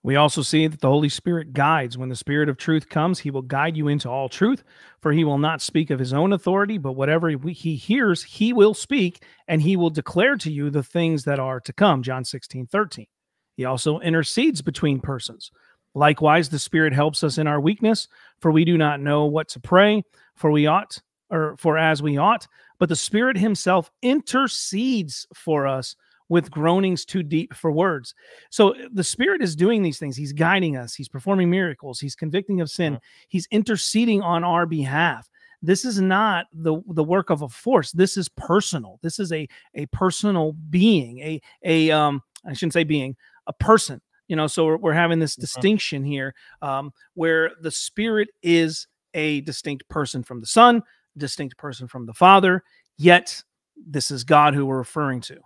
We 0.02 0.16
also 0.16 0.40
see 0.40 0.66
that 0.66 0.80
the 0.80 0.88
Holy 0.88 1.10
Spirit 1.10 1.52
guides. 1.52 1.98
When 1.98 2.08
the 2.08 2.16
Spirit 2.16 2.48
of 2.48 2.56
truth 2.56 2.88
comes, 2.88 3.18
he 3.18 3.30
will 3.30 3.42
guide 3.42 3.76
you 3.76 3.88
into 3.88 4.08
all 4.08 4.30
truth, 4.30 4.64
for 5.00 5.12
he 5.12 5.24
will 5.24 5.38
not 5.38 5.60
speak 5.60 5.90
of 5.90 5.98
his 5.98 6.14
own 6.14 6.32
authority, 6.32 6.78
but 6.78 6.92
whatever 6.92 7.28
he 7.28 7.76
hears, 7.76 8.22
he 8.22 8.52
will 8.52 8.72
speak, 8.72 9.22
and 9.46 9.60
he 9.60 9.76
will 9.76 9.90
declare 9.90 10.36
to 10.38 10.50
you 10.50 10.70
the 10.70 10.82
things 10.82 11.24
that 11.24 11.38
are 11.38 11.60
to 11.60 11.72
come. 11.72 12.02
John 12.02 12.24
16, 12.24 12.66
13. 12.66 13.06
He 13.56 13.66
also 13.66 14.00
intercedes 14.00 14.62
between 14.62 15.00
persons. 15.00 15.50
Likewise, 15.94 16.48
the 16.48 16.58
Spirit 16.58 16.94
helps 16.94 17.22
us 17.22 17.36
in 17.36 17.46
our 17.46 17.60
weakness, 17.60 18.08
for 18.40 18.50
we 18.50 18.64
do 18.64 18.78
not 18.78 19.00
know 19.00 19.26
what 19.26 19.48
to 19.48 19.60
pray, 19.60 20.02
for 20.34 20.50
we 20.50 20.66
ought 20.66 20.98
or 21.30 21.56
for 21.58 21.78
as 21.78 22.02
we 22.02 22.16
ought, 22.16 22.46
but 22.78 22.88
the 22.88 22.96
Spirit 22.96 23.36
Himself 23.36 23.90
intercedes 24.02 25.26
for 25.34 25.66
us 25.66 25.94
with 26.30 26.50
groanings 26.50 27.04
too 27.04 27.22
deep 27.22 27.52
for 27.52 27.70
words. 27.70 28.14
So 28.48 28.74
the 28.94 29.04
Spirit 29.04 29.42
is 29.42 29.54
doing 29.54 29.82
these 29.82 29.98
things. 29.98 30.16
He's 30.16 30.32
guiding 30.32 30.78
us, 30.78 30.94
He's 30.94 31.08
performing 31.08 31.50
miracles, 31.50 32.00
He's 32.00 32.14
convicting 32.14 32.62
of 32.62 32.70
sin, 32.70 32.98
He's 33.28 33.46
interceding 33.50 34.22
on 34.22 34.42
our 34.42 34.64
behalf. 34.64 35.28
This 35.60 35.84
is 35.84 36.00
not 36.00 36.46
the, 36.54 36.80
the 36.88 37.04
work 37.04 37.28
of 37.28 37.42
a 37.42 37.48
force. 37.48 37.92
This 37.92 38.16
is 38.16 38.30
personal. 38.30 38.98
This 39.02 39.18
is 39.18 39.30
a, 39.30 39.46
a 39.74 39.84
personal 39.86 40.52
being, 40.70 41.18
a, 41.18 41.40
a 41.62 41.90
um, 41.90 42.22
I 42.46 42.54
shouldn't 42.54 42.72
say 42.72 42.84
being, 42.84 43.14
a 43.46 43.52
person. 43.52 44.00
You 44.28 44.36
know, 44.36 44.46
so 44.46 44.64
we're, 44.64 44.76
we're 44.78 44.92
having 44.94 45.18
this 45.18 45.34
mm-hmm. 45.34 45.42
distinction 45.42 46.04
here 46.04 46.34
um, 46.62 46.92
where 47.14 47.50
the 47.60 47.70
Spirit 47.70 48.28
is 48.42 48.86
a 49.12 49.40
distinct 49.42 49.86
person 49.88 50.22
from 50.22 50.40
the 50.40 50.46
Son, 50.46 50.82
distinct 51.18 51.58
person 51.58 51.88
from 51.88 52.06
the 52.06 52.14
Father, 52.14 52.62
yet 52.96 53.42
this 53.76 54.10
is 54.10 54.24
God 54.24 54.54
who 54.54 54.64
we're 54.64 54.78
referring 54.78 55.20
to. 55.22 55.40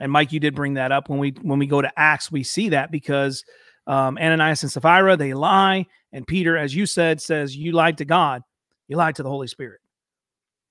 And 0.00 0.10
Mike, 0.10 0.32
you 0.32 0.40
did 0.40 0.54
bring 0.54 0.74
that 0.74 0.92
up 0.92 1.08
when 1.08 1.18
we 1.18 1.34
when 1.42 1.58
we 1.58 1.66
go 1.66 1.80
to 1.80 1.92
Acts, 1.96 2.32
we 2.32 2.42
see 2.42 2.70
that 2.70 2.90
because 2.90 3.44
um, 3.86 4.18
Ananias 4.18 4.62
and 4.62 4.72
Sapphira 4.72 5.16
they 5.16 5.34
lie, 5.34 5.86
and 6.12 6.26
Peter, 6.26 6.56
as 6.56 6.74
you 6.74 6.86
said, 6.86 7.20
says 7.20 7.56
you 7.56 7.72
lied 7.72 7.98
to 7.98 8.04
God, 8.04 8.42
you 8.88 8.96
lied 8.96 9.16
to 9.16 9.22
the 9.22 9.28
Holy 9.28 9.46
Spirit. 9.46 9.80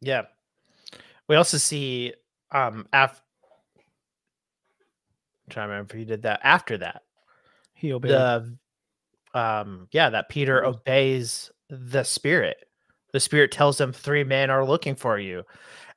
Yeah, 0.01 0.24
we 1.28 1.36
also 1.36 1.57
see 1.57 2.13
um 2.51 2.88
after. 2.91 3.21
Trying 5.49 5.67
to 5.67 5.71
remember 5.71 5.93
if 5.93 5.99
he 5.99 6.05
did 6.05 6.24
that 6.24 6.39
after 6.43 6.78
that. 6.80 7.03
He 7.74 7.93
obeyed. 7.93 8.11
The 8.11 8.57
um 9.34 9.88
yeah 9.91 10.09
that 10.09 10.30
Peter 10.30 10.65
obeys 10.65 11.51
the 11.69 12.03
Spirit. 12.03 12.57
The 13.13 13.19
Spirit 13.19 13.51
tells 13.51 13.78
them 13.78 13.93
three 13.93 14.24
men 14.24 14.49
are 14.49 14.65
looking 14.65 14.95
for 14.95 15.19
you, 15.19 15.43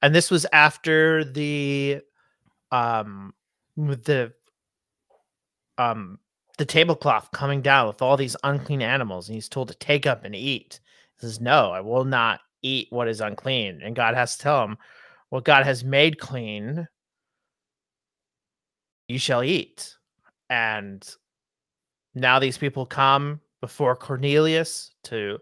and 0.03 0.15
this 0.15 0.31
was 0.31 0.47
after 0.53 1.25
the 1.25 2.03
um 2.73 3.33
with 3.77 4.05
the 4.05 4.33
um 5.79 6.19
the 6.59 6.65
tablecloth 6.65 7.31
coming 7.33 7.61
down 7.61 7.87
with 7.87 8.01
all 8.01 8.17
these 8.17 8.37
unclean 8.43 8.83
animals 8.83 9.29
and 9.29 9.35
he's 9.35 9.49
told 9.49 9.69
to 9.69 9.75
take 9.75 10.07
up 10.07 10.25
and 10.25 10.35
eat. 10.35 10.81
He 11.15 11.27
says 11.27 11.41
no 11.41 11.71
i 11.71 11.81
will 11.81 12.05
not 12.05 12.41
eat 12.63 12.89
what 12.91 13.09
is 13.09 13.21
unclean. 13.21 13.81
And 13.83 13.95
god 13.95 14.15
has 14.15 14.37
to 14.37 14.43
tell 14.43 14.65
him 14.65 14.79
what 15.31 15.45
god 15.45 15.65
has 15.65 15.85
made 15.85 16.19
clean 16.19 16.89
you 19.09 19.19
shall 19.19 19.45
eat. 19.45 19.95
And 20.51 21.07
now 22.15 22.39
these 22.39 22.59
people 22.59 22.87
come 22.87 23.41
before 23.61 23.97
cornelius 23.97 24.93
to 25.05 25.39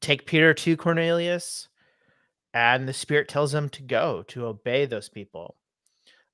take 0.00 0.26
peter 0.26 0.54
to 0.54 0.76
cornelius 0.76 1.68
and 2.54 2.88
the 2.88 2.92
spirit 2.92 3.28
tells 3.28 3.52
them 3.52 3.68
to 3.68 3.82
go 3.82 4.22
to 4.28 4.46
obey 4.46 4.86
those 4.86 5.08
people 5.08 5.56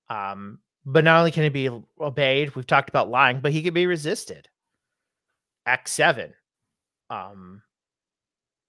um, 0.09 0.59
but 0.85 1.05
not 1.05 1.19
only 1.19 1.33
can 1.33 1.43
he 1.43 1.49
be 1.49 1.69
obeyed, 2.01 2.55
we've 2.55 2.67
talked 2.67 2.89
about 2.89 3.11
lying, 3.11 3.41
but 3.41 3.53
he 3.53 3.63
can 3.63 3.75
be 3.75 3.87
resisted. 3.87 4.49
Act 5.67 5.89
seven. 5.89 6.33
Um, 7.11 7.63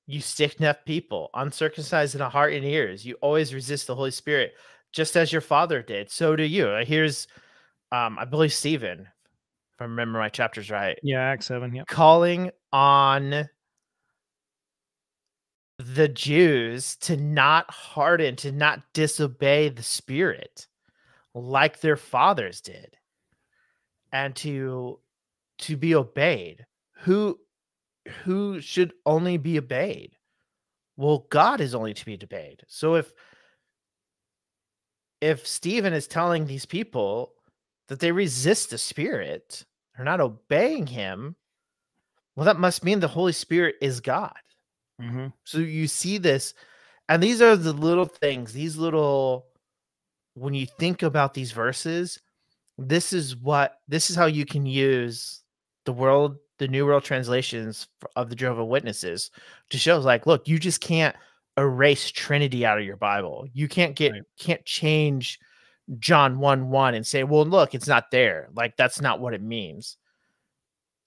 you 0.08 0.22
stick 0.22 0.60
necked 0.60 0.86
people, 0.86 1.30
uncircumcised 1.34 2.16
in 2.16 2.22
a 2.22 2.30
heart 2.30 2.54
and 2.54 2.66
ears. 2.66 3.06
You 3.06 3.16
always 3.22 3.54
resist 3.54 3.88
the 3.88 3.96
Holy 3.96 4.12
Spirit, 4.12 4.54
just 4.94 5.16
as 5.16 5.32
your 5.32 5.42
father 5.42 5.84
did. 5.84 6.10
So 6.10 6.36
do 6.36 6.44
you. 6.44 6.68
Uh, 6.70 6.86
here's, 6.86 7.28
um, 7.92 8.18
I 8.18 8.26
believe 8.26 8.54
Stephen, 8.54 9.02
if 9.02 9.82
I 9.82 9.84
remember 9.84 10.18
my 10.18 10.30
chapters 10.30 10.72
right. 10.72 10.98
Yeah, 11.04 11.22
Act 11.22 11.44
seven. 11.44 11.76
Yeah. 11.76 11.84
Calling 11.88 12.52
on 12.74 13.48
the 15.78 16.08
Jews 16.08 16.96
to 17.02 17.16
not 17.16 17.70
harden, 17.70 18.36
to 18.38 18.52
not 18.52 18.82
disobey 18.94 19.70
the 19.70 19.84
Spirit 19.84 20.68
like 21.42 21.80
their 21.80 21.98
fathers 21.98 22.62
did 22.62 22.98
and 24.12 24.36
to 24.38 25.00
to 25.60 25.78
be 25.78 25.96
obeyed. 25.96 26.66
Who 27.02 27.40
who 28.24 28.62
should 28.62 28.94
only 29.06 29.38
be 29.38 29.58
obeyed? 29.58 30.16
Well 30.96 31.28
god 31.30 31.62
is 31.62 31.76
only 31.76 31.94
to 31.94 32.06
be 32.06 32.20
obeyed. 32.22 32.64
So 32.68 32.96
if 32.96 33.12
if 35.22 35.48
stephen 35.48 35.94
is 35.94 36.08
telling 36.08 36.46
these 36.46 36.66
people 36.66 37.34
that 37.88 38.00
they 38.00 38.12
resist 38.12 38.70
the 38.70 38.78
spirit 38.78 39.66
they're 39.96 40.06
not 40.06 40.22
obeying 40.22 40.86
him 40.86 41.36
well 42.36 42.46
that 42.46 42.60
must 42.60 42.84
mean 42.84 43.00
the 43.00 43.08
holy 43.08 43.32
spirit 43.32 43.76
is 43.82 44.00
god. 44.00 44.34
Mm-hmm. 45.02 45.28
so 45.44 45.60
you 45.60 45.88
see 45.88 46.18
this 46.18 46.54
and 47.10 47.22
these 47.22 47.42
are 47.42 47.56
the 47.56 47.74
little 47.74 48.06
things 48.06 48.54
these 48.54 48.78
little 48.78 49.48
when 50.38 50.54
you 50.54 50.68
think 50.68 51.02
about 51.02 51.34
these 51.34 51.52
verses, 51.52 52.20
this 52.78 53.12
is 53.12 53.36
what 53.36 53.80
this 53.88 54.10
is 54.10 54.16
how 54.16 54.28
you 54.28 54.46
can 54.46 54.66
use 54.66 55.42
the 55.86 55.94
world, 55.94 56.38
the 56.60 56.68
New 56.68 56.86
World 56.86 57.04
translations 57.04 57.88
of 58.16 58.30
the 58.30 58.36
Jehovah 58.36 58.66
Witnesses 58.66 59.32
to 59.72 59.80
show 59.80 59.98
like, 59.98 60.28
look, 60.28 60.48
you 60.48 60.60
just 60.60 60.80
can't 60.80 61.16
erase 61.58 62.12
Trinity 62.12 62.66
out 62.66 62.78
of 62.78 62.86
your 62.86 62.98
Bible. 62.98 63.48
You 63.54 63.68
can't 63.68 63.96
get 63.96 64.12
right. 64.12 64.22
can't 64.40 64.64
change 64.64 65.40
John 65.98 66.38
1 66.38 66.70
1 66.70 66.94
and 66.94 67.08
say, 67.08 67.24
well, 67.24 67.46
look, 67.46 67.74
it's 67.74 67.88
not 67.88 68.12
there. 68.12 68.50
Like 68.54 68.78
that's 68.78 69.02
not 69.02 69.20
what 69.20 69.34
it 69.34 69.42
means. 69.42 69.98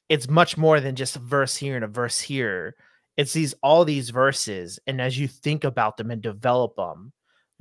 It's 0.08 0.28
much 0.28 0.56
more 0.56 0.80
than 0.80 0.96
just 0.96 1.14
a 1.14 1.20
verse 1.20 1.56
here 1.56 1.76
and 1.76 1.84
a 1.84 1.88
verse 1.88 2.20
here. 2.20 2.74
It's 3.16 3.32
these 3.32 3.54
all 3.62 3.84
these 3.84 4.10
verses, 4.10 4.80
and 4.88 5.00
as 5.00 5.16
you 5.16 5.28
think 5.28 5.62
about 5.62 5.96
them 5.96 6.10
and 6.10 6.20
develop 6.20 6.74
them, 6.74 7.12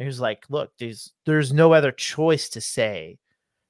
He's 0.07 0.19
like, 0.19 0.45
look, 0.49 0.71
there's 0.79 1.11
there's 1.25 1.51
no 1.51 1.73
other 1.73 1.91
choice 1.91 2.49
to 2.49 2.61
say 2.61 3.19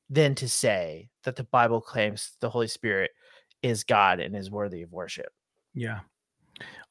than 0.10 0.36
to 0.36 0.48
say 0.48 1.10
that 1.24 1.36
the 1.36 1.44
Bible 1.46 1.82
claims 1.82 2.32
the 2.40 2.50
Holy 2.50 2.68
Spirit 2.68 3.12
is 3.62 3.84
God 3.84 4.20
and 4.20 4.36
is 4.36 4.52
worthy 4.52 4.82
of 4.82 4.92
worship. 4.92 5.32
Yeah. 5.74 6.00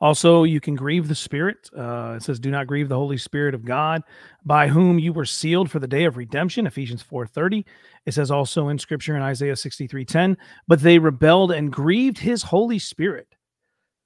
Also, 0.01 0.45
you 0.45 0.61
can 0.61 0.74
grieve 0.74 1.09
the 1.09 1.14
Spirit. 1.14 1.68
Uh, 1.76 2.14
it 2.16 2.22
says, 2.22 2.41
"Do 2.41 2.51
not 2.51 2.66
grieve 2.66 2.89
the 2.89 2.97
Holy 2.97 3.18
Spirit 3.18 3.55
of 3.55 3.64
God, 3.64 4.03
by 4.45 4.68
whom 4.68 4.99
you 4.99 5.12
were 5.12 5.26
sealed 5.26 5.70
for 5.70 5.78
the 5.78 5.86
day 5.86 6.05
of 6.05 6.16
redemption." 6.16 6.66
Ephesians 6.66 7.03
four 7.03 7.26
thirty. 7.26 7.66
It 8.07 8.12
says 8.12 8.30
also 8.30 8.68
in 8.68 8.78
Scripture 8.78 9.16
in 9.16 9.22
Isaiah 9.22 9.57
sixty 9.57 9.86
three 9.86 10.05
ten, 10.05 10.39
"But 10.66 10.80
they 10.80 10.99
rebelled 10.99 11.53
and 11.53 11.72
grieved 11.72 12.18
His 12.18 12.45
Holy 12.45 12.78
Spirit. 12.78 13.28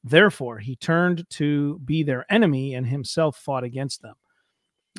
Therefore, 0.02 0.58
He 0.58 0.74
turned 0.74 1.28
to 1.30 1.78
be 1.84 2.02
their 2.02 2.26
enemy 2.32 2.74
and 2.74 2.86
Himself 2.86 3.36
fought 3.36 3.62
against 3.62 4.02
them." 4.02 4.14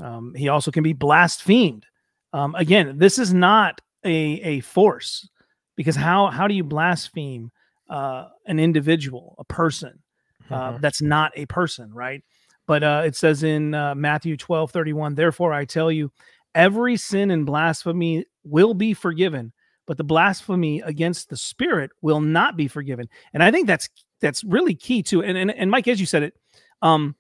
Um, 0.02 0.34
he 0.36 0.50
also 0.50 0.72
can 0.72 0.84
be 0.84 0.94
blasphemed. 0.94 1.86
Um, 2.32 2.56
again, 2.56 2.98
this 2.98 3.20
is 3.20 3.34
not 3.34 3.80
a, 4.04 4.12
a 4.12 4.60
force 4.62 5.30
because 5.76 5.96
how 5.96 6.28
how 6.28 6.48
do 6.48 6.56
you 6.56 6.64
blaspheme 6.64 7.52
uh, 7.90 8.28
an 8.48 8.60
individual, 8.60 9.36
a 9.38 9.44
person 9.44 10.00
uh, 10.50 10.72
mm-hmm. 10.72 10.82
that's 10.82 11.02
not 11.02 11.32
a 11.36 11.46
person, 11.46 11.94
right? 11.94 12.24
But 12.66 12.84
uh, 12.84 13.04
it 13.06 13.16
says 13.16 13.44
in 13.44 13.74
uh, 13.74 13.94
Matthew 13.96 14.38
12 14.38 14.72
31, 14.72 15.16
therefore 15.16 15.54
I 15.54 15.66
tell 15.66 15.92
you, 15.92 16.12
every 16.56 16.98
sin 16.98 17.32
and 17.32 17.46
blasphemy 17.46 18.26
will 18.44 18.74
be 18.74 18.94
forgiven, 18.94 19.54
but 19.86 19.98
the 19.98 20.04
blasphemy 20.04 20.82
against 20.82 21.30
the 21.30 21.38
Spirit 21.38 21.92
will 22.02 22.22
not 22.22 22.56
be 22.56 22.68
forgiven. 22.68 23.10
And 23.34 23.44
I 23.44 23.52
think 23.52 23.68
that's 23.68 23.90
that's 24.22 24.44
really 24.44 24.76
key 24.76 25.04
too. 25.04 25.24
And 25.24 25.38
and, 25.38 25.52
and 25.52 25.70
Mike, 25.70 25.88
as 25.88 26.00
you 26.00 26.06
said 26.06 26.24
it, 26.24 26.34
um, 26.82 27.16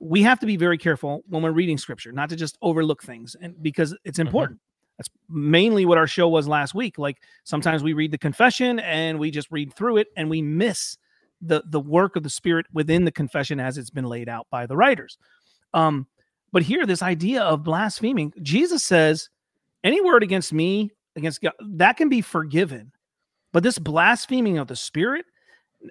we 0.00 0.22
have 0.22 0.38
to 0.40 0.46
be 0.46 0.56
very 0.56 0.78
careful 0.78 1.22
when 1.28 1.42
we're 1.42 1.52
reading 1.52 1.78
scripture, 1.78 2.12
not 2.12 2.30
to 2.30 2.36
just 2.36 2.56
overlook 2.62 3.02
things, 3.02 3.36
and 3.40 3.60
because 3.62 3.96
it's 4.04 4.18
mm-hmm. 4.18 4.28
important. 4.28 4.58
Mm-hmm. 4.58 4.64
That's 4.98 5.10
mainly 5.28 5.86
what 5.86 5.98
our 5.98 6.08
show 6.08 6.28
was 6.28 6.48
last 6.48 6.74
week. 6.74 6.98
Like 6.98 7.18
sometimes 7.44 7.84
we 7.84 7.92
read 7.92 8.10
the 8.10 8.18
confession 8.18 8.80
and 8.80 9.18
we 9.18 9.30
just 9.30 9.48
read 9.52 9.72
through 9.74 9.98
it 9.98 10.08
and 10.16 10.28
we 10.28 10.42
miss 10.42 10.98
the 11.40 11.62
the 11.66 11.78
work 11.78 12.16
of 12.16 12.24
the 12.24 12.30
spirit 12.30 12.66
within 12.72 13.04
the 13.04 13.12
confession 13.12 13.60
as 13.60 13.78
it's 13.78 13.90
been 13.90 14.06
laid 14.06 14.28
out 14.28 14.48
by 14.50 14.66
the 14.66 14.76
writers. 14.76 15.16
Um, 15.72 16.08
but 16.50 16.62
here, 16.62 16.86
this 16.86 17.02
idea 17.02 17.42
of 17.42 17.62
blaspheming, 17.62 18.32
Jesus 18.42 18.82
says, 18.82 19.28
any 19.84 20.00
word 20.00 20.22
against 20.22 20.52
me, 20.52 20.90
against 21.14 21.42
God, 21.42 21.52
that 21.60 21.96
can 21.96 22.08
be 22.08 22.20
forgiven. 22.20 22.90
But 23.52 23.62
this 23.62 23.78
blaspheming 23.78 24.58
of 24.58 24.66
the 24.66 24.76
spirit, 24.76 25.26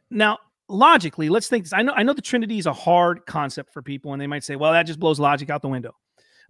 now 0.10 0.38
logically, 0.70 1.30
let's 1.30 1.47
think 1.47 1.63
this. 1.63 1.74
I 1.74 1.82
know 1.82 1.93
I 1.93 2.03
know 2.03 2.13
the 2.13 2.22
Trinity 2.22 2.57
is 2.59 2.65
a 2.65 2.74
hard 2.74 3.26
concept 3.26 3.74
for 3.74 3.82
people, 3.82 4.13
and 4.13 4.22
they 4.22 4.28
might 4.28 4.43
say, 4.43 4.55
well, 4.55 4.72
that 4.72 4.84
just 4.84 4.99
blows 4.99 5.20
logic 5.20 5.49
out 5.49 5.61
the 5.61 5.68
window. 5.68 5.95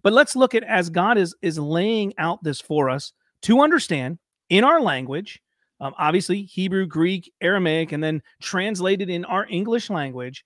But 0.03 0.13
let's 0.13 0.35
look 0.35 0.55
at 0.55 0.63
as 0.63 0.89
God 0.89 1.17
is 1.17 1.35
is 1.41 1.57
laying 1.57 2.13
out 2.17 2.43
this 2.43 2.61
for 2.61 2.89
us 2.89 3.13
to 3.43 3.61
understand 3.61 4.19
in 4.49 4.63
our 4.63 4.81
language, 4.81 5.41
um, 5.79 5.93
obviously 5.97 6.43
Hebrew, 6.43 6.85
Greek, 6.85 7.31
Aramaic, 7.41 7.91
and 7.91 8.03
then 8.03 8.21
translated 8.41 9.09
in 9.09 9.25
our 9.25 9.45
English 9.49 9.89
language. 9.89 10.43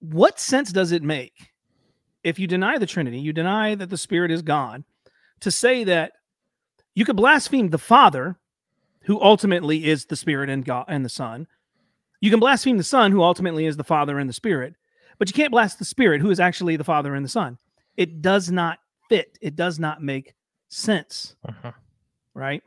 What 0.00 0.38
sense 0.38 0.70
does 0.70 0.92
it 0.92 1.02
make 1.02 1.32
if 2.24 2.38
you 2.38 2.46
deny 2.46 2.78
the 2.78 2.86
Trinity, 2.86 3.18
you 3.18 3.32
deny 3.32 3.74
that 3.74 3.90
the 3.90 3.98
Spirit 3.98 4.30
is 4.30 4.42
God, 4.42 4.82
to 5.40 5.50
say 5.50 5.84
that 5.84 6.12
you 6.94 7.04
could 7.04 7.16
blaspheme 7.16 7.68
the 7.68 7.78
Father, 7.78 8.38
who 9.02 9.20
ultimately 9.20 9.84
is 9.84 10.06
the 10.06 10.16
Spirit 10.16 10.48
and 10.48 10.64
God 10.64 10.86
and 10.88 11.04
the 11.04 11.10
Son, 11.10 11.46
you 12.24 12.30
can 12.30 12.40
blaspheme 12.40 12.78
the 12.78 12.82
Son, 12.82 13.12
who 13.12 13.22
ultimately 13.22 13.66
is 13.66 13.76
the 13.76 13.84
Father 13.84 14.18
and 14.18 14.26
the 14.26 14.32
Spirit, 14.32 14.74
but 15.18 15.28
you 15.28 15.34
can't 15.34 15.50
blast 15.50 15.78
the 15.78 15.84
Spirit, 15.84 16.22
who 16.22 16.30
is 16.30 16.40
actually 16.40 16.74
the 16.74 16.82
Father 16.82 17.14
and 17.14 17.22
the 17.22 17.28
Son. 17.28 17.58
It 17.98 18.22
does 18.22 18.50
not 18.50 18.78
fit. 19.10 19.36
It 19.42 19.56
does 19.56 19.78
not 19.78 20.02
make 20.02 20.32
sense. 20.70 21.36
Uh-huh. 21.46 21.72
Right? 22.32 22.62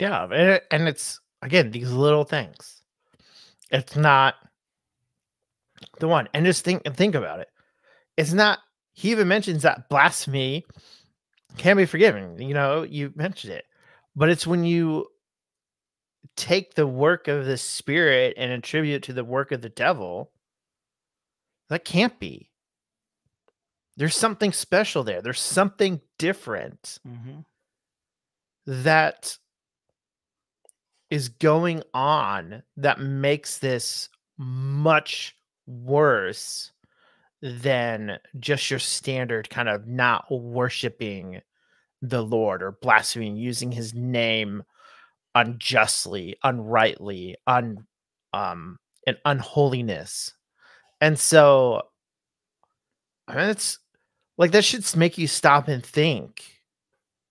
Yeah, 0.00 0.24
and, 0.24 0.60
and 0.72 0.88
it's 0.88 1.20
again 1.42 1.70
these 1.70 1.92
little 1.92 2.24
things. 2.24 2.82
It's 3.70 3.94
not 3.94 4.34
the 6.00 6.08
one, 6.08 6.28
and 6.34 6.44
just 6.44 6.64
think 6.64 6.82
and 6.86 6.96
think 6.96 7.14
about 7.14 7.38
it. 7.38 7.48
It's 8.16 8.32
not. 8.32 8.58
He 8.94 9.12
even 9.12 9.28
mentions 9.28 9.62
that 9.62 9.88
blasphemy 9.88 10.64
can 11.56 11.76
be 11.76 11.86
forgiven. 11.86 12.36
You 12.42 12.54
know, 12.54 12.82
you 12.82 13.12
mentioned 13.14 13.52
it, 13.52 13.64
but 14.16 14.28
it's 14.28 14.44
when 14.44 14.64
you 14.64 15.06
take 16.38 16.74
the 16.74 16.86
work 16.86 17.28
of 17.28 17.44
the 17.44 17.58
spirit 17.58 18.34
and 18.38 18.52
attribute 18.52 19.02
to 19.04 19.12
the 19.12 19.24
work 19.24 19.52
of 19.52 19.60
the 19.60 19.68
devil. 19.68 20.30
That 21.68 21.84
can't 21.84 22.18
be. 22.18 22.50
There's 23.96 24.16
something 24.16 24.52
special 24.52 25.02
there. 25.02 25.20
There's 25.20 25.40
something 25.40 26.00
different 26.18 26.98
Mm-hmm. 27.06 27.40
that 28.66 29.36
is 31.10 31.28
going 31.30 31.82
on 31.94 32.62
that 32.76 33.00
makes 33.00 33.58
this 33.58 34.08
much 34.36 35.34
worse 35.66 36.70
than 37.42 38.18
just 38.38 38.70
your 38.70 38.78
standard 38.78 39.48
kind 39.50 39.68
of 39.68 39.86
not 39.86 40.30
worshiping 40.30 41.40
the 42.02 42.22
Lord 42.22 42.62
or 42.62 42.72
blaspheming, 42.72 43.36
using 43.36 43.72
his 43.72 43.94
name 43.94 44.62
unjustly, 45.34 46.36
unrightly, 46.42 47.36
un 47.46 47.86
um 48.32 48.76
and 49.06 49.16
unholiness. 49.24 50.32
And 51.00 51.18
so 51.18 51.82
I 53.26 53.36
mean 53.36 53.48
it's 53.50 53.78
like 54.36 54.52
that 54.52 54.64
should 54.64 54.84
make 54.96 55.18
you 55.18 55.26
stop 55.26 55.68
and 55.68 55.84
think 55.84 56.44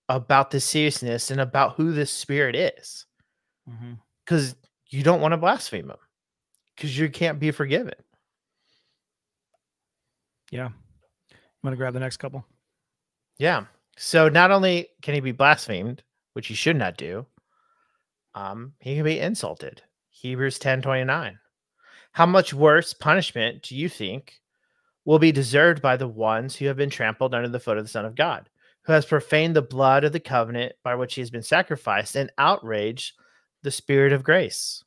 about 0.09 0.51
the 0.51 0.59
seriousness 0.59 1.31
and 1.31 1.41
about 1.41 1.75
who 1.75 1.91
this 1.91 2.11
spirit 2.11 2.55
is 2.55 3.05
Mm-hmm. 3.69 3.93
because 4.25 4.55
you 4.87 5.03
don't 5.03 5.19
want 5.19 5.33
to 5.33 5.37
blaspheme 5.37 5.89
him 5.89 5.97
because 6.75 6.97
you 6.97 7.09
can't 7.09 7.37
be 7.37 7.51
forgiven. 7.51 7.95
Yeah. 10.51 10.67
I'm 10.67 11.37
going 11.63 11.73
to 11.73 11.77
grab 11.77 11.93
the 11.93 11.99
next 11.99 12.17
couple? 12.17 12.45
Yeah. 13.37 13.65
So 13.97 14.29
not 14.29 14.51
only 14.51 14.87
can 15.01 15.13
he 15.15 15.19
be 15.19 15.33
blasphemed, 15.33 16.03
which 16.33 16.47
he 16.47 16.53
should 16.53 16.77
not 16.77 16.95
do, 16.97 17.25
um, 18.35 18.73
he 18.79 18.95
can 18.95 19.03
be 19.03 19.19
insulted. 19.19 19.81
Hebrews 20.09 20.59
10 20.59 20.81
29. 20.81 21.39
How 22.11 22.25
much 22.25 22.53
worse 22.53 22.93
punishment 22.93 23.61
do 23.63 23.75
you 23.75 23.89
think 23.89 24.39
will 25.05 25.19
be 25.19 25.31
deserved 25.31 25.81
by 25.81 25.95
the 25.95 26.07
ones 26.07 26.55
who 26.55 26.65
have 26.65 26.77
been 26.77 26.89
trampled 26.89 27.33
under 27.33 27.47
the 27.47 27.59
foot 27.59 27.77
of 27.77 27.85
the 27.85 27.89
Son 27.89 28.05
of 28.05 28.15
God, 28.15 28.49
who 28.83 28.93
has 28.93 29.05
profaned 29.05 29.55
the 29.55 29.61
blood 29.61 30.03
of 30.03 30.11
the 30.11 30.19
covenant 30.19 30.73
by 30.83 30.95
which 30.95 31.15
he 31.15 31.21
has 31.21 31.29
been 31.29 31.43
sacrificed 31.43 32.15
and 32.15 32.31
outraged 32.37 33.13
the 33.63 33.71
spirit 33.71 34.11
of 34.11 34.23
grace? 34.23 34.83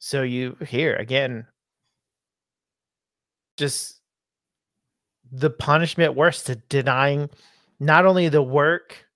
So 0.00 0.22
you 0.22 0.56
here 0.66 0.96
again, 0.96 1.46
just 3.56 4.00
the 5.32 5.50
punishment 5.50 6.14
worse 6.14 6.42
to 6.44 6.56
denying 6.56 7.30
not 7.80 8.04
only 8.04 8.28
the 8.28 8.42
work 8.42 9.06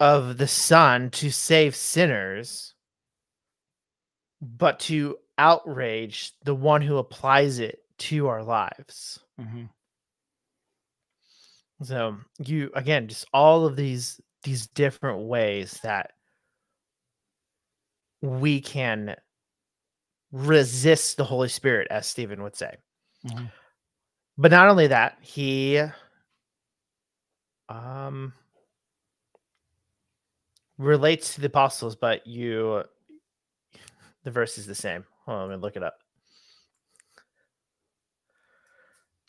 of 0.00 0.38
the 0.38 0.48
Son 0.48 1.10
to 1.10 1.30
save 1.30 1.76
sinners, 1.76 2.74
but 4.40 4.80
to 4.80 5.18
outrage 5.38 6.32
the 6.44 6.54
one 6.54 6.82
who 6.82 6.96
applies 6.96 7.58
it 7.58 7.80
to 7.98 8.26
our 8.28 8.42
lives. 8.42 9.20
Mm-hmm. 9.38 9.64
So 11.82 12.16
you 12.44 12.70
again, 12.74 13.08
just 13.08 13.26
all 13.32 13.66
of 13.66 13.76
these 13.76 14.20
these 14.42 14.66
different 14.68 15.20
ways 15.26 15.78
that 15.82 16.12
we 18.22 18.60
can 18.60 19.16
resist 20.32 21.16
the 21.16 21.24
Holy 21.24 21.48
Spirit, 21.48 21.88
as 21.90 22.06
Stephen 22.06 22.42
would 22.42 22.56
say. 22.56 22.76
Mhm. 23.26 23.50
But 24.36 24.50
not 24.50 24.68
only 24.68 24.86
that, 24.88 25.18
he 25.20 25.82
um 27.68 28.32
relates 30.80 31.34
to 31.34 31.40
the 31.40 31.46
apostles, 31.48 31.94
but 31.94 32.26
you 32.26 32.82
the 34.24 34.30
verse 34.30 34.58
is 34.58 34.66
the 34.66 34.74
same. 34.74 35.04
Hold 35.26 35.38
on, 35.38 35.48
let 35.48 35.56
me 35.56 35.62
look 35.62 35.76
it 35.76 35.82
up. 35.82 35.98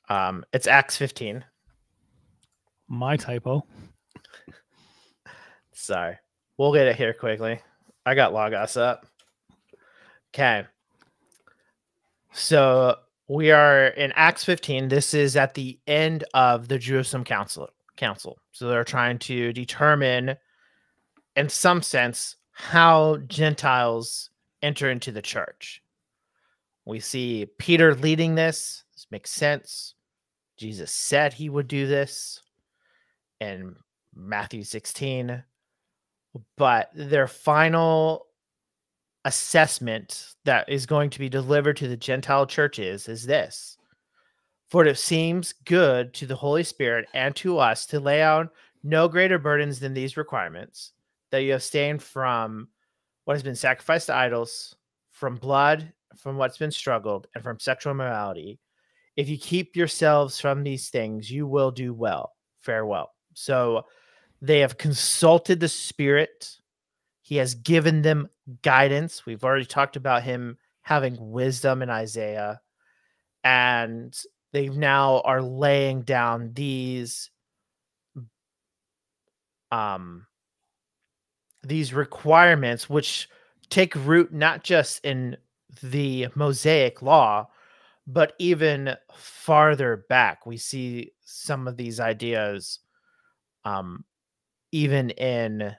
Um, 0.10 0.44
it's 0.52 0.68
Acts 0.68 0.98
15. 0.98 1.44
My 2.88 3.16
typo. 3.16 3.66
Sorry. 5.72 6.18
We'll 6.58 6.74
get 6.74 6.88
it 6.88 6.96
here 6.96 7.14
quickly. 7.14 7.60
I 8.06 8.16
got 8.16 8.34
Logos 8.34 8.76
up. 8.76 9.06
Okay. 10.34 10.66
So 12.34 12.98
we 13.28 13.52
are 13.52 13.88
in 13.88 14.12
Acts 14.14 14.44
15. 14.44 14.90
This 14.90 15.14
is 15.14 15.38
at 15.38 15.54
the 15.54 15.80
end 15.88 16.24
of 16.34 16.68
the 16.68 16.78
Jerusalem 16.78 17.24
Council. 17.24 17.70
Council. 17.96 18.38
So 18.52 18.68
they're 18.68 18.84
trying 18.84 19.20
to 19.20 19.54
determine, 19.54 20.36
in 21.36 21.50
some 21.50 21.82
sense, 21.82 22.36
how 22.52 23.18
Gentiles 23.28 24.30
enter 24.62 24.90
into 24.90 25.12
the 25.12 25.22
church. 25.22 25.82
We 26.86 27.00
see 27.00 27.48
Peter 27.58 27.96
leading 27.96 28.36
this. 28.36 28.84
This 28.94 29.08
makes 29.12 29.32
sense. 29.32 29.96
Jesus 30.58 30.92
said 30.92 31.34
he 31.34 31.50
would 31.50 31.68
do 31.68 31.88
this 31.88 32.42
in 33.40 33.76
Matthew 34.14 34.64
16 34.64 35.44
but 36.58 36.90
their 36.94 37.28
final 37.28 38.28
assessment 39.26 40.34
that 40.46 40.68
is 40.70 40.86
going 40.86 41.10
to 41.12 41.20
be 41.20 41.30
delivered 41.30 41.78
to 41.78 41.88
the 41.88 41.98
Gentile 41.98 42.46
churches 42.46 43.08
is 43.08 43.26
this 43.26 43.78
For 44.70 44.86
it 44.86 44.98
seems 44.98 45.54
good 45.66 46.14
to 46.16 46.26
the 46.26 46.36
Holy 46.36 46.64
Spirit 46.64 47.08
and 47.14 47.36
to 47.38 47.60
us 47.60 47.86
to 47.88 48.00
lay 48.00 48.22
out 48.22 48.52
no 48.84 49.08
greater 49.08 49.38
burdens 49.38 49.80
than 49.80 49.94
these 49.94 50.18
requirements 50.18 50.94
that 51.32 51.44
you 51.44 51.54
abstain 51.56 52.00
from 52.00 52.68
what 53.26 53.36
has 53.36 53.44
been 53.44 53.56
sacrificed 53.56 54.08
to 54.08 54.16
idols, 54.16 54.76
from 55.12 55.36
blood, 55.36 55.92
from 56.18 56.38
what's 56.38 56.58
been 56.58 56.72
struggled, 56.72 57.28
and 57.34 57.44
from 57.44 57.60
sexual 57.60 57.92
immorality. 57.92 58.60
If 59.16 59.30
you 59.30 59.38
keep 59.38 59.76
yourselves 59.76 60.40
from 60.40 60.64
these 60.64 60.90
things, 60.90 61.30
you 61.30 61.48
will 61.48 61.72
do 61.72 61.94
well. 61.94 62.34
Farewell. 62.62 63.14
So, 63.34 63.86
they 64.42 64.60
have 64.60 64.78
consulted 64.78 65.60
the 65.60 65.68
Spirit. 65.68 66.58
He 67.22 67.36
has 67.38 67.54
given 67.54 68.02
them 68.02 68.28
guidance. 68.64 69.26
We've 69.26 69.44
already 69.44 69.66
talked 69.66 69.96
about 69.96 70.24
him 70.24 70.58
having 70.82 71.16
wisdom 71.32 71.82
in 71.82 71.90
Isaiah. 71.90 72.60
And 73.44 74.18
they 74.52 74.68
now 74.70 75.22
are 75.22 75.42
laying 75.42 76.02
down 76.02 76.54
these 76.54 77.30
um 79.72 80.26
these 81.64 81.94
requirements 81.94 82.90
which 82.90 83.30
take 83.70 83.96
root 83.96 84.34
not 84.34 84.64
just 84.64 85.04
in 85.06 85.38
the 85.84 86.28
Mosaic 86.36 87.02
law, 87.02 87.48
but 88.08 88.34
even 88.40 88.96
farther 89.16 90.06
back. 90.10 90.46
We 90.46 90.58
see 90.58 91.12
some 91.24 91.68
of 91.68 91.78
these 91.78 92.00
ideas 92.00 92.80
um 93.64 94.04
even 94.72 95.10
in 95.12 95.76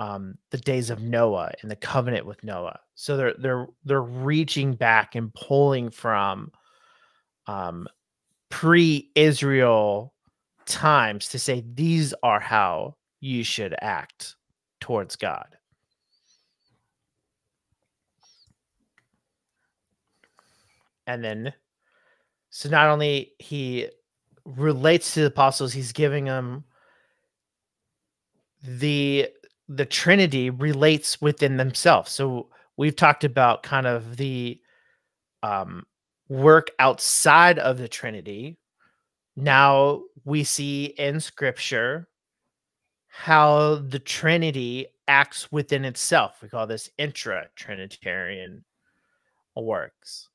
um, 0.00 0.38
the 0.50 0.56
days 0.56 0.88
of 0.88 1.02
Noah 1.02 1.52
and 1.60 1.70
the 1.70 1.76
covenant 1.76 2.24
with 2.24 2.42
Noah. 2.42 2.80
So 2.94 3.16
they're 3.18 3.34
they're 3.38 3.66
they're 3.84 4.02
reaching 4.02 4.74
back 4.74 5.14
and 5.14 5.32
pulling 5.34 5.90
from 5.90 6.50
um, 7.46 7.86
pre-Israel 8.48 10.14
times 10.64 11.28
to 11.28 11.38
say 11.38 11.64
these 11.74 12.14
are 12.22 12.40
how 12.40 12.96
you 13.20 13.44
should 13.44 13.74
act 13.82 14.36
towards 14.80 15.16
God. 15.16 15.46
And 21.06 21.24
then, 21.24 21.52
so 22.50 22.68
not 22.68 22.88
only 22.88 23.32
he 23.38 23.88
relates 24.44 25.14
to 25.14 25.20
the 25.20 25.26
apostles, 25.26 25.72
he's 25.72 25.92
giving 25.92 26.26
them 26.26 26.64
the 28.62 29.28
the 29.68 29.86
trinity 29.86 30.50
relates 30.50 31.20
within 31.20 31.56
themselves 31.56 32.10
so 32.10 32.48
we've 32.76 32.96
talked 32.96 33.24
about 33.24 33.62
kind 33.62 33.86
of 33.86 34.16
the 34.16 34.60
um 35.42 35.84
work 36.28 36.70
outside 36.78 37.58
of 37.58 37.78
the 37.78 37.88
trinity 37.88 38.58
now 39.36 40.02
we 40.24 40.44
see 40.44 40.86
in 40.98 41.20
scripture 41.20 42.08
how 43.10 43.76
the 43.76 43.98
trinity 43.98 44.86
acts 45.08 45.50
within 45.52 45.84
itself 45.84 46.40
we 46.40 46.48
call 46.48 46.66
this 46.66 46.88
intra 46.96 47.46
trinitarian 47.56 48.64
works. 49.56 50.28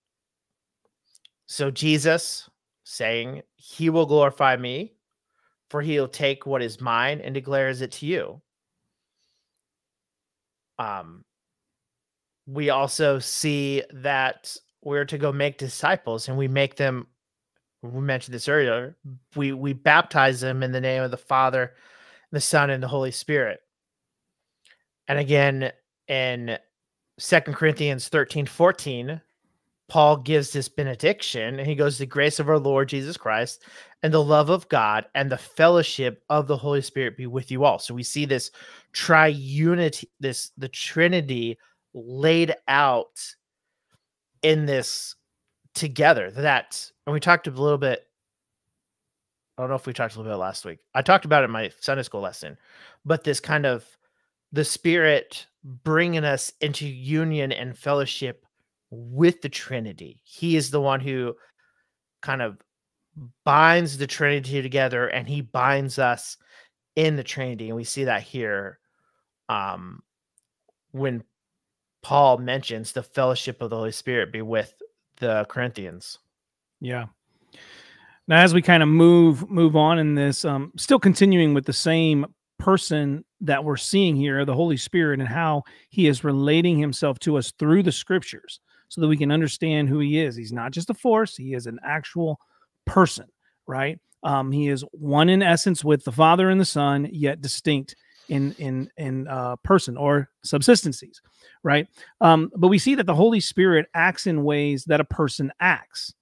So 1.48 1.72
Jesus 1.72 2.50
saying, 2.84 3.42
He 3.56 3.90
will 3.90 4.06
glorify 4.06 4.56
me, 4.56 4.94
for 5.70 5.82
he'll 5.82 6.08
take 6.08 6.46
what 6.46 6.62
is 6.62 6.82
mine 6.82 7.22
and 7.22 7.34
declares 7.34 7.82
it 7.82 7.92
to 7.94 8.06
you. 8.06 8.42
Um, 10.78 11.24
we 12.48 12.70
also 12.70 13.20
see 13.20 13.84
that 13.94 14.56
we're 14.84 15.06
to 15.06 15.18
go 15.18 15.32
make 15.32 15.58
disciples 15.58 16.28
and 16.28 16.38
we 16.38 16.48
make 16.48 16.76
them 16.76 17.08
we 17.82 18.02
mentioned 18.02 18.34
this 18.36 18.50
earlier 18.50 18.96
we 19.36 19.52
we 19.52 19.74
baptize 19.74 20.42
them 20.42 20.62
in 20.62 20.72
the 20.72 20.82
name 20.82 21.02
of 21.02 21.12
the 21.12 21.18
father 21.18 21.74
the 22.36 22.42
son 22.42 22.70
and 22.70 22.82
the 22.82 22.88
holy 22.88 23.12
spirit. 23.12 23.60
And 25.08 25.20
again 25.20 25.72
in 26.08 26.58
Second 27.18 27.54
corinthians 27.54 28.10
13 28.10 28.46
14 28.46 29.22
paul 29.88 30.18
gives 30.18 30.52
this 30.52 30.68
benediction. 30.68 31.60
And 31.60 31.68
he 31.68 31.76
goes 31.76 31.98
the 31.98 32.06
grace 32.06 32.40
of 32.40 32.50
our 32.50 32.60
lord 32.60 32.90
jesus 32.90 33.18
christ 33.18 33.64
and 34.04 34.14
the 34.14 34.24
love 34.24 34.50
of 34.50 34.68
god 34.70 35.06
and 35.16 35.32
the 35.32 35.38
fellowship 35.38 36.24
of 36.30 36.48
the 36.48 36.58
holy 36.58 36.82
spirit 36.82 37.18
be 37.18 37.28
with 37.28 37.52
you 37.52 37.64
all. 37.64 37.80
So 37.80 37.94
we 37.94 38.04
see 38.04 38.26
this 38.26 38.52
triunity 38.94 40.06
this 40.20 40.52
the 40.58 40.70
trinity 40.70 41.58
laid 41.94 42.54
out 42.68 43.20
in 44.42 44.66
this 44.66 45.16
together. 45.74 46.32
That 46.32 46.92
and 47.06 47.14
we 47.14 47.20
talked 47.20 47.48
a 47.48 47.52
little 47.52 47.78
bit 47.78 48.08
i 49.58 49.62
don't 49.62 49.70
know 49.70 49.76
if 49.76 49.86
we 49.86 49.94
talked 49.94 50.16
a 50.16 50.18
little 50.18 50.32
bit 50.32 50.38
last 50.38 50.66
week 50.66 50.80
i 50.94 51.02
talked 51.02 51.26
about 51.26 51.44
it 51.44 51.46
in 51.46 51.52
my 51.52 51.70
sunday 51.80 52.04
school 52.04 52.22
lesson 52.22 52.58
but 53.04 53.24
this 53.24 53.40
kind 53.40 53.66
of 53.66 53.86
the 54.52 54.66
spirit 54.66 55.46
bringing 55.64 56.24
us 56.24 56.52
into 56.62 56.88
union 56.88 57.52
and 57.52 57.78
fellowship 57.78 58.46
with 58.92 59.42
the 59.42 59.50
trinity 59.50 60.22
he 60.24 60.56
is 60.56 60.72
the 60.72 60.82
one 60.82 61.00
who 61.00 61.36
kind 62.22 62.42
of 62.42 62.58
binds 63.44 63.98
the 63.98 64.08
trinity 64.08 64.62
together 64.62 65.08
and 65.08 65.28
he 65.28 65.42
binds 65.42 66.00
us 66.00 66.38
in 66.96 67.16
the 67.16 67.24
trinity 67.24 67.68
and 67.68 67.76
we 67.76 67.84
see 67.84 68.04
that 68.04 68.22
here 68.22 68.80
um 69.50 70.02
when 70.92 71.24
Paul 72.06 72.38
mentions 72.38 72.92
the 72.92 73.02
fellowship 73.02 73.64
of 73.64 73.72
the 73.72 73.78
Holy 73.78 73.92
Spirit 73.92 74.32
be 74.32 74.44
with 74.44 74.76
the 75.18 75.44
Corinthians. 75.50 76.20
Yeah. 76.80 77.08
Now, 78.28 78.42
as 78.42 78.54
we 78.54 78.62
kind 78.62 78.82
of 78.82 78.90
move 78.90 79.50
move 79.50 79.76
on 79.76 80.00
in 80.00 80.16
this, 80.16 80.46
um, 80.46 80.72
still 80.78 81.00
continuing 81.00 81.54
with 81.54 81.66
the 81.66 81.74
same 81.74 82.26
person 82.58 83.24
that 83.42 83.64
we're 83.64 83.78
seeing 83.78 84.16
here, 84.16 84.46
the 84.46 84.54
Holy 84.54 84.78
Spirit, 84.78 85.20
and 85.20 85.30
how 85.30 85.64
He 85.90 86.08
is 86.08 86.24
relating 86.24 86.80
Himself 86.80 87.20
to 87.20 87.38
us 87.38 87.52
through 87.60 87.84
the 87.84 87.92
Scriptures, 87.92 88.60
so 88.90 89.02
that 89.02 89.08
we 89.08 89.18
can 89.18 89.32
understand 89.32 89.90
who 89.90 90.00
He 90.00 90.20
is. 90.20 90.36
He's 90.36 90.54
not 90.54 90.72
just 90.72 90.90
a 90.90 90.94
force; 90.94 91.36
He 91.38 91.54
is 91.54 91.68
an 91.68 91.80
actual 91.84 92.40
person, 92.86 93.28
right? 93.68 94.00
Um, 94.24 94.52
he 94.52 94.70
is 94.70 94.84
one 94.92 95.30
in 95.30 95.44
essence 95.44 95.84
with 95.84 96.04
the 96.04 96.12
Father 96.12 96.50
and 96.50 96.60
the 96.60 96.66
Son, 96.66 97.08
yet 97.12 97.42
distinct 97.42 97.96
in 98.30 98.54
in 98.54 98.90
in 98.98 99.28
uh, 99.28 99.56
person 99.58 99.98
or 99.98 100.30
subsistencies 100.44 101.22
right? 101.66 101.88
Um, 102.22 102.52
but 102.56 102.68
we 102.68 102.78
see 102.78 102.96
that 102.96 103.08
the 103.08 103.16
Holy 103.16 103.40
Spirit 103.40 103.88
acts 103.96 104.28
in 104.28 104.44
ways 104.44 104.86
that 104.86 105.02
a 105.02 105.06
person 105.06 105.52
acts, 105.60 106.14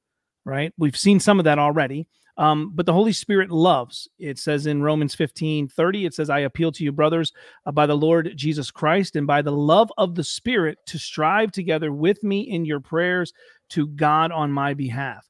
right? 0.46 0.74
We've 0.78 0.98
seen 0.98 1.20
some 1.20 1.40
of 1.40 1.46
that 1.46 1.60
already. 1.60 2.08
Um, 2.38 2.72
but 2.74 2.88
the 2.88 2.94
Holy 2.94 3.14
Spirit 3.14 3.52
loves. 3.52 4.08
It 4.18 4.40
says 4.40 4.66
in 4.66 4.82
Romans 4.82 5.14
15 5.14 5.68
30, 5.68 6.06
it 6.06 6.14
says, 6.16 6.30
I 6.30 6.40
appeal 6.40 6.72
to 6.72 6.84
you, 6.84 6.92
brothers, 6.92 7.32
uh, 7.66 7.72
by 7.72 7.86
the 7.86 7.98
Lord 7.98 8.32
Jesus 8.36 8.72
Christ 8.72 9.16
and 9.16 9.28
by 9.28 9.44
the 9.44 9.52
love 9.52 9.92
of 9.98 10.16
the 10.16 10.24
Spirit, 10.24 10.80
to 10.88 10.98
strive 10.98 11.52
together 11.52 11.94
with 11.94 12.24
me 12.24 12.42
in 12.42 12.66
your 12.66 12.80
prayers 12.80 13.34
to 13.70 13.88
God 13.88 14.32
on 14.32 14.52
my 14.52 14.74
behalf. 14.74 15.28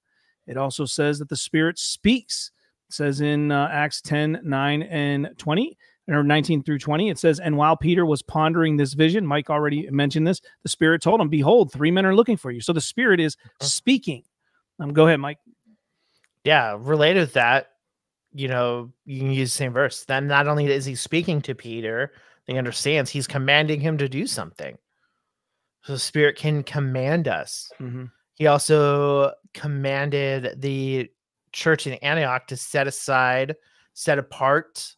It 0.48 0.58
also 0.58 0.86
says 0.86 1.20
that 1.20 1.30
the 1.30 1.36
Spirit 1.36 1.78
speaks. 1.78 2.52
It 2.90 2.94
says 2.94 3.20
in 3.20 3.52
uh, 3.52 3.70
Acts 3.72 4.02
10 4.02 4.40
9 4.44 4.84
and 4.84 5.30
20, 5.38 5.78
or 6.10 6.24
19 6.24 6.64
through 6.64 6.80
20, 6.80 7.10
it 7.10 7.18
says, 7.18 7.40
And 7.40 7.58
while 7.58 7.78
Peter 7.78 8.06
was 8.06 8.22
pondering 8.22 8.78
this 8.78 8.94
vision, 8.94 9.26
Mike 9.26 9.50
already 9.50 9.90
mentioned 9.90 10.28
this, 10.28 10.42
the 10.64 10.70
Spirit 10.70 11.02
told 11.02 11.22
him, 11.22 11.30
Behold, 11.30 11.72
three 11.72 11.92
men 11.92 12.06
are 12.06 12.16
looking 12.16 12.38
for 12.38 12.52
you. 12.52 12.62
So 12.62 12.74
the 12.74 12.82
Spirit 12.82 13.20
is 13.20 13.38
speaking. 13.62 14.24
Um, 14.80 14.94
go 14.94 15.08
ahead, 15.08 15.20
Mike. 15.20 15.40
Yeah, 16.44 16.76
related 16.80 17.22
with 17.22 17.34
that, 17.34 17.72
you 18.34 18.48
know, 18.48 18.92
you 19.06 19.20
can 19.20 19.32
use 19.32 19.52
the 19.52 19.58
same 19.58 19.74
verse. 19.74 20.04
Then 20.06 20.28
not 20.28 20.48
only 20.48 20.66
is 20.66 20.86
he 20.86 20.96
speaking 20.96 21.42
to 21.44 21.56
Peter, 21.56 22.12
he 22.48 22.58
understands 22.58 23.10
he's 23.10 23.28
commanding 23.28 23.80
him 23.80 23.98
to 23.98 24.10
do 24.10 24.28
something. 24.28 24.78
So 25.84 25.94
the 25.94 26.00
Spirit 26.00 26.36
can 26.36 26.64
command 26.64 27.28
us. 27.28 27.72
Mm-hmm. 27.80 28.06
He 28.36 28.48
also 28.48 29.32
commanded 29.54 30.60
the 30.62 31.10
church 31.52 31.88
in 31.88 31.94
Antioch 31.96 32.48
to 32.48 32.58
set 32.58 32.88
aside, 32.88 33.56
set 33.94 34.18
apart 34.18 34.96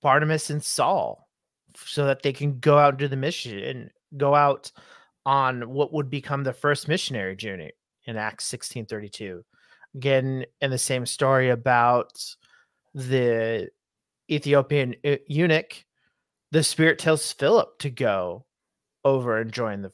Barnabas 0.00 0.50
and 0.50 0.62
Saul 0.62 1.28
so 1.76 2.06
that 2.06 2.22
they 2.22 2.32
can 2.32 2.58
go 2.58 2.78
out 2.78 2.90
and 2.90 2.98
do 2.98 3.08
the 3.08 3.16
mission 3.16 3.58
and 3.58 3.90
go 4.16 4.34
out 4.34 4.72
on 5.26 5.68
what 5.68 5.92
would 5.92 6.10
become 6.10 6.42
the 6.42 6.52
first 6.52 6.88
missionary 6.88 7.36
journey 7.36 7.70
in 8.06 8.16
Acts 8.16 8.52
1632. 8.52 9.44
Again, 9.94 10.44
in 10.60 10.70
the 10.70 10.78
same 10.78 11.06
story 11.06 11.50
about 11.50 12.22
the 12.94 13.68
Ethiopian 14.30 14.94
eunuch, 15.26 15.84
the 16.52 16.62
spirit 16.62 16.98
tells 16.98 17.32
Philip 17.32 17.78
to 17.80 17.90
go 17.90 18.44
over 19.04 19.38
and 19.38 19.52
join 19.52 19.82
the 19.82 19.92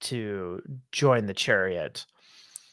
to 0.00 0.62
join 0.92 1.26
the 1.26 1.34
chariot. 1.34 2.06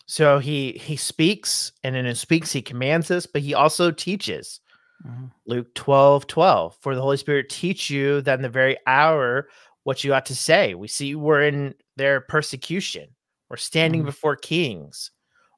So 0.05 0.37
he 0.39 0.73
he 0.73 0.95
speaks 0.95 1.71
and 1.83 1.95
in 1.95 2.05
his 2.05 2.19
speaks 2.19 2.51
he 2.51 2.61
commands 2.61 3.09
us, 3.09 3.25
but 3.25 3.41
he 3.41 3.53
also 3.53 3.91
teaches. 3.91 4.59
Mm-hmm. 5.05 5.25
Luke 5.45 5.73
12, 5.75 6.27
12. 6.27 6.77
For 6.79 6.95
the 6.95 7.01
Holy 7.01 7.17
Spirit 7.17 7.49
teach 7.49 7.89
you 7.89 8.21
that 8.21 8.39
in 8.39 8.43
the 8.43 8.49
very 8.49 8.77
hour 8.87 9.47
what 9.83 10.03
you 10.03 10.13
ought 10.13 10.25
to 10.27 10.35
say. 10.35 10.73
We 10.73 10.87
see 10.87 11.15
we're 11.15 11.43
in 11.43 11.75
their 11.95 12.21
persecution. 12.21 13.14
We're 13.49 13.57
standing 13.57 14.01
mm-hmm. 14.01 14.07
before 14.07 14.35
kings. 14.35 15.11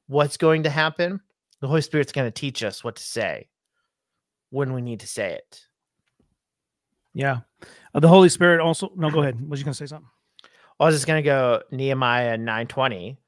What's 0.06 0.36
going 0.36 0.64
to 0.64 0.70
happen? 0.70 1.20
The 1.60 1.68
Holy 1.68 1.80
Spirit's 1.80 2.12
going 2.12 2.26
to 2.26 2.40
teach 2.40 2.62
us 2.62 2.84
what 2.84 2.96
to 2.96 3.02
say 3.02 3.48
when 4.50 4.72
we 4.72 4.80
need 4.80 5.00
to 5.00 5.06
say 5.06 5.32
it. 5.34 5.60
Yeah. 7.14 7.40
Uh, 7.94 8.00
the 8.00 8.08
Holy 8.08 8.28
Spirit 8.28 8.60
also 8.60 8.92
no, 8.96 9.10
go 9.10 9.20
ahead. 9.20 9.40
Was 9.48 9.60
you 9.60 9.64
gonna 9.64 9.74
say 9.74 9.86
something? 9.86 10.08
I 10.78 10.84
was 10.84 10.94
just 10.94 11.06
gonna 11.06 11.22
go 11.22 11.62
Nehemiah 11.70 12.36
920. 12.36 13.18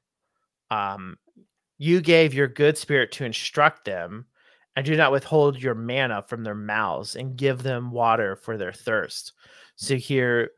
Um, 0.69 1.17
you 1.77 1.99
gave 1.99 2.33
your 2.33 2.47
good 2.47 2.77
spirit 2.77 3.11
to 3.13 3.25
instruct 3.25 3.85
them 3.85 4.27
and 4.75 4.85
do 4.85 4.95
not 4.95 5.11
withhold 5.11 5.61
your 5.61 5.75
manna 5.75 6.23
from 6.27 6.43
their 6.43 6.55
mouths 6.55 7.15
and 7.15 7.35
give 7.35 7.63
them 7.63 7.91
water 7.91 8.35
for 8.37 8.57
their 8.57 8.71
thirst. 8.71 9.33
So 9.75 9.95
here 9.95 10.51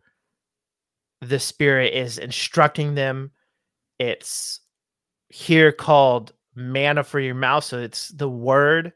the 1.22 1.40
spirit 1.40 1.94
is 1.94 2.20
instructing 2.20 2.94
them. 2.94 3.32
It's 4.04 4.60
here 5.30 5.72
called 5.72 6.34
manna 6.56 7.04
for 7.04 7.20
your 7.20 7.36
mouth. 7.36 7.64
So 7.64 7.80
it's 7.80 8.10
the 8.10 8.30
word 8.30 8.92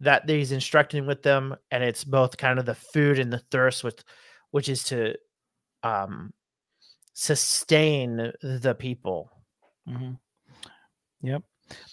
that 0.00 0.28
he's 0.28 0.52
instructing 0.52 1.06
with 1.06 1.22
them, 1.22 1.56
and 1.70 1.82
it's 1.82 2.04
both 2.04 2.36
kind 2.36 2.58
of 2.58 2.66
the 2.66 2.74
food 2.74 3.18
and 3.18 3.32
the 3.32 3.42
thirst 3.50 3.82
with 3.82 4.04
which 4.52 4.68
is 4.68 4.84
to 4.84 5.14
um 5.82 6.32
sustain 7.14 8.32
the 8.42 8.76
people. 8.78 9.30
Mm-hmm. 9.88 10.12
Yep. 11.22 11.42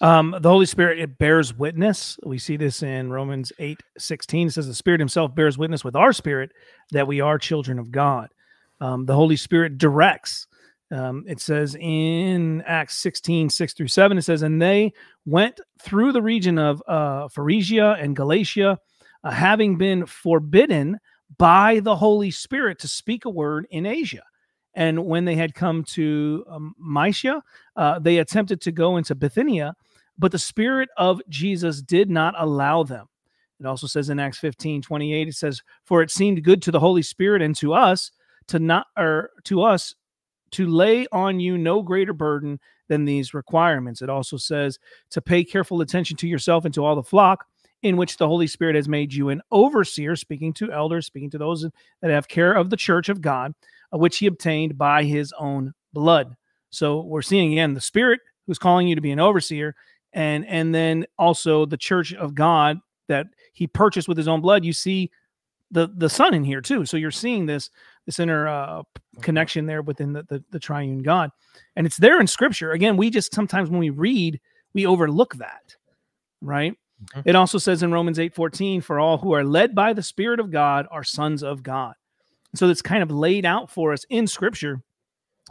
Um, 0.00 0.36
the 0.40 0.48
Holy 0.48 0.66
Spirit 0.66 1.00
it 1.00 1.18
bears 1.18 1.56
witness. 1.56 2.18
We 2.24 2.38
see 2.38 2.56
this 2.56 2.82
in 2.82 3.10
Romans 3.10 3.52
8 3.58 3.80
16. 3.98 4.48
It 4.48 4.50
says 4.52 4.66
the 4.66 4.74
Spirit 4.74 5.00
Himself 5.00 5.34
bears 5.34 5.58
witness 5.58 5.82
with 5.82 5.96
our 5.96 6.12
spirit 6.12 6.52
that 6.90 7.06
we 7.06 7.20
are 7.20 7.38
children 7.38 7.78
of 7.78 7.90
God. 7.90 8.28
Um, 8.80 9.06
the 9.06 9.14
Holy 9.14 9.36
Spirit 9.36 9.78
directs. 9.78 10.46
Um, 10.92 11.24
it 11.26 11.40
says 11.40 11.74
in 11.74 12.62
Acts 12.66 12.98
16, 12.98 13.48
6 13.48 13.72
through 13.72 13.88
7, 13.88 14.18
it 14.18 14.22
says, 14.22 14.42
And 14.42 14.60
they 14.60 14.92
went 15.24 15.58
through 15.80 16.12
the 16.12 16.20
region 16.20 16.58
of 16.58 16.82
uh, 16.86 17.28
Phrygia 17.28 17.92
and 17.92 18.14
Galatia, 18.14 18.78
uh, 19.24 19.30
having 19.30 19.78
been 19.78 20.04
forbidden 20.04 20.98
by 21.38 21.80
the 21.80 21.96
Holy 21.96 22.30
Spirit 22.30 22.78
to 22.80 22.88
speak 22.88 23.24
a 23.24 23.30
word 23.30 23.66
in 23.70 23.86
Asia. 23.86 24.22
And 24.74 25.06
when 25.06 25.24
they 25.24 25.34
had 25.34 25.54
come 25.54 25.82
to 25.84 26.44
um, 26.48 26.74
Mysia, 26.78 27.42
uh, 27.76 27.98
they 27.98 28.18
attempted 28.18 28.60
to 28.62 28.72
go 28.72 28.98
into 28.98 29.14
Bithynia, 29.14 29.74
but 30.18 30.30
the 30.30 30.38
Spirit 30.38 30.90
of 30.98 31.22
Jesus 31.28 31.80
did 31.80 32.10
not 32.10 32.34
allow 32.36 32.82
them. 32.82 33.06
It 33.60 33.66
also 33.66 33.86
says 33.86 34.10
in 34.10 34.18
Acts 34.18 34.38
15 34.38 34.82
28, 34.82 35.28
it 35.28 35.34
says, 35.34 35.62
For 35.84 36.02
it 36.02 36.10
seemed 36.10 36.42
good 36.42 36.60
to 36.62 36.70
the 36.70 36.80
Holy 36.80 37.02
Spirit 37.02 37.42
and 37.42 37.56
to 37.56 37.72
us 37.72 38.10
to 38.48 38.58
not, 38.58 38.86
or 38.96 39.30
to 39.44 39.62
us 39.62 39.94
to 40.52 40.66
lay 40.66 41.06
on 41.12 41.40
you 41.40 41.58
no 41.58 41.82
greater 41.82 42.12
burden 42.12 42.60
than 42.88 43.04
these 43.04 43.34
requirements. 43.34 44.02
It 44.02 44.10
also 44.10 44.36
says 44.36 44.78
to 45.10 45.20
pay 45.20 45.44
careful 45.44 45.80
attention 45.80 46.16
to 46.18 46.28
yourself 46.28 46.64
and 46.64 46.74
to 46.74 46.84
all 46.84 46.96
the 46.96 47.02
flock 47.02 47.46
in 47.82 47.96
which 47.96 48.16
the 48.16 48.28
Holy 48.28 48.46
Spirit 48.46 48.76
has 48.76 48.88
made 48.88 49.12
you 49.12 49.28
an 49.30 49.42
overseer, 49.50 50.14
speaking 50.14 50.52
to 50.54 50.72
elders, 50.72 51.06
speaking 51.06 51.30
to 51.30 51.38
those 51.38 51.66
that 52.00 52.10
have 52.10 52.28
care 52.28 52.52
of 52.52 52.70
the 52.70 52.76
church 52.76 53.08
of 53.08 53.20
God, 53.20 53.54
uh, 53.92 53.98
which 53.98 54.18
he 54.18 54.26
obtained 54.26 54.78
by 54.78 55.02
his 55.02 55.32
own 55.38 55.74
blood. 55.92 56.36
So 56.70 57.02
we're 57.02 57.22
seeing 57.22 57.52
again 57.52 57.74
the 57.74 57.80
Spirit 57.80 58.20
who's 58.46 58.58
calling 58.58 58.88
you 58.88 58.94
to 58.94 59.00
be 59.00 59.10
an 59.10 59.20
overseer, 59.20 59.74
and 60.12 60.46
and 60.46 60.74
then 60.74 61.06
also 61.18 61.66
the 61.66 61.76
Church 61.76 62.12
of 62.14 62.34
God 62.34 62.78
that 63.08 63.26
He 63.52 63.66
purchased 63.66 64.08
with 64.08 64.16
His 64.16 64.28
own 64.28 64.40
blood. 64.40 64.64
You 64.64 64.72
see 64.72 65.10
the 65.70 65.90
the 65.94 66.08
Son 66.08 66.34
in 66.34 66.44
here 66.44 66.60
too. 66.60 66.84
So 66.86 66.96
you're 66.96 67.10
seeing 67.10 67.46
this 67.46 67.70
this 68.06 68.18
inner 68.18 68.48
uh, 68.48 68.82
connection 69.20 69.66
there 69.66 69.82
within 69.82 70.12
the, 70.12 70.22
the 70.24 70.44
the 70.50 70.58
Triune 70.58 71.02
God, 71.02 71.30
and 71.76 71.86
it's 71.86 71.96
there 71.96 72.20
in 72.20 72.26
Scripture. 72.26 72.72
Again, 72.72 72.96
we 72.96 73.10
just 73.10 73.34
sometimes 73.34 73.70
when 73.70 73.80
we 73.80 73.90
read 73.90 74.40
we 74.74 74.86
overlook 74.86 75.34
that, 75.36 75.76
right? 76.40 76.72
Mm-hmm. 77.14 77.28
It 77.28 77.36
also 77.36 77.58
says 77.58 77.82
in 77.82 77.92
Romans 77.92 78.18
8 78.18 78.34
14, 78.34 78.80
for 78.80 79.00
all 79.00 79.18
who 79.18 79.32
are 79.32 79.44
led 79.44 79.74
by 79.74 79.92
the 79.92 80.02
Spirit 80.02 80.40
of 80.40 80.50
God 80.50 80.86
are 80.90 81.04
sons 81.04 81.42
of 81.42 81.62
God. 81.62 81.94
So 82.54 82.68
it's 82.68 82.82
kind 82.82 83.02
of 83.02 83.10
laid 83.10 83.44
out 83.44 83.70
for 83.70 83.92
us 83.92 84.04
in 84.10 84.26
Scripture. 84.26 84.82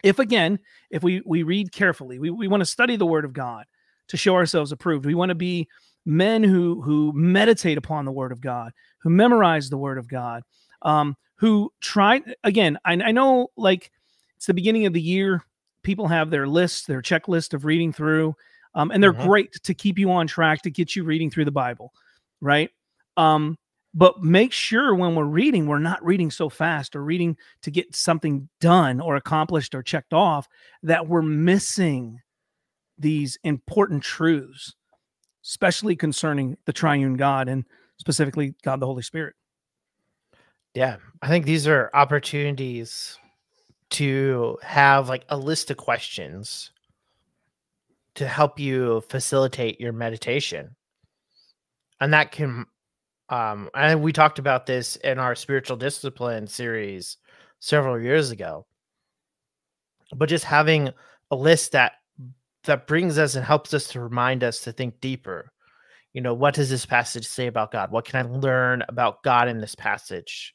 If 0.03 0.19
again, 0.19 0.59
if 0.89 1.03
we 1.03 1.21
we 1.25 1.43
read 1.43 1.71
carefully, 1.71 2.19
we, 2.19 2.29
we 2.29 2.47
want 2.47 2.61
to 2.61 2.65
study 2.65 2.95
the 2.95 3.05
Word 3.05 3.25
of 3.25 3.33
God 3.33 3.65
to 4.07 4.17
show 4.17 4.35
ourselves 4.35 4.71
approved. 4.71 5.05
We 5.05 5.15
want 5.15 5.29
to 5.29 5.35
be 5.35 5.67
men 6.05 6.43
who 6.43 6.81
who 6.81 7.11
meditate 7.13 7.77
upon 7.77 8.05
the 8.05 8.11
Word 8.11 8.31
of 8.31 8.41
God, 8.41 8.71
who 8.99 9.09
memorize 9.09 9.69
the 9.69 9.77
Word 9.77 9.97
of 9.97 10.07
God, 10.07 10.43
um, 10.83 11.15
who 11.41 11.73
try 11.81 12.21
again. 12.45 12.77
I, 12.85 12.93
I 12.93 13.11
know 13.11 13.49
like 13.57 13.91
it's 14.37 14.45
the 14.45 14.53
beginning 14.53 14.85
of 14.85 14.93
the 14.93 15.01
year. 15.01 15.43
People 15.83 16.07
have 16.07 16.29
their 16.29 16.47
lists, 16.47 16.85
their 16.85 17.01
checklist 17.01 17.53
of 17.53 17.65
reading 17.65 17.91
through 17.91 18.35
um, 18.73 18.91
and 18.91 19.03
they're 19.03 19.13
mm-hmm. 19.13 19.27
great 19.27 19.53
to 19.63 19.73
keep 19.73 19.99
you 19.99 20.11
on 20.11 20.27
track 20.27 20.61
to 20.63 20.71
get 20.71 20.95
you 20.95 21.03
reading 21.03 21.29
through 21.29 21.45
the 21.45 21.51
Bible, 21.51 21.93
right? 22.39 22.69
Um, 23.17 23.57
but 23.93 24.23
make 24.23 24.53
sure 24.53 24.95
when 24.95 25.15
we're 25.15 25.25
reading, 25.25 25.67
we're 25.67 25.79
not 25.79 26.03
reading 26.03 26.31
so 26.31 26.47
fast 26.47 26.95
or 26.95 27.03
reading 27.03 27.35
to 27.63 27.71
get 27.71 27.93
something 27.93 28.47
done 28.61 29.01
or 29.01 29.17
accomplished 29.17 29.75
or 29.75 29.83
checked 29.83 30.13
off 30.13 30.47
that 30.83 31.07
we're 31.07 31.21
missing 31.21 32.21
these 32.97 33.37
important 33.43 34.01
truths, 34.01 34.75
especially 35.43 35.97
concerning 35.97 36.55
the 36.65 36.71
triune 36.71 37.17
God 37.17 37.49
and 37.49 37.65
specifically 37.97 38.55
God 38.63 38.79
the 38.79 38.85
Holy 38.85 39.03
Spirit. 39.03 39.35
Yeah, 40.73 40.97
I 41.21 41.27
think 41.27 41.45
these 41.45 41.67
are 41.67 41.89
opportunities 41.93 43.17
to 43.91 44.57
have 44.61 45.09
like 45.09 45.25
a 45.29 45.37
list 45.37 45.69
of 45.69 45.77
questions 45.77 46.71
to 48.15 48.27
help 48.27 48.59
you 48.59 49.01
facilitate 49.09 49.79
your 49.79 49.91
meditation. 49.91 50.75
And 51.99 52.13
that 52.13 52.31
can 52.31 52.65
um 53.29 53.69
and 53.75 54.01
we 54.01 54.13
talked 54.13 54.39
about 54.39 54.65
this 54.65 54.95
in 54.97 55.19
our 55.19 55.35
spiritual 55.35 55.77
discipline 55.77 56.47
series 56.47 57.17
several 57.59 57.99
years 57.99 58.31
ago. 58.31 58.65
But 60.15 60.29
just 60.29 60.45
having 60.45 60.89
a 61.31 61.35
list 61.35 61.73
that 61.73 61.93
that 62.63 62.87
brings 62.87 63.17
us 63.17 63.35
and 63.35 63.45
helps 63.45 63.73
us 63.73 63.87
to 63.89 63.99
remind 63.99 64.43
us 64.43 64.61
to 64.61 64.71
think 64.71 65.01
deeper. 65.01 65.51
You 66.13 66.21
know, 66.21 66.33
what 66.33 66.53
does 66.53 66.69
this 66.69 66.85
passage 66.85 67.27
say 67.27 67.47
about 67.47 67.71
God? 67.71 67.91
What 67.91 68.05
can 68.05 68.25
I 68.25 68.29
learn 68.29 68.83
about 68.87 69.23
God 69.23 69.47
in 69.47 69.59
this 69.59 69.75
passage? 69.75 70.53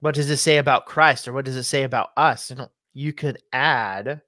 What 0.00 0.14
does 0.14 0.30
it 0.30 0.36
say 0.36 0.58
about 0.58 0.86
Christ 0.86 1.26
or 1.26 1.32
what 1.32 1.44
does 1.44 1.56
it 1.56 1.64
say 1.64 1.82
about 1.82 2.10
us? 2.16 2.50
And 2.50 2.68
you 2.92 3.12
could 3.12 3.38
add 3.52 4.20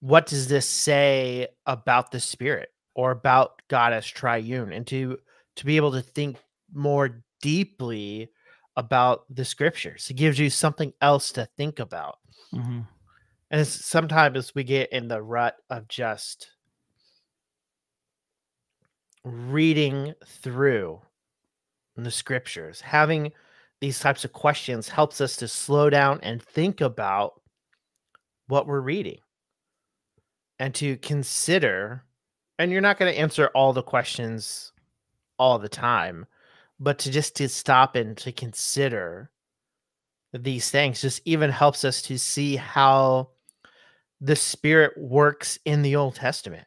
what 0.00 0.26
does 0.26 0.48
this 0.48 0.66
say 0.66 1.48
about 1.66 2.10
the 2.10 2.20
spirit 2.20 2.70
or 2.94 3.10
about 3.10 3.60
God 3.68 3.92
as 3.92 4.06
triune 4.06 4.72
and 4.72 4.86
to 4.88 5.18
to 5.56 5.66
be 5.66 5.76
able 5.76 5.92
to 5.92 6.02
think 6.02 6.36
more 6.72 7.22
deeply 7.40 8.30
about 8.76 9.24
the 9.34 9.44
scriptures. 9.44 10.08
It 10.10 10.14
gives 10.14 10.38
you 10.38 10.50
something 10.50 10.92
else 11.00 11.32
to 11.32 11.48
think 11.56 11.78
about. 11.78 12.18
Mm-hmm. 12.52 12.80
And 13.50 13.66
sometimes 13.66 14.54
we 14.54 14.64
get 14.64 14.92
in 14.92 15.08
the 15.08 15.22
rut 15.22 15.56
of 15.70 15.88
just 15.88 16.50
reading 19.24 20.14
through 20.26 21.00
the 21.96 22.10
scriptures, 22.10 22.80
having 22.80 23.32
these 23.80 24.00
types 24.00 24.24
of 24.24 24.32
questions 24.32 24.88
helps 24.88 25.20
us 25.20 25.36
to 25.36 25.48
slow 25.48 25.90
down 25.90 26.20
and 26.22 26.42
think 26.42 26.80
about 26.80 27.40
what 28.48 28.66
we're 28.66 28.80
reading 28.80 29.18
and 30.58 30.74
to 30.74 30.96
consider 30.98 32.02
and 32.58 32.72
you're 32.72 32.80
not 32.80 32.98
going 32.98 33.12
to 33.12 33.20
answer 33.20 33.48
all 33.48 33.72
the 33.72 33.82
questions 33.82 34.72
all 35.38 35.58
the 35.58 35.68
time 35.68 36.26
but 36.80 36.98
to 36.98 37.10
just 37.10 37.36
to 37.36 37.48
stop 37.48 37.96
and 37.96 38.16
to 38.16 38.32
consider 38.32 39.30
these 40.32 40.70
things 40.70 41.00
just 41.00 41.20
even 41.24 41.50
helps 41.50 41.84
us 41.84 42.02
to 42.02 42.18
see 42.18 42.56
how 42.56 43.28
the 44.20 44.36
spirit 44.36 44.92
works 44.96 45.58
in 45.64 45.82
the 45.82 45.96
old 45.96 46.14
testament 46.14 46.66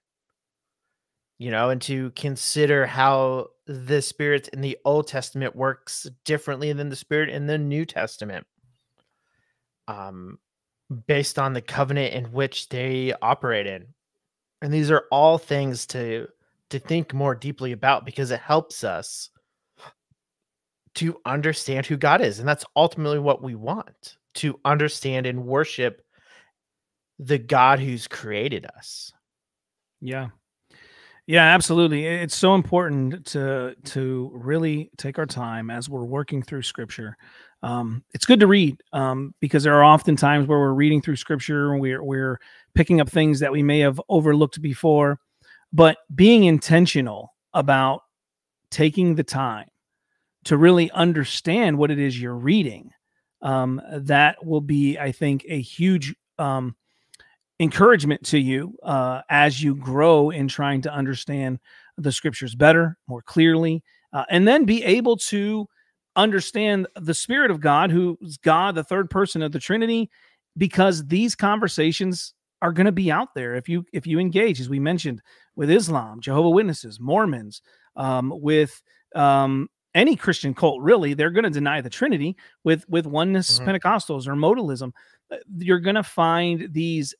you 1.40 1.50
know 1.50 1.70
and 1.70 1.82
to 1.82 2.12
consider 2.12 2.86
how 2.86 3.48
the 3.70 4.02
spirit 4.02 4.48
in 4.50 4.62
the 4.62 4.78
old 4.84 5.08
testament 5.08 5.56
works 5.56 6.08
differently 6.26 6.74
than 6.74 6.90
the 6.90 6.96
spirit 6.96 7.30
in 7.30 7.46
the 7.46 7.58
new 7.58 7.86
testament 7.86 8.46
um 9.88 10.40
based 11.08 11.38
on 11.38 11.54
the 11.54 11.62
covenant 11.62 12.14
in 12.14 12.26
which 12.32 12.70
they 12.70 13.14
operate 13.22 13.68
in. 13.68 13.88
And 14.62 14.74
these 14.74 14.92
are 14.92 15.06
all 15.12 15.38
things 15.38 15.86
to 15.88 16.28
to 16.70 16.80
think 16.80 17.14
more 17.14 17.34
deeply 17.34 17.72
about 17.72 18.06
because 18.06 18.32
it 18.32 18.40
helps 18.40 18.84
us 18.84 19.30
to 20.96 21.20
understand 21.26 21.86
who 21.86 21.98
God 21.98 22.22
is. 22.22 22.40
And 22.40 22.48
that's 22.48 22.66
ultimately 22.76 23.20
what 23.20 23.42
we 23.42 23.56
want 23.56 24.18
to 24.36 24.60
understand 24.66 25.26
and 25.26 25.46
worship 25.46 26.02
the 27.18 27.38
God 27.40 27.80
who's 27.80 28.08
created 28.08 28.66
us. 28.66 29.12
Yeah. 30.02 30.30
Yeah, 31.30 31.44
absolutely. 31.44 32.08
It's 32.08 32.36
so 32.36 32.56
important 32.56 33.24
to 33.28 33.76
to 33.86 34.32
really 34.34 34.90
take 34.98 35.20
our 35.20 35.28
time 35.28 35.70
as 35.70 35.88
we're 35.88 36.04
working 36.04 36.42
through 36.42 36.64
scripture 36.64 37.16
um, 37.62 38.04
it's 38.16 38.26
good 38.26 38.40
to 38.40 38.48
read 38.48 38.82
um, 38.94 39.36
because 39.40 39.62
there 39.64 39.76
are 39.76 39.84
often 39.84 40.16
times 40.16 40.48
where 40.48 40.58
we're 40.58 40.74
reading 40.74 41.02
through 41.04 41.18
scripture 41.18 41.72
and 41.74 41.80
we're, 41.82 42.02
we're 42.02 42.40
picking 42.74 43.00
up 43.00 43.10
things 43.10 43.40
that 43.42 43.52
we 43.52 43.62
may 43.62 43.80
have 43.80 44.02
overlooked 44.10 44.60
before. 44.60 45.20
But 45.72 45.98
being 46.16 46.46
intentional 46.46 47.36
about 47.54 48.02
taking 48.72 49.14
the 49.16 49.24
time 49.26 49.68
to 50.46 50.58
really 50.58 50.90
understand 50.92 51.78
what 51.78 51.92
it 51.92 52.00
is 52.00 52.20
you're 52.20 52.36
reading, 52.36 52.92
um, 53.42 53.82
that 53.92 54.46
will 54.46 54.62
be, 54.62 54.98
I 54.98 55.12
think, 55.12 55.46
a 55.50 55.62
huge 55.62 56.16
um, 56.38 56.76
encouragement 57.60 58.24
to 58.24 58.40
you 58.40 58.76
uh, 58.84 59.22
as 59.30 59.62
you 59.62 59.76
grow 59.76 60.30
in 60.30 60.48
trying 60.48 60.82
to 60.82 60.94
understand 60.94 61.60
the 61.98 62.12
scriptures 62.12 62.56
better, 62.56 62.98
more 63.08 63.22
clearly, 63.22 63.84
uh, 64.14 64.26
and 64.30 64.48
then 64.48 64.66
be 64.66 64.84
able 64.84 65.18
to 65.18 65.68
understand 66.16 66.88
the 66.96 67.14
Spirit 67.14 67.52
of 67.52 67.60
God, 67.60 67.92
who's 67.92 68.38
God, 68.38 68.76
the 68.76 68.84
third 68.84 69.10
person 69.10 69.42
of 69.42 69.52
the 69.52 69.60
Trinity, 69.60 70.10
because 70.58 71.06
these 71.08 71.36
conversations 71.36 72.34
are 72.62 72.74
going 72.74 72.86
to 72.86 72.92
be 72.92 73.12
out 73.12 73.34
there 73.36 73.56
if 73.56 73.70
you 73.70 73.86
if 73.94 74.06
you 74.06 74.20
engage, 74.20 74.60
as 74.60 74.70
we 74.70 74.80
mentioned, 74.80 75.22
with 75.56 75.70
Islam, 75.70 76.20
Jehovah 76.20 76.50
Witnesses, 76.50 77.00
Mormons, 77.00 77.62
um, 77.96 78.34
with 78.36 78.82
um, 79.16 79.70
any 79.96 80.16
Christian 80.16 80.54
cult. 80.54 80.82
Really, 80.82 81.14
they're 81.14 81.32
going 81.32 81.46
to 81.46 81.50
deny 81.50 81.82
the 81.82 81.90
Trinity 81.90 82.36
with 82.64 82.88
with 82.90 83.06
oneness 83.06 83.60
mm-hmm. 83.60 83.70
Pentecostals 83.70 84.28
or 84.28 84.34
modalism. 84.34 84.92
Uh, 85.32 85.38
you're 85.58 85.80
going 85.80 85.96
to 85.96 86.04
find 86.04 86.68
these 86.72 87.14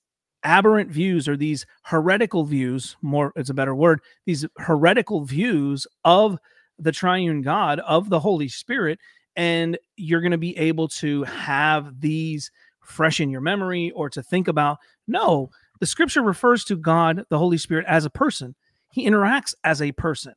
aberrant 0.44 0.90
views 0.90 1.28
or 1.28 1.36
these 1.36 1.66
heretical 1.84 2.46
views 2.46 2.96
more 3.02 3.34
it's 3.36 3.50
a 3.50 3.54
better 3.54 3.76
word 3.76 4.00
these 4.26 4.46
heretical 4.58 5.26
views 5.26 5.86
of 6.06 6.40
the 6.80 6.92
triune 6.92 7.42
God 7.42 7.80
of 7.82 8.10
the 8.10 8.20
Holy 8.20 8.48
Spirit. 8.48 9.00
And 9.36 9.78
you're 9.96 10.22
going 10.22 10.32
to 10.32 10.38
be 10.38 10.58
able 10.58 10.88
to 10.90 11.24
have 11.24 12.00
these 12.00 12.52
fresh 12.82 13.20
in 13.20 13.30
your 13.30 13.42
memory 13.42 13.92
or 13.92 14.10
to 14.10 14.24
think 14.24 14.48
about. 14.48 14.78
No, 15.08 15.50
the 15.80 15.86
scripture 15.86 16.24
refers 16.24 16.64
to 16.66 16.76
God, 16.76 17.24
the 17.30 17.38
Holy 17.38 17.58
Spirit, 17.58 17.86
as 17.88 18.06
a 18.06 18.10
person. 18.10 18.56
He 18.92 19.08
interacts 19.08 19.54
as 19.64 19.82
a 19.82 19.92
person. 19.92 20.34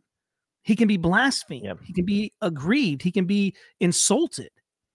He 0.63 0.77
can 0.77 0.87
be 0.87 0.99
blasphemed. 0.99 1.65
Yep. 1.65 1.79
He 1.83 1.93
can 1.93 2.05
be 2.05 2.33
aggrieved. 2.43 3.03
He 3.03 3.11
can 3.11 3.25
be 3.25 3.55
insulted. 3.81 4.51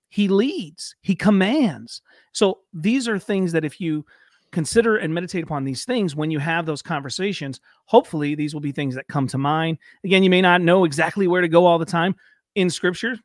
He 0.10 0.28
leads. 0.28 0.95
He 1.01 1.16
commands. 1.16 2.01
So 2.32 2.60
these 2.72 3.08
are 3.08 3.20
things 3.20 3.51
that 3.51 3.66
if 3.66 3.82
you 3.82 4.05
consider 4.52 4.98
and 4.98 5.14
meditate 5.14 5.43
upon 5.43 5.64
these 5.64 5.86
things 5.86 6.16
when 6.16 6.32
you 6.32 6.39
have 6.39 6.66
those 6.66 6.82
conversations. 6.82 7.60
Hopefully, 7.86 8.36
these 8.36 8.54
will 8.54 8.62
be 8.62 8.72
things 8.72 8.95
that 8.95 9.08
come 9.08 9.28
to 9.28 9.38
mind. 9.38 9.78
Again, 10.04 10.24
you 10.24 10.30
may 10.30 10.41
not 10.41 10.62
know 10.62 10.84
exactly 10.86 11.28
where 11.28 11.41
to 11.41 11.48
go 11.48 11.66
all 11.66 11.80
the 11.80 11.86
time 11.86 12.16
in 12.56 12.70
scripture. 12.70 13.18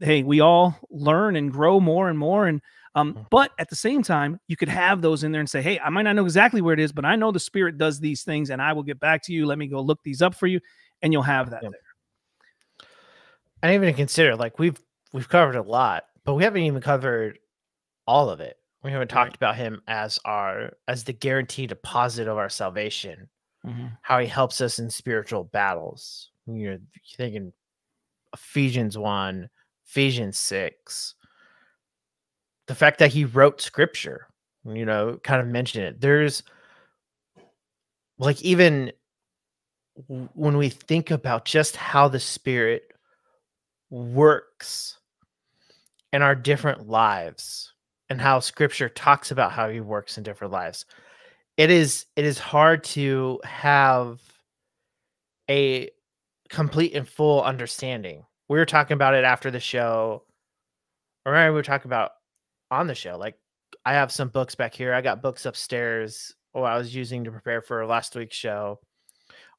Hey, 0.00 0.22
we 0.22 0.40
all 0.40 0.76
learn 0.90 1.36
and 1.36 1.52
grow 1.52 1.80
more 1.80 2.08
and 2.08 2.18
more. 2.18 2.46
And 2.46 2.60
um, 2.94 3.14
mm-hmm. 3.14 3.22
but 3.30 3.52
at 3.58 3.70
the 3.70 3.76
same 3.76 4.02
time, 4.02 4.38
you 4.48 4.56
could 4.56 4.68
have 4.68 5.02
those 5.02 5.24
in 5.24 5.32
there 5.32 5.40
and 5.40 5.50
say, 5.50 5.62
Hey, 5.62 5.78
I 5.80 5.90
might 5.90 6.02
not 6.02 6.16
know 6.16 6.24
exactly 6.24 6.60
where 6.60 6.74
it 6.74 6.80
is, 6.80 6.92
but 6.92 7.04
I 7.04 7.16
know 7.16 7.32
the 7.32 7.40
spirit 7.40 7.78
does 7.78 8.00
these 8.00 8.22
things, 8.22 8.50
and 8.50 8.60
I 8.62 8.72
will 8.72 8.82
get 8.82 9.00
back 9.00 9.22
to 9.24 9.32
you. 9.32 9.46
Let 9.46 9.58
me 9.58 9.66
go 9.66 9.80
look 9.80 10.02
these 10.02 10.22
up 10.22 10.34
for 10.34 10.46
you, 10.46 10.60
and 11.02 11.12
you'll 11.12 11.22
have 11.22 11.50
that 11.50 11.62
there. 11.62 11.70
I 13.62 13.68
didn't 13.68 13.84
even 13.84 13.94
consider 13.94 14.36
like 14.36 14.58
we've 14.58 14.78
we've 15.12 15.28
covered 15.28 15.56
a 15.56 15.62
lot, 15.62 16.04
but 16.24 16.34
we 16.34 16.44
haven't 16.44 16.62
even 16.62 16.82
covered 16.82 17.38
all 18.06 18.28
of 18.28 18.40
it 18.40 18.58
We 18.84 18.92
haven't 18.92 19.08
talked 19.08 19.30
right. 19.30 19.36
about 19.36 19.56
him 19.56 19.80
as 19.88 20.18
our 20.26 20.74
as 20.86 21.04
the 21.04 21.14
guaranteed 21.14 21.70
deposit 21.70 22.28
of 22.28 22.36
our 22.36 22.50
salvation. 22.50 23.28
Mm-hmm. 23.66 23.86
How 24.02 24.18
he 24.18 24.26
helps 24.26 24.60
us 24.60 24.78
in 24.78 24.90
spiritual 24.90 25.44
battles. 25.44 26.30
You're 26.46 26.78
thinking 27.16 27.54
Ephesians 28.34 28.98
1, 28.98 29.48
Ephesians 29.86 30.38
6. 30.38 31.14
The 32.66 32.74
fact 32.74 32.98
that 32.98 33.10
he 33.10 33.24
wrote 33.24 33.62
scripture, 33.62 34.28
you 34.66 34.84
know, 34.84 35.18
kind 35.22 35.40
of 35.40 35.46
mentioned 35.46 35.86
it. 35.86 36.00
There's 36.02 36.42
like 38.18 38.42
even 38.42 38.92
when 40.34 40.58
we 40.58 40.68
think 40.68 41.10
about 41.10 41.46
just 41.46 41.76
how 41.76 42.08
the 42.08 42.20
spirit 42.20 42.92
works 43.88 44.98
in 46.12 46.20
our 46.20 46.34
different 46.34 46.86
lives 46.86 47.73
and 48.10 48.20
how 48.20 48.40
scripture 48.40 48.88
talks 48.88 49.30
about 49.30 49.52
how 49.52 49.68
he 49.68 49.80
works 49.80 50.16
in 50.18 50.24
different 50.24 50.52
lives 50.52 50.84
it 51.56 51.70
is 51.70 52.06
it 52.16 52.24
is 52.24 52.38
hard 52.38 52.82
to 52.84 53.40
have 53.44 54.20
a 55.50 55.88
complete 56.48 56.94
and 56.94 57.08
full 57.08 57.42
understanding 57.42 58.24
we 58.48 58.58
were 58.58 58.66
talking 58.66 58.94
about 58.94 59.14
it 59.14 59.24
after 59.24 59.50
the 59.50 59.60
show 59.60 60.22
or 61.26 61.32
we 61.32 61.50
were 61.50 61.62
talking 61.62 61.88
about 61.88 62.12
on 62.70 62.86
the 62.86 62.94
show 62.94 63.16
like 63.16 63.36
i 63.84 63.92
have 63.92 64.12
some 64.12 64.28
books 64.28 64.54
back 64.54 64.74
here 64.74 64.92
i 64.92 65.00
got 65.00 65.22
books 65.22 65.46
upstairs 65.46 66.34
oh 66.54 66.62
i 66.62 66.76
was 66.76 66.94
using 66.94 67.24
to 67.24 67.30
prepare 67.30 67.62
for 67.62 67.86
last 67.86 68.14
week's 68.14 68.36
show 68.36 68.78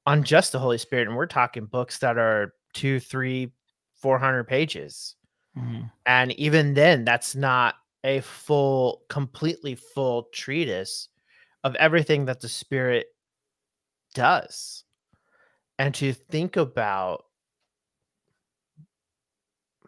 on 0.05 0.23
just 0.23 0.51
the 0.51 0.59
holy 0.59 0.77
spirit 0.77 1.07
and 1.07 1.17
we're 1.17 1.25
talking 1.25 1.65
books 1.65 1.97
that 1.99 2.17
are 2.17 2.53
two 2.73 2.99
three 2.99 3.51
400 4.05 4.43
pages. 4.43 5.15
Mm-hmm. 5.57 5.85
And 6.05 6.31
even 6.33 6.73
then, 6.75 7.05
that's 7.05 7.35
not 7.35 7.75
a 8.05 8.21
full, 8.21 9.01
completely 9.09 9.73
full 9.73 10.29
treatise 10.31 11.09
of 11.63 11.75
everything 11.75 12.25
that 12.25 12.39
the 12.39 12.47
Spirit 12.47 13.07
does. 14.13 14.83
And 15.79 15.93
to 15.95 16.13
think 16.13 16.55
about 16.55 17.25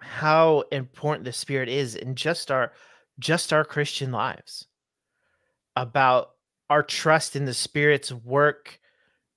how 0.02 0.64
important 0.72 1.26
the 1.26 1.32
Spirit 1.32 1.70
is 1.70 1.96
in 1.96 2.16
just 2.16 2.52
our 2.52 2.74
just 3.20 3.54
our 3.54 3.64
Christian 3.64 4.12
lives, 4.12 4.68
about 5.76 6.32
our 6.70 6.84
trust 6.84 7.36
in 7.36 7.46
the 7.46 7.54
Spirit's 7.54 8.12
work 8.12 8.80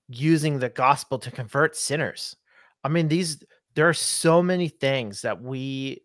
using 0.08 0.58
the 0.58 0.68
gospel 0.68 1.18
to 1.18 1.30
convert 1.30 1.76
sinners. 1.76 2.34
I 2.82 2.88
mean, 2.88 3.08
these 3.08 3.44
there 3.74 3.88
are 3.88 3.94
so 3.94 4.42
many 4.42 4.68
things 4.68 5.22
that 5.22 5.42
we 5.42 6.02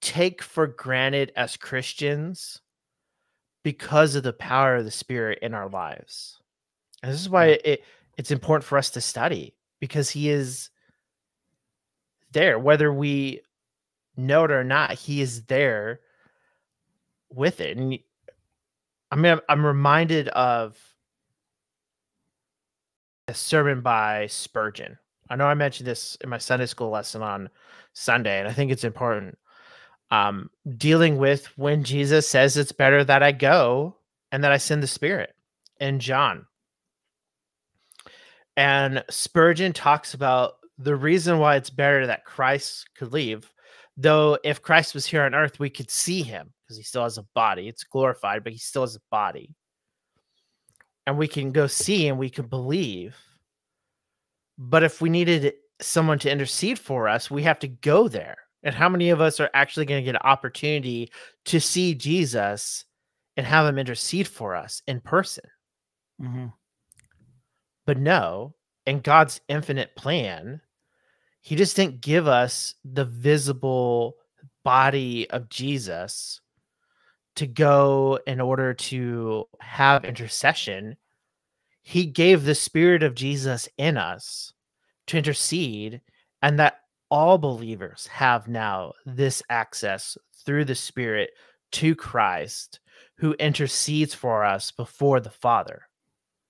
take 0.00 0.42
for 0.42 0.66
granted 0.66 1.32
as 1.36 1.56
Christians 1.56 2.60
because 3.62 4.14
of 4.14 4.22
the 4.22 4.32
power 4.32 4.76
of 4.76 4.84
the 4.84 4.90
spirit 4.90 5.38
in 5.42 5.54
our 5.54 5.68
lives. 5.68 6.40
And 7.02 7.12
this 7.12 7.20
is 7.20 7.28
why 7.28 7.58
it, 7.64 7.84
it's 8.16 8.30
important 8.30 8.64
for 8.64 8.78
us 8.78 8.90
to 8.90 9.00
study 9.00 9.54
because 9.80 10.10
he 10.10 10.28
is 10.28 10.70
there 12.32 12.58
whether 12.58 12.92
we 12.92 13.40
know 14.16 14.44
it 14.44 14.50
or 14.50 14.62
not 14.62 14.92
he 14.92 15.20
is 15.20 15.44
there 15.46 16.00
with 17.28 17.60
it 17.60 17.76
and 17.76 17.98
i 19.10 19.16
mean 19.16 19.32
i'm, 19.32 19.40
I'm 19.48 19.66
reminded 19.66 20.28
of 20.28 20.78
a 23.26 23.34
sermon 23.34 23.80
by 23.80 24.28
spurgeon 24.28 24.98
I 25.30 25.36
know 25.36 25.46
I 25.46 25.54
mentioned 25.54 25.86
this 25.86 26.16
in 26.22 26.28
my 26.28 26.38
Sunday 26.38 26.66
school 26.66 26.90
lesson 26.90 27.22
on 27.22 27.48
Sunday, 27.92 28.40
and 28.40 28.48
I 28.48 28.52
think 28.52 28.72
it's 28.72 28.84
important. 28.84 29.38
Um, 30.10 30.50
dealing 30.76 31.18
with 31.18 31.46
when 31.56 31.84
Jesus 31.84 32.28
says 32.28 32.56
it's 32.56 32.72
better 32.72 33.04
that 33.04 33.22
I 33.22 33.30
go 33.30 33.96
and 34.32 34.42
that 34.42 34.50
I 34.50 34.56
send 34.56 34.82
the 34.82 34.88
Spirit 34.88 35.34
in 35.78 36.00
John. 36.00 36.46
And 38.56 39.04
Spurgeon 39.08 39.72
talks 39.72 40.14
about 40.14 40.54
the 40.78 40.96
reason 40.96 41.38
why 41.38 41.56
it's 41.56 41.70
better 41.70 42.06
that 42.06 42.24
Christ 42.24 42.88
could 42.96 43.12
leave, 43.12 43.52
though 43.96 44.36
if 44.42 44.62
Christ 44.62 44.94
was 44.94 45.06
here 45.06 45.22
on 45.22 45.34
earth, 45.34 45.60
we 45.60 45.70
could 45.70 45.90
see 45.90 46.22
him 46.22 46.52
because 46.64 46.76
he 46.76 46.82
still 46.82 47.04
has 47.04 47.18
a 47.18 47.26
body. 47.34 47.68
It's 47.68 47.84
glorified, 47.84 48.42
but 48.42 48.52
he 48.52 48.58
still 48.58 48.82
has 48.82 48.96
a 48.96 49.00
body. 49.10 49.54
And 51.06 51.16
we 51.16 51.28
can 51.28 51.52
go 51.52 51.66
see 51.68 52.08
and 52.08 52.18
we 52.18 52.30
can 52.30 52.46
believe 52.46 53.16
but 54.62 54.84
if 54.84 55.00
we 55.00 55.08
needed 55.08 55.54
someone 55.80 56.18
to 56.18 56.30
intercede 56.30 56.78
for 56.78 57.08
us, 57.08 57.30
we 57.30 57.42
have 57.44 57.58
to 57.60 57.68
go 57.68 58.08
there. 58.08 58.36
And 58.62 58.74
how 58.74 58.88
many 58.88 59.10
of 59.10 59.20
us 59.20 59.40
are 59.40 59.50
actually 59.54 59.86
going 59.86 60.02
to 60.02 60.04
get 60.04 60.16
an 60.16 60.28
opportunity 60.28 61.10
to 61.46 61.60
see 61.60 61.94
Jesus 61.94 62.84
and 63.36 63.46
have 63.46 63.66
him 63.66 63.78
intercede 63.78 64.28
for 64.28 64.54
us 64.54 64.82
in 64.86 65.00
person? 65.00 65.44
Mm-hmm. 66.20 66.46
But 67.86 67.98
no, 67.98 68.54
in 68.86 69.00
God's 69.00 69.40
infinite 69.48 69.96
plan, 69.96 70.60
he 71.40 71.56
just 71.56 71.74
didn't 71.74 72.02
give 72.02 72.28
us 72.28 72.74
the 72.84 73.06
visible 73.06 74.16
body 74.62 75.28
of 75.30 75.48
Jesus 75.48 76.40
to 77.36 77.46
go 77.46 78.18
in 78.26 78.40
order 78.40 78.74
to 78.74 79.46
have 79.60 80.04
intercession 80.04 80.96
he 81.82 82.06
gave 82.06 82.44
the 82.44 82.54
spirit 82.54 83.02
of 83.02 83.14
Jesus 83.14 83.68
in 83.78 83.96
us 83.96 84.52
to 85.06 85.16
intercede, 85.16 86.00
and 86.42 86.58
that 86.58 86.79
all 87.10 87.38
believers 87.38 88.06
have 88.06 88.48
now 88.48 88.92
this 89.04 89.42
access 89.50 90.16
through 90.44 90.64
the 90.64 90.74
spirit 90.74 91.30
to 91.72 91.94
Christ 91.94 92.80
who 93.16 93.34
intercedes 93.34 94.14
for 94.14 94.44
us 94.44 94.70
before 94.70 95.20
the 95.20 95.30
Father. 95.30 95.82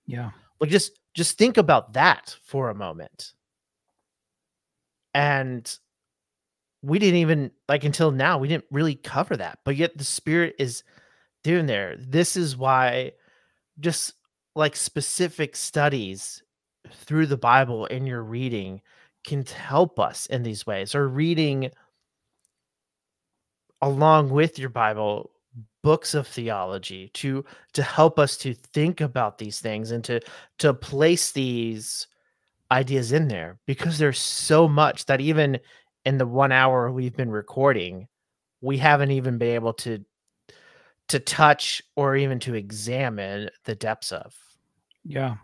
Yeah. 0.05 0.31
Like 0.59 0.69
just 0.69 0.99
just 1.13 1.37
think 1.37 1.57
about 1.57 1.93
that 1.93 2.35
for 2.43 2.69
a 2.69 2.75
moment. 2.75 3.33
And 5.13 5.77
we 6.81 6.99
didn't 6.99 7.19
even 7.19 7.51
like 7.67 7.83
until 7.83 8.11
now 8.11 8.37
we 8.37 8.47
didn't 8.47 8.65
really 8.71 8.95
cover 8.95 9.35
that. 9.37 9.59
But 9.65 9.75
yet 9.75 9.97
the 9.97 10.03
spirit 10.03 10.55
is 10.59 10.83
doing 11.43 11.65
there. 11.65 11.95
This 11.99 12.37
is 12.37 12.55
why 12.55 13.13
just 13.79 14.13
like 14.55 14.75
specific 14.75 15.55
studies 15.55 16.43
through 16.91 17.27
the 17.27 17.37
Bible 17.37 17.85
in 17.87 18.05
your 18.05 18.23
reading 18.23 18.81
can 19.23 19.45
help 19.45 19.99
us 19.99 20.25
in 20.27 20.43
these 20.43 20.65
ways 20.65 20.95
or 20.95 21.07
reading 21.07 21.71
along 23.81 24.29
with 24.29 24.59
your 24.59 24.69
Bible 24.69 25.31
books 25.83 26.13
of 26.13 26.27
theology 26.27 27.09
to 27.13 27.43
to 27.73 27.81
help 27.83 28.19
us 28.19 28.37
to 28.37 28.53
think 28.53 29.01
about 29.01 29.37
these 29.39 29.59
things 29.59 29.91
and 29.91 30.03
to 30.03 30.19
to 30.59 30.73
place 30.73 31.31
these 31.31 32.07
ideas 32.71 33.11
in 33.11 33.27
there 33.27 33.59
because 33.65 33.97
there's 33.97 34.19
so 34.19 34.67
much 34.67 35.05
that 35.05 35.19
even 35.19 35.59
in 36.05 36.17
the 36.17 36.27
1 36.27 36.51
hour 36.51 36.91
we've 36.91 37.15
been 37.17 37.31
recording 37.31 38.07
we 38.61 38.77
haven't 38.77 39.11
even 39.11 39.37
been 39.37 39.55
able 39.55 39.73
to 39.73 40.05
to 41.07 41.19
touch 41.19 41.81
or 41.95 42.15
even 42.15 42.39
to 42.39 42.53
examine 42.53 43.49
the 43.65 43.75
depths 43.75 44.13
of. 44.13 44.33
Yeah. 45.03 45.35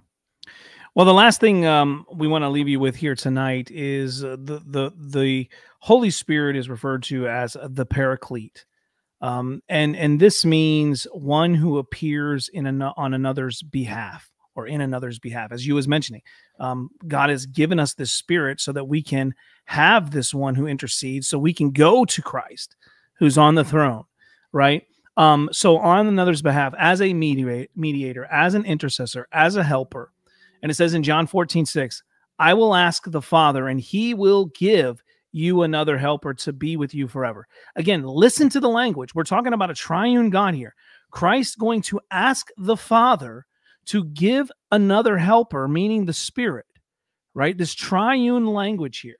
Well, 0.97 1.05
the 1.05 1.13
last 1.13 1.39
thing 1.39 1.63
um, 1.67 2.07
we 2.11 2.27
want 2.27 2.41
to 2.41 2.49
leave 2.49 2.67
you 2.67 2.79
with 2.79 2.95
here 2.95 3.13
tonight 3.13 3.69
is 3.69 4.23
uh, 4.23 4.35
the 4.39 4.63
the 4.65 4.91
the 4.97 5.47
Holy 5.77 6.09
Spirit 6.09 6.55
is 6.55 6.69
referred 6.69 7.03
to 7.03 7.27
as 7.27 7.55
the 7.69 7.85
Paraclete, 7.85 8.65
um, 9.21 9.61
and 9.69 9.95
and 9.95 10.19
this 10.19 10.43
means 10.43 11.05
one 11.13 11.53
who 11.53 11.77
appears 11.77 12.49
in 12.49 12.65
an, 12.65 12.81
on 12.81 13.13
another's 13.13 13.61
behalf 13.61 14.27
or 14.55 14.65
in 14.65 14.81
another's 14.81 15.19
behalf, 15.19 15.51
as 15.51 15.67
you 15.67 15.75
was 15.75 15.87
mentioning. 15.87 16.23
Um, 16.59 16.89
God 17.07 17.29
has 17.29 17.45
given 17.45 17.79
us 17.79 17.93
this 17.93 18.11
Spirit 18.11 18.59
so 18.59 18.71
that 18.71 18.85
we 18.85 19.03
can 19.03 19.35
have 19.65 20.09
this 20.09 20.33
one 20.33 20.55
who 20.55 20.65
intercedes, 20.65 21.27
so 21.27 21.37
we 21.37 21.53
can 21.53 21.69
go 21.69 22.05
to 22.05 22.21
Christ, 22.23 22.75
who's 23.19 23.37
on 23.37 23.53
the 23.53 23.63
throne, 23.63 24.05
right? 24.51 24.81
Um, 25.15 25.49
so 25.51 25.77
on 25.77 26.07
another's 26.07 26.41
behalf, 26.41 26.73
as 26.75 27.03
a 27.03 27.13
mediator, 27.13 27.69
mediator, 27.75 28.25
as 28.25 28.55
an 28.55 28.65
intercessor, 28.65 29.27
as 29.31 29.57
a 29.57 29.63
helper. 29.63 30.11
And 30.61 30.71
it 30.71 30.75
says 30.75 30.93
in 30.93 31.03
John 31.03 31.27
14, 31.27 31.65
6, 31.65 32.03
I 32.39 32.53
will 32.53 32.75
ask 32.75 33.03
the 33.09 33.21
Father, 33.21 33.67
and 33.67 33.79
he 33.79 34.13
will 34.13 34.45
give 34.47 35.01
you 35.31 35.63
another 35.63 35.97
helper 35.97 36.33
to 36.33 36.53
be 36.53 36.77
with 36.77 36.93
you 36.93 37.07
forever. 37.07 37.47
Again, 37.75 38.03
listen 38.03 38.49
to 38.49 38.59
the 38.59 38.69
language. 38.69 39.13
We're 39.13 39.23
talking 39.23 39.53
about 39.53 39.71
a 39.71 39.75
triune 39.75 40.29
God 40.29 40.53
here. 40.53 40.73
Christ 41.11 41.57
going 41.57 41.81
to 41.83 41.99
ask 42.11 42.49
the 42.57 42.77
Father 42.77 43.45
to 43.85 44.05
give 44.05 44.51
another 44.71 45.17
helper, 45.17 45.67
meaning 45.67 46.05
the 46.05 46.13
Spirit, 46.13 46.65
right? 47.33 47.57
This 47.57 47.73
triune 47.73 48.45
language 48.47 48.99
here. 48.99 49.17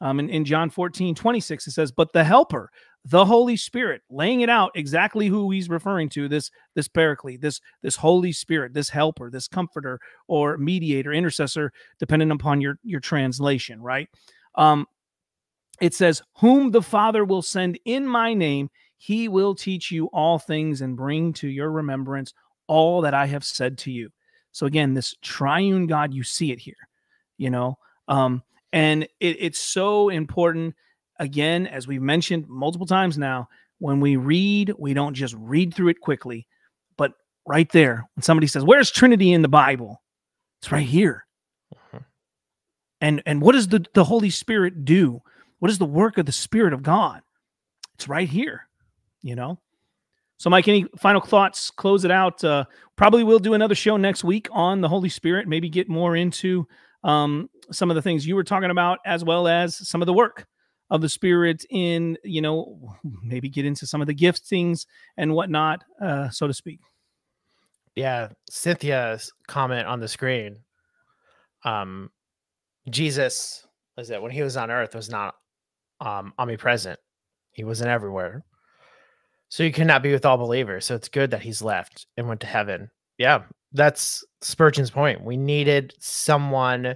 Um, 0.00 0.18
in, 0.18 0.30
in 0.30 0.44
John 0.44 0.70
14, 0.70 1.14
26, 1.14 1.66
it 1.66 1.70
says, 1.72 1.92
But 1.92 2.12
the 2.12 2.24
helper, 2.24 2.70
the 3.04 3.24
Holy 3.24 3.56
Spirit, 3.56 4.02
laying 4.10 4.42
it 4.42 4.50
out 4.50 4.72
exactly 4.74 5.26
who 5.26 5.50
he's 5.50 5.70
referring 5.70 6.08
to 6.10 6.28
this 6.28 6.50
this 6.74 6.88
paraclete, 6.88 7.40
this 7.40 7.60
this 7.82 7.96
Holy 7.96 8.32
Spirit, 8.32 8.74
this 8.74 8.90
helper, 8.90 9.30
this 9.30 9.48
comforter 9.48 9.98
or 10.28 10.58
mediator, 10.58 11.12
intercessor, 11.12 11.72
depending 11.98 12.30
upon 12.30 12.60
your 12.60 12.78
your 12.82 13.00
translation, 13.00 13.80
right? 13.80 14.08
Um, 14.54 14.86
it 15.80 15.94
says, 15.94 16.22
"Whom 16.38 16.70
the 16.70 16.82
Father 16.82 17.24
will 17.24 17.42
send 17.42 17.78
in 17.86 18.06
my 18.06 18.34
name, 18.34 18.68
he 18.98 19.28
will 19.28 19.54
teach 19.54 19.90
you 19.90 20.06
all 20.12 20.38
things 20.38 20.82
and 20.82 20.94
bring 20.94 21.32
to 21.32 21.48
your 21.48 21.70
remembrance 21.70 22.34
all 22.66 23.00
that 23.00 23.14
I 23.14 23.26
have 23.26 23.44
said 23.44 23.78
to 23.78 23.90
you. 23.90 24.10
So 24.52 24.66
again, 24.66 24.92
this 24.92 25.14
triune 25.22 25.86
God, 25.86 26.12
you 26.12 26.22
see 26.22 26.52
it 26.52 26.58
here, 26.58 26.76
you 27.38 27.48
know, 27.48 27.78
um, 28.08 28.42
and 28.72 29.04
it, 29.04 29.36
it's 29.40 29.58
so 29.58 30.10
important. 30.10 30.74
Again, 31.20 31.66
as 31.66 31.86
we've 31.86 32.02
mentioned 32.02 32.48
multiple 32.48 32.86
times 32.86 33.18
now, 33.18 33.48
when 33.78 34.00
we 34.00 34.16
read, 34.16 34.72
we 34.78 34.94
don't 34.94 35.14
just 35.14 35.34
read 35.38 35.74
through 35.74 35.88
it 35.88 36.00
quickly, 36.00 36.46
but 36.96 37.12
right 37.46 37.70
there, 37.72 38.08
when 38.14 38.22
somebody 38.22 38.46
says, 38.46 38.64
"Where's 38.64 38.90
Trinity 38.90 39.32
in 39.32 39.42
the 39.42 39.48
Bible?" 39.48 40.02
It's 40.60 40.72
right 40.72 40.86
here. 40.86 41.26
Uh-huh. 41.74 42.00
And 43.00 43.22
and 43.26 43.40
what 43.40 43.52
does 43.52 43.68
the 43.68 43.84
the 43.94 44.04
Holy 44.04 44.30
Spirit 44.30 44.84
do? 44.84 45.20
What 45.58 45.70
is 45.70 45.78
the 45.78 45.84
work 45.84 46.18
of 46.18 46.26
the 46.26 46.32
Spirit 46.32 46.72
of 46.72 46.82
God? 46.82 47.20
It's 47.94 48.08
right 48.08 48.28
here. 48.28 48.66
You 49.22 49.36
know. 49.36 49.58
So, 50.38 50.48
Mike, 50.48 50.68
any 50.68 50.86
final 50.98 51.20
thoughts? 51.20 51.70
Close 51.70 52.06
it 52.06 52.10
out. 52.10 52.42
Uh, 52.42 52.64
probably 52.96 53.24
we'll 53.24 53.38
do 53.38 53.52
another 53.52 53.74
show 53.74 53.98
next 53.98 54.24
week 54.24 54.48
on 54.52 54.80
the 54.80 54.88
Holy 54.88 55.10
Spirit. 55.10 55.46
Maybe 55.46 55.68
get 55.68 55.86
more 55.86 56.16
into 56.16 56.66
um, 57.04 57.50
some 57.70 57.90
of 57.90 57.94
the 57.94 58.00
things 58.00 58.26
you 58.26 58.34
were 58.34 58.44
talking 58.44 58.70
about, 58.70 59.00
as 59.04 59.22
well 59.22 59.46
as 59.46 59.86
some 59.86 60.00
of 60.00 60.06
the 60.06 60.14
work 60.14 60.46
of 60.90 61.00
the 61.00 61.08
Spirit 61.08 61.64
in, 61.70 62.18
you 62.24 62.42
know, 62.42 62.96
maybe 63.22 63.48
get 63.48 63.64
into 63.64 63.86
some 63.86 64.00
of 64.00 64.06
the 64.06 64.14
giftings 64.14 64.86
and 65.16 65.34
whatnot, 65.34 65.84
uh, 66.02 66.28
so 66.30 66.46
to 66.46 66.54
speak. 66.54 66.80
Yeah, 67.94 68.28
Cynthia's 68.48 69.32
comment 69.46 69.86
on 69.86 70.00
the 70.00 70.08
screen. 70.08 70.58
Um, 71.64 72.10
Jesus 72.88 73.66
was 73.96 74.10
it 74.10 74.22
when 74.22 74.30
he 74.32 74.42
was 74.42 74.56
on 74.56 74.70
Earth 74.70 74.94
was 74.94 75.10
not 75.10 75.34
um 76.00 76.32
omnipresent. 76.38 76.98
He 77.52 77.64
wasn't 77.64 77.90
everywhere. 77.90 78.42
So 79.48 79.64
you 79.64 79.72
cannot 79.72 80.02
be 80.02 80.12
with 80.12 80.24
all 80.24 80.38
believers. 80.38 80.86
So 80.86 80.94
it's 80.94 81.08
good 81.08 81.32
that 81.32 81.42
he's 81.42 81.60
left 81.60 82.06
and 82.16 82.28
went 82.28 82.40
to 82.40 82.46
heaven. 82.46 82.88
Yeah, 83.18 83.42
that's 83.72 84.24
Spurgeon's 84.40 84.90
point. 84.90 85.22
We 85.22 85.36
needed 85.36 85.92
someone 85.98 86.94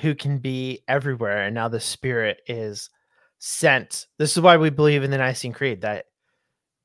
who 0.00 0.14
can 0.14 0.38
be 0.38 0.82
everywhere. 0.88 1.44
And 1.44 1.54
now 1.54 1.68
the 1.68 1.80
Spirit 1.80 2.40
is 2.46 2.90
sent. 3.38 4.06
This 4.18 4.36
is 4.36 4.42
why 4.42 4.56
we 4.56 4.70
believe 4.70 5.02
in 5.02 5.10
the 5.10 5.18
Nicene 5.18 5.52
Creed 5.52 5.82
that 5.82 6.06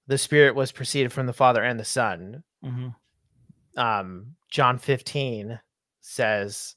the 0.08 0.18
Spirit 0.18 0.56
was 0.56 0.72
proceeded 0.72 1.12
from 1.12 1.26
the 1.26 1.34
Father 1.34 1.64
and 1.64 1.80
the 1.80 1.86
Son. 1.86 2.44
Mm-hmm. 2.64 3.80
Um, 3.80 4.36
John 4.50 4.78
15 4.78 5.60
says, 6.02 6.76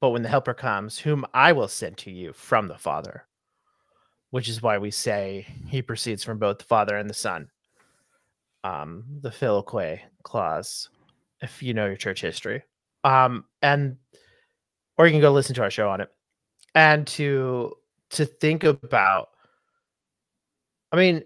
But 0.00 0.10
when 0.10 0.22
the 0.22 0.28
Helper 0.28 0.54
comes, 0.54 0.98
whom 0.98 1.24
I 1.32 1.52
will 1.52 1.68
send 1.68 1.96
to 1.98 2.10
you 2.10 2.32
from 2.32 2.68
the 2.68 2.78
Father 2.78 3.26
which 4.30 4.48
is 4.48 4.62
why 4.62 4.78
we 4.78 4.90
say 4.90 5.46
he 5.66 5.82
proceeds 5.82 6.24
from 6.24 6.38
both 6.38 6.58
the 6.58 6.64
Father 6.64 6.96
and 6.96 7.10
the 7.10 7.14
Son. 7.14 7.48
Um, 8.62 9.04
the 9.22 9.30
Filioque 9.30 10.00
clause, 10.22 10.88
if 11.40 11.62
you 11.62 11.74
know 11.74 11.86
your 11.86 11.96
church 11.96 12.20
history. 12.20 12.62
Um, 13.04 13.44
and 13.62 13.96
or 15.00 15.06
you 15.06 15.12
can 15.12 15.22
go 15.22 15.32
listen 15.32 15.54
to 15.54 15.62
our 15.62 15.70
show 15.70 15.88
on 15.88 16.02
it. 16.02 16.10
And 16.74 17.06
to 17.06 17.72
to 18.10 18.26
think 18.26 18.64
about 18.64 19.30
I 20.92 20.96
mean, 20.96 21.22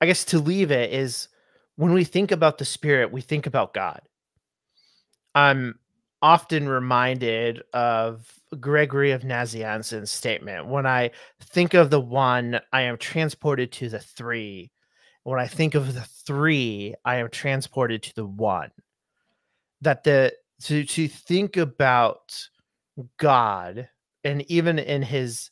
I 0.00 0.06
guess 0.06 0.24
to 0.26 0.38
leave 0.38 0.70
it 0.70 0.92
is 0.92 1.26
when 1.74 1.92
we 1.92 2.04
think 2.04 2.30
about 2.30 2.58
the 2.58 2.64
spirit, 2.64 3.10
we 3.10 3.20
think 3.20 3.46
about 3.46 3.74
God. 3.74 4.00
I'm 5.34 5.80
often 6.22 6.68
reminded 6.68 7.64
of 7.72 8.32
Gregory 8.60 9.10
of 9.10 9.22
Nazianzen's 9.22 10.12
statement. 10.12 10.68
When 10.68 10.86
I 10.86 11.10
think 11.42 11.74
of 11.74 11.90
the 11.90 12.00
one, 12.00 12.60
I 12.72 12.82
am 12.82 12.96
transported 12.96 13.72
to 13.72 13.88
the 13.88 13.98
three. 13.98 14.70
When 15.24 15.40
I 15.40 15.48
think 15.48 15.74
of 15.74 15.94
the 15.94 16.06
three, 16.24 16.94
I 17.04 17.16
am 17.16 17.28
transported 17.28 18.04
to 18.04 18.14
the 18.14 18.26
one. 18.26 18.70
That 19.80 20.04
the 20.04 20.32
to 20.64 20.84
to 20.84 21.08
think 21.08 21.56
about 21.56 22.48
God 23.18 23.88
and 24.22 24.48
even 24.50 24.78
in 24.78 25.02
his 25.02 25.50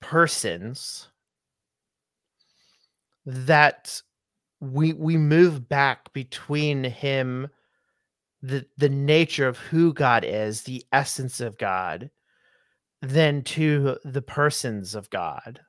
persons 0.00 1.08
that 3.26 4.02
we 4.60 4.92
we 4.92 5.16
move 5.16 5.68
back 5.68 6.12
between 6.12 6.84
him 6.84 7.48
the 8.42 8.66
the 8.76 8.88
nature 8.88 9.48
of 9.48 9.58
who 9.58 9.92
God 9.92 10.24
is, 10.24 10.62
the 10.62 10.84
essence 10.92 11.40
of 11.40 11.56
God, 11.56 12.10
than 13.00 13.42
to 13.42 13.96
the 14.04 14.22
persons 14.22 14.94
of 14.94 15.08
God 15.10 15.60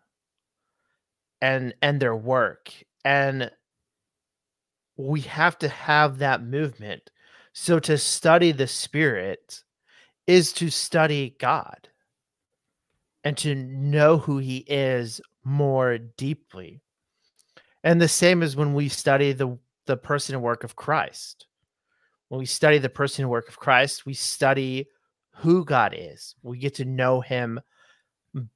and 1.41 1.73
and 1.81 2.01
their 2.01 2.15
work. 2.15 2.73
And 3.05 3.51
we 4.97 5.21
have 5.21 5.57
to 5.59 5.69
have 5.69 6.17
that 6.17 6.43
movement. 6.43 7.09
So 7.53 7.79
to 7.79 7.97
study 7.97 8.51
the 8.51 8.67
spirit 8.67 9.63
is 10.27 10.53
to 10.53 10.69
study 10.69 11.35
God 11.39 11.89
and 13.23 13.37
to 13.37 13.55
know 13.55 14.17
who 14.17 14.37
he 14.37 14.57
is 14.57 15.21
more 15.43 15.97
deeply. 15.97 16.81
And 17.83 18.01
the 18.01 18.07
same 18.07 18.41
as 18.41 18.55
when 18.55 18.73
we 18.73 18.89
study 18.89 19.31
the 19.31 19.57
the 19.85 19.97
person 19.97 20.33
and 20.33 20.43
work 20.43 20.63
of 20.63 20.75
Christ 20.75 21.45
when 22.29 22.39
we 22.39 22.45
study 22.45 22.77
the 22.77 22.89
person 22.89 23.23
and 23.23 23.31
work 23.31 23.47
of 23.47 23.59
Christ, 23.59 24.05
we 24.05 24.13
study 24.13 24.87
who 25.35 25.63
God 25.63 25.95
is. 25.97 26.35
We 26.41 26.57
get 26.57 26.75
to 26.75 26.85
know 26.85 27.21
him 27.21 27.59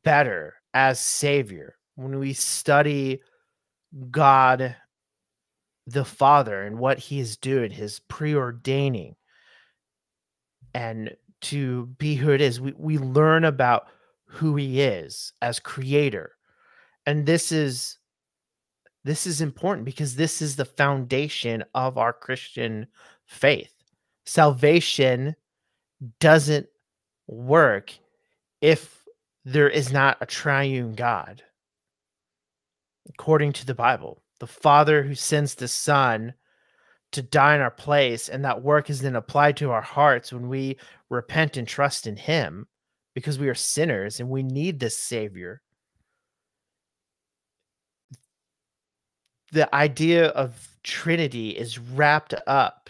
better 0.04 0.56
as 0.74 1.00
Savior. 1.00 1.76
When 1.96 2.18
we 2.20 2.34
study 2.34 3.22
God 4.10 4.76
the 5.88 6.06
Father 6.06 6.64
and 6.64 6.80
what 6.80 7.00
he 7.00 7.20
is 7.20 7.38
doing, 7.38 7.72
his 7.72 8.00
preordaining, 8.10 9.16
and 10.74 11.16
to 11.42 11.88
be 11.98 12.16
who 12.16 12.32
it 12.32 12.42
is, 12.42 12.60
we, 12.60 12.74
we 12.78 12.98
learn 12.98 13.46
about 13.46 13.88
who 14.26 14.56
he 14.56 14.82
is 14.82 15.34
as 15.42 15.60
creator. 15.60 16.32
And 17.06 17.26
this 17.26 17.52
is 17.52 17.98
this 19.06 19.26
is 19.26 19.42
important 19.42 19.86
because 19.86 20.16
this 20.16 20.42
is 20.42 20.56
the 20.56 20.66
foundation 20.66 21.64
of 21.74 21.98
our 21.98 22.12
Christian 22.12 22.88
faith. 23.26 23.74
Salvation 24.26 25.36
doesn't 26.20 26.68
work 27.28 27.98
if 28.62 29.04
there 29.46 29.70
is 29.70 29.92
not 29.92 30.18
a 30.22 30.26
triune 30.26 30.94
God. 30.94 31.42
According 33.08 33.54
to 33.54 33.66
the 33.66 33.74
Bible, 33.74 34.22
the 34.40 34.48
Father 34.48 35.02
who 35.02 35.16
sends 35.16 35.56
the 35.56 35.68
Son 35.68 36.34
to 37.12 37.22
die 37.22 37.56
in 37.56 37.62
our 37.62 37.72
place, 37.72 38.30
and 38.30 38.46
that 38.46 38.62
work 38.62 38.90
is 38.90 39.02
then 39.02 39.16
applied 39.16 39.58
to 39.58 39.72
our 39.72 39.82
hearts 39.82 40.32
when 40.32 40.48
we 40.48 40.78
repent 41.10 41.58
and 41.58 41.68
trust 41.68 42.08
in 42.08 42.16
Him 42.16 42.68
because 43.16 43.40
we 43.40 43.50
are 43.50 43.56
sinners 43.56 44.20
and 44.20 44.30
we 44.30 44.44
need 44.44 44.80
this 44.80 44.98
Savior. 44.98 45.62
The 49.52 49.74
idea 49.74 50.28
of 50.28 50.78
Trinity 50.84 51.50
is 51.52 51.80
wrapped 51.80 52.36
up 52.46 52.90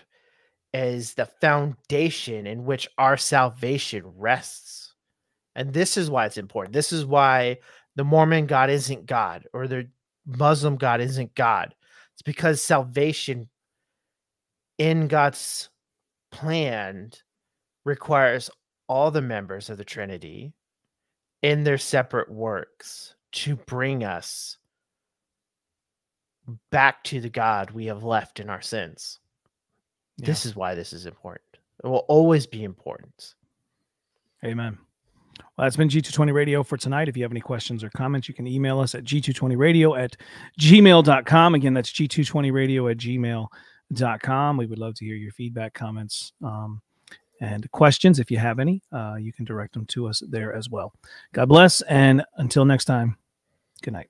is 0.74 1.14
the 1.14 1.26
foundation 1.26 2.46
in 2.46 2.66
which 2.66 2.88
our 2.98 3.18
salvation 3.18 4.04
rests. 4.18 4.94
And 5.56 5.74
this 5.74 5.98
is 5.98 6.10
why 6.10 6.26
it's 6.26 6.38
important. 6.38 6.74
This 6.74 6.92
is 6.92 7.06
why 7.06 7.58
the 7.96 8.04
Mormon 8.04 8.46
God 8.46 8.70
isn't 8.70 9.06
God 9.06 9.46
or 9.54 9.68
the 9.68 9.90
Muslim 10.26 10.76
God 10.76 11.02
isn't 11.02 11.34
God. 11.34 11.74
It's 12.14 12.22
because 12.22 12.62
salvation 12.62 13.50
in 14.80 15.08
God's 15.08 15.70
plan 16.32 17.12
requires 17.86 18.50
all 18.88 19.12
the 19.12 19.22
members 19.22 19.70
of 19.70 19.78
the 19.78 19.86
Trinity 19.86 20.54
in 21.44 21.64
their 21.64 21.78
separate 21.78 22.32
works 22.32 23.14
to 23.32 23.56
bring 23.56 24.04
us 24.04 24.58
back 26.72 27.04
to 27.04 27.22
the 27.22 27.30
God 27.30 27.72
we 27.72 27.86
have 27.86 28.04
left 28.04 28.40
in 28.40 28.50
our 28.50 28.62
sins. 28.62 29.20
Yeah. 30.18 30.26
This 30.26 30.46
is 30.46 30.56
why 30.56 30.74
this 30.74 30.94
is 30.94 31.06
important. 31.06 31.46
It 31.84 31.88
will 31.88 32.06
always 32.08 32.48
be 32.48 32.64
important. 32.64 33.36
Amen. 34.44 34.78
Well, 35.58 35.66
that's 35.66 35.78
been 35.78 35.90
G220 35.90 36.34
Radio 36.34 36.64
for 36.64 36.78
tonight. 36.78 37.08
If 37.08 37.16
you 37.16 37.24
have 37.24 37.32
any 37.32 37.42
questions 37.42 37.84
or 37.84 37.90
comments, 37.92 38.28
you 38.28 38.34
can 38.34 38.48
email 38.48 38.80
us 38.80 38.96
at 38.96 39.04
G220Radio 39.04 40.02
at 40.02 40.18
gmail.com. 40.60 41.56
Again, 41.56 41.74
that's 41.74 41.92
G220Radio 41.92 42.92
at 42.92 42.98
gmail.com. 43.94 44.58
We 44.58 44.66
would 44.66 44.80
love 44.80 44.96
to 44.96 45.06
hear 45.06 45.16
your 45.16 45.32
feedback, 45.32 45.74
comments, 45.74 46.34
um, 46.44 46.82
and 47.42 47.70
questions. 47.72 48.20
If 48.20 48.30
you 48.30 48.38
have 48.38 48.60
any, 48.60 48.82
uh, 48.92 49.16
you 49.20 49.32
can 49.34 49.46
direct 49.46 49.74
them 49.74 49.86
to 49.88 50.08
us 50.08 50.22
there 50.28 50.54
as 50.54 50.70
well. 50.70 50.94
God 51.34 51.48
bless. 51.48 51.82
And 51.82 52.24
until 52.38 52.66
next 52.66 52.86
time, 52.86 53.18
good 53.82 53.94
night. 53.94 54.10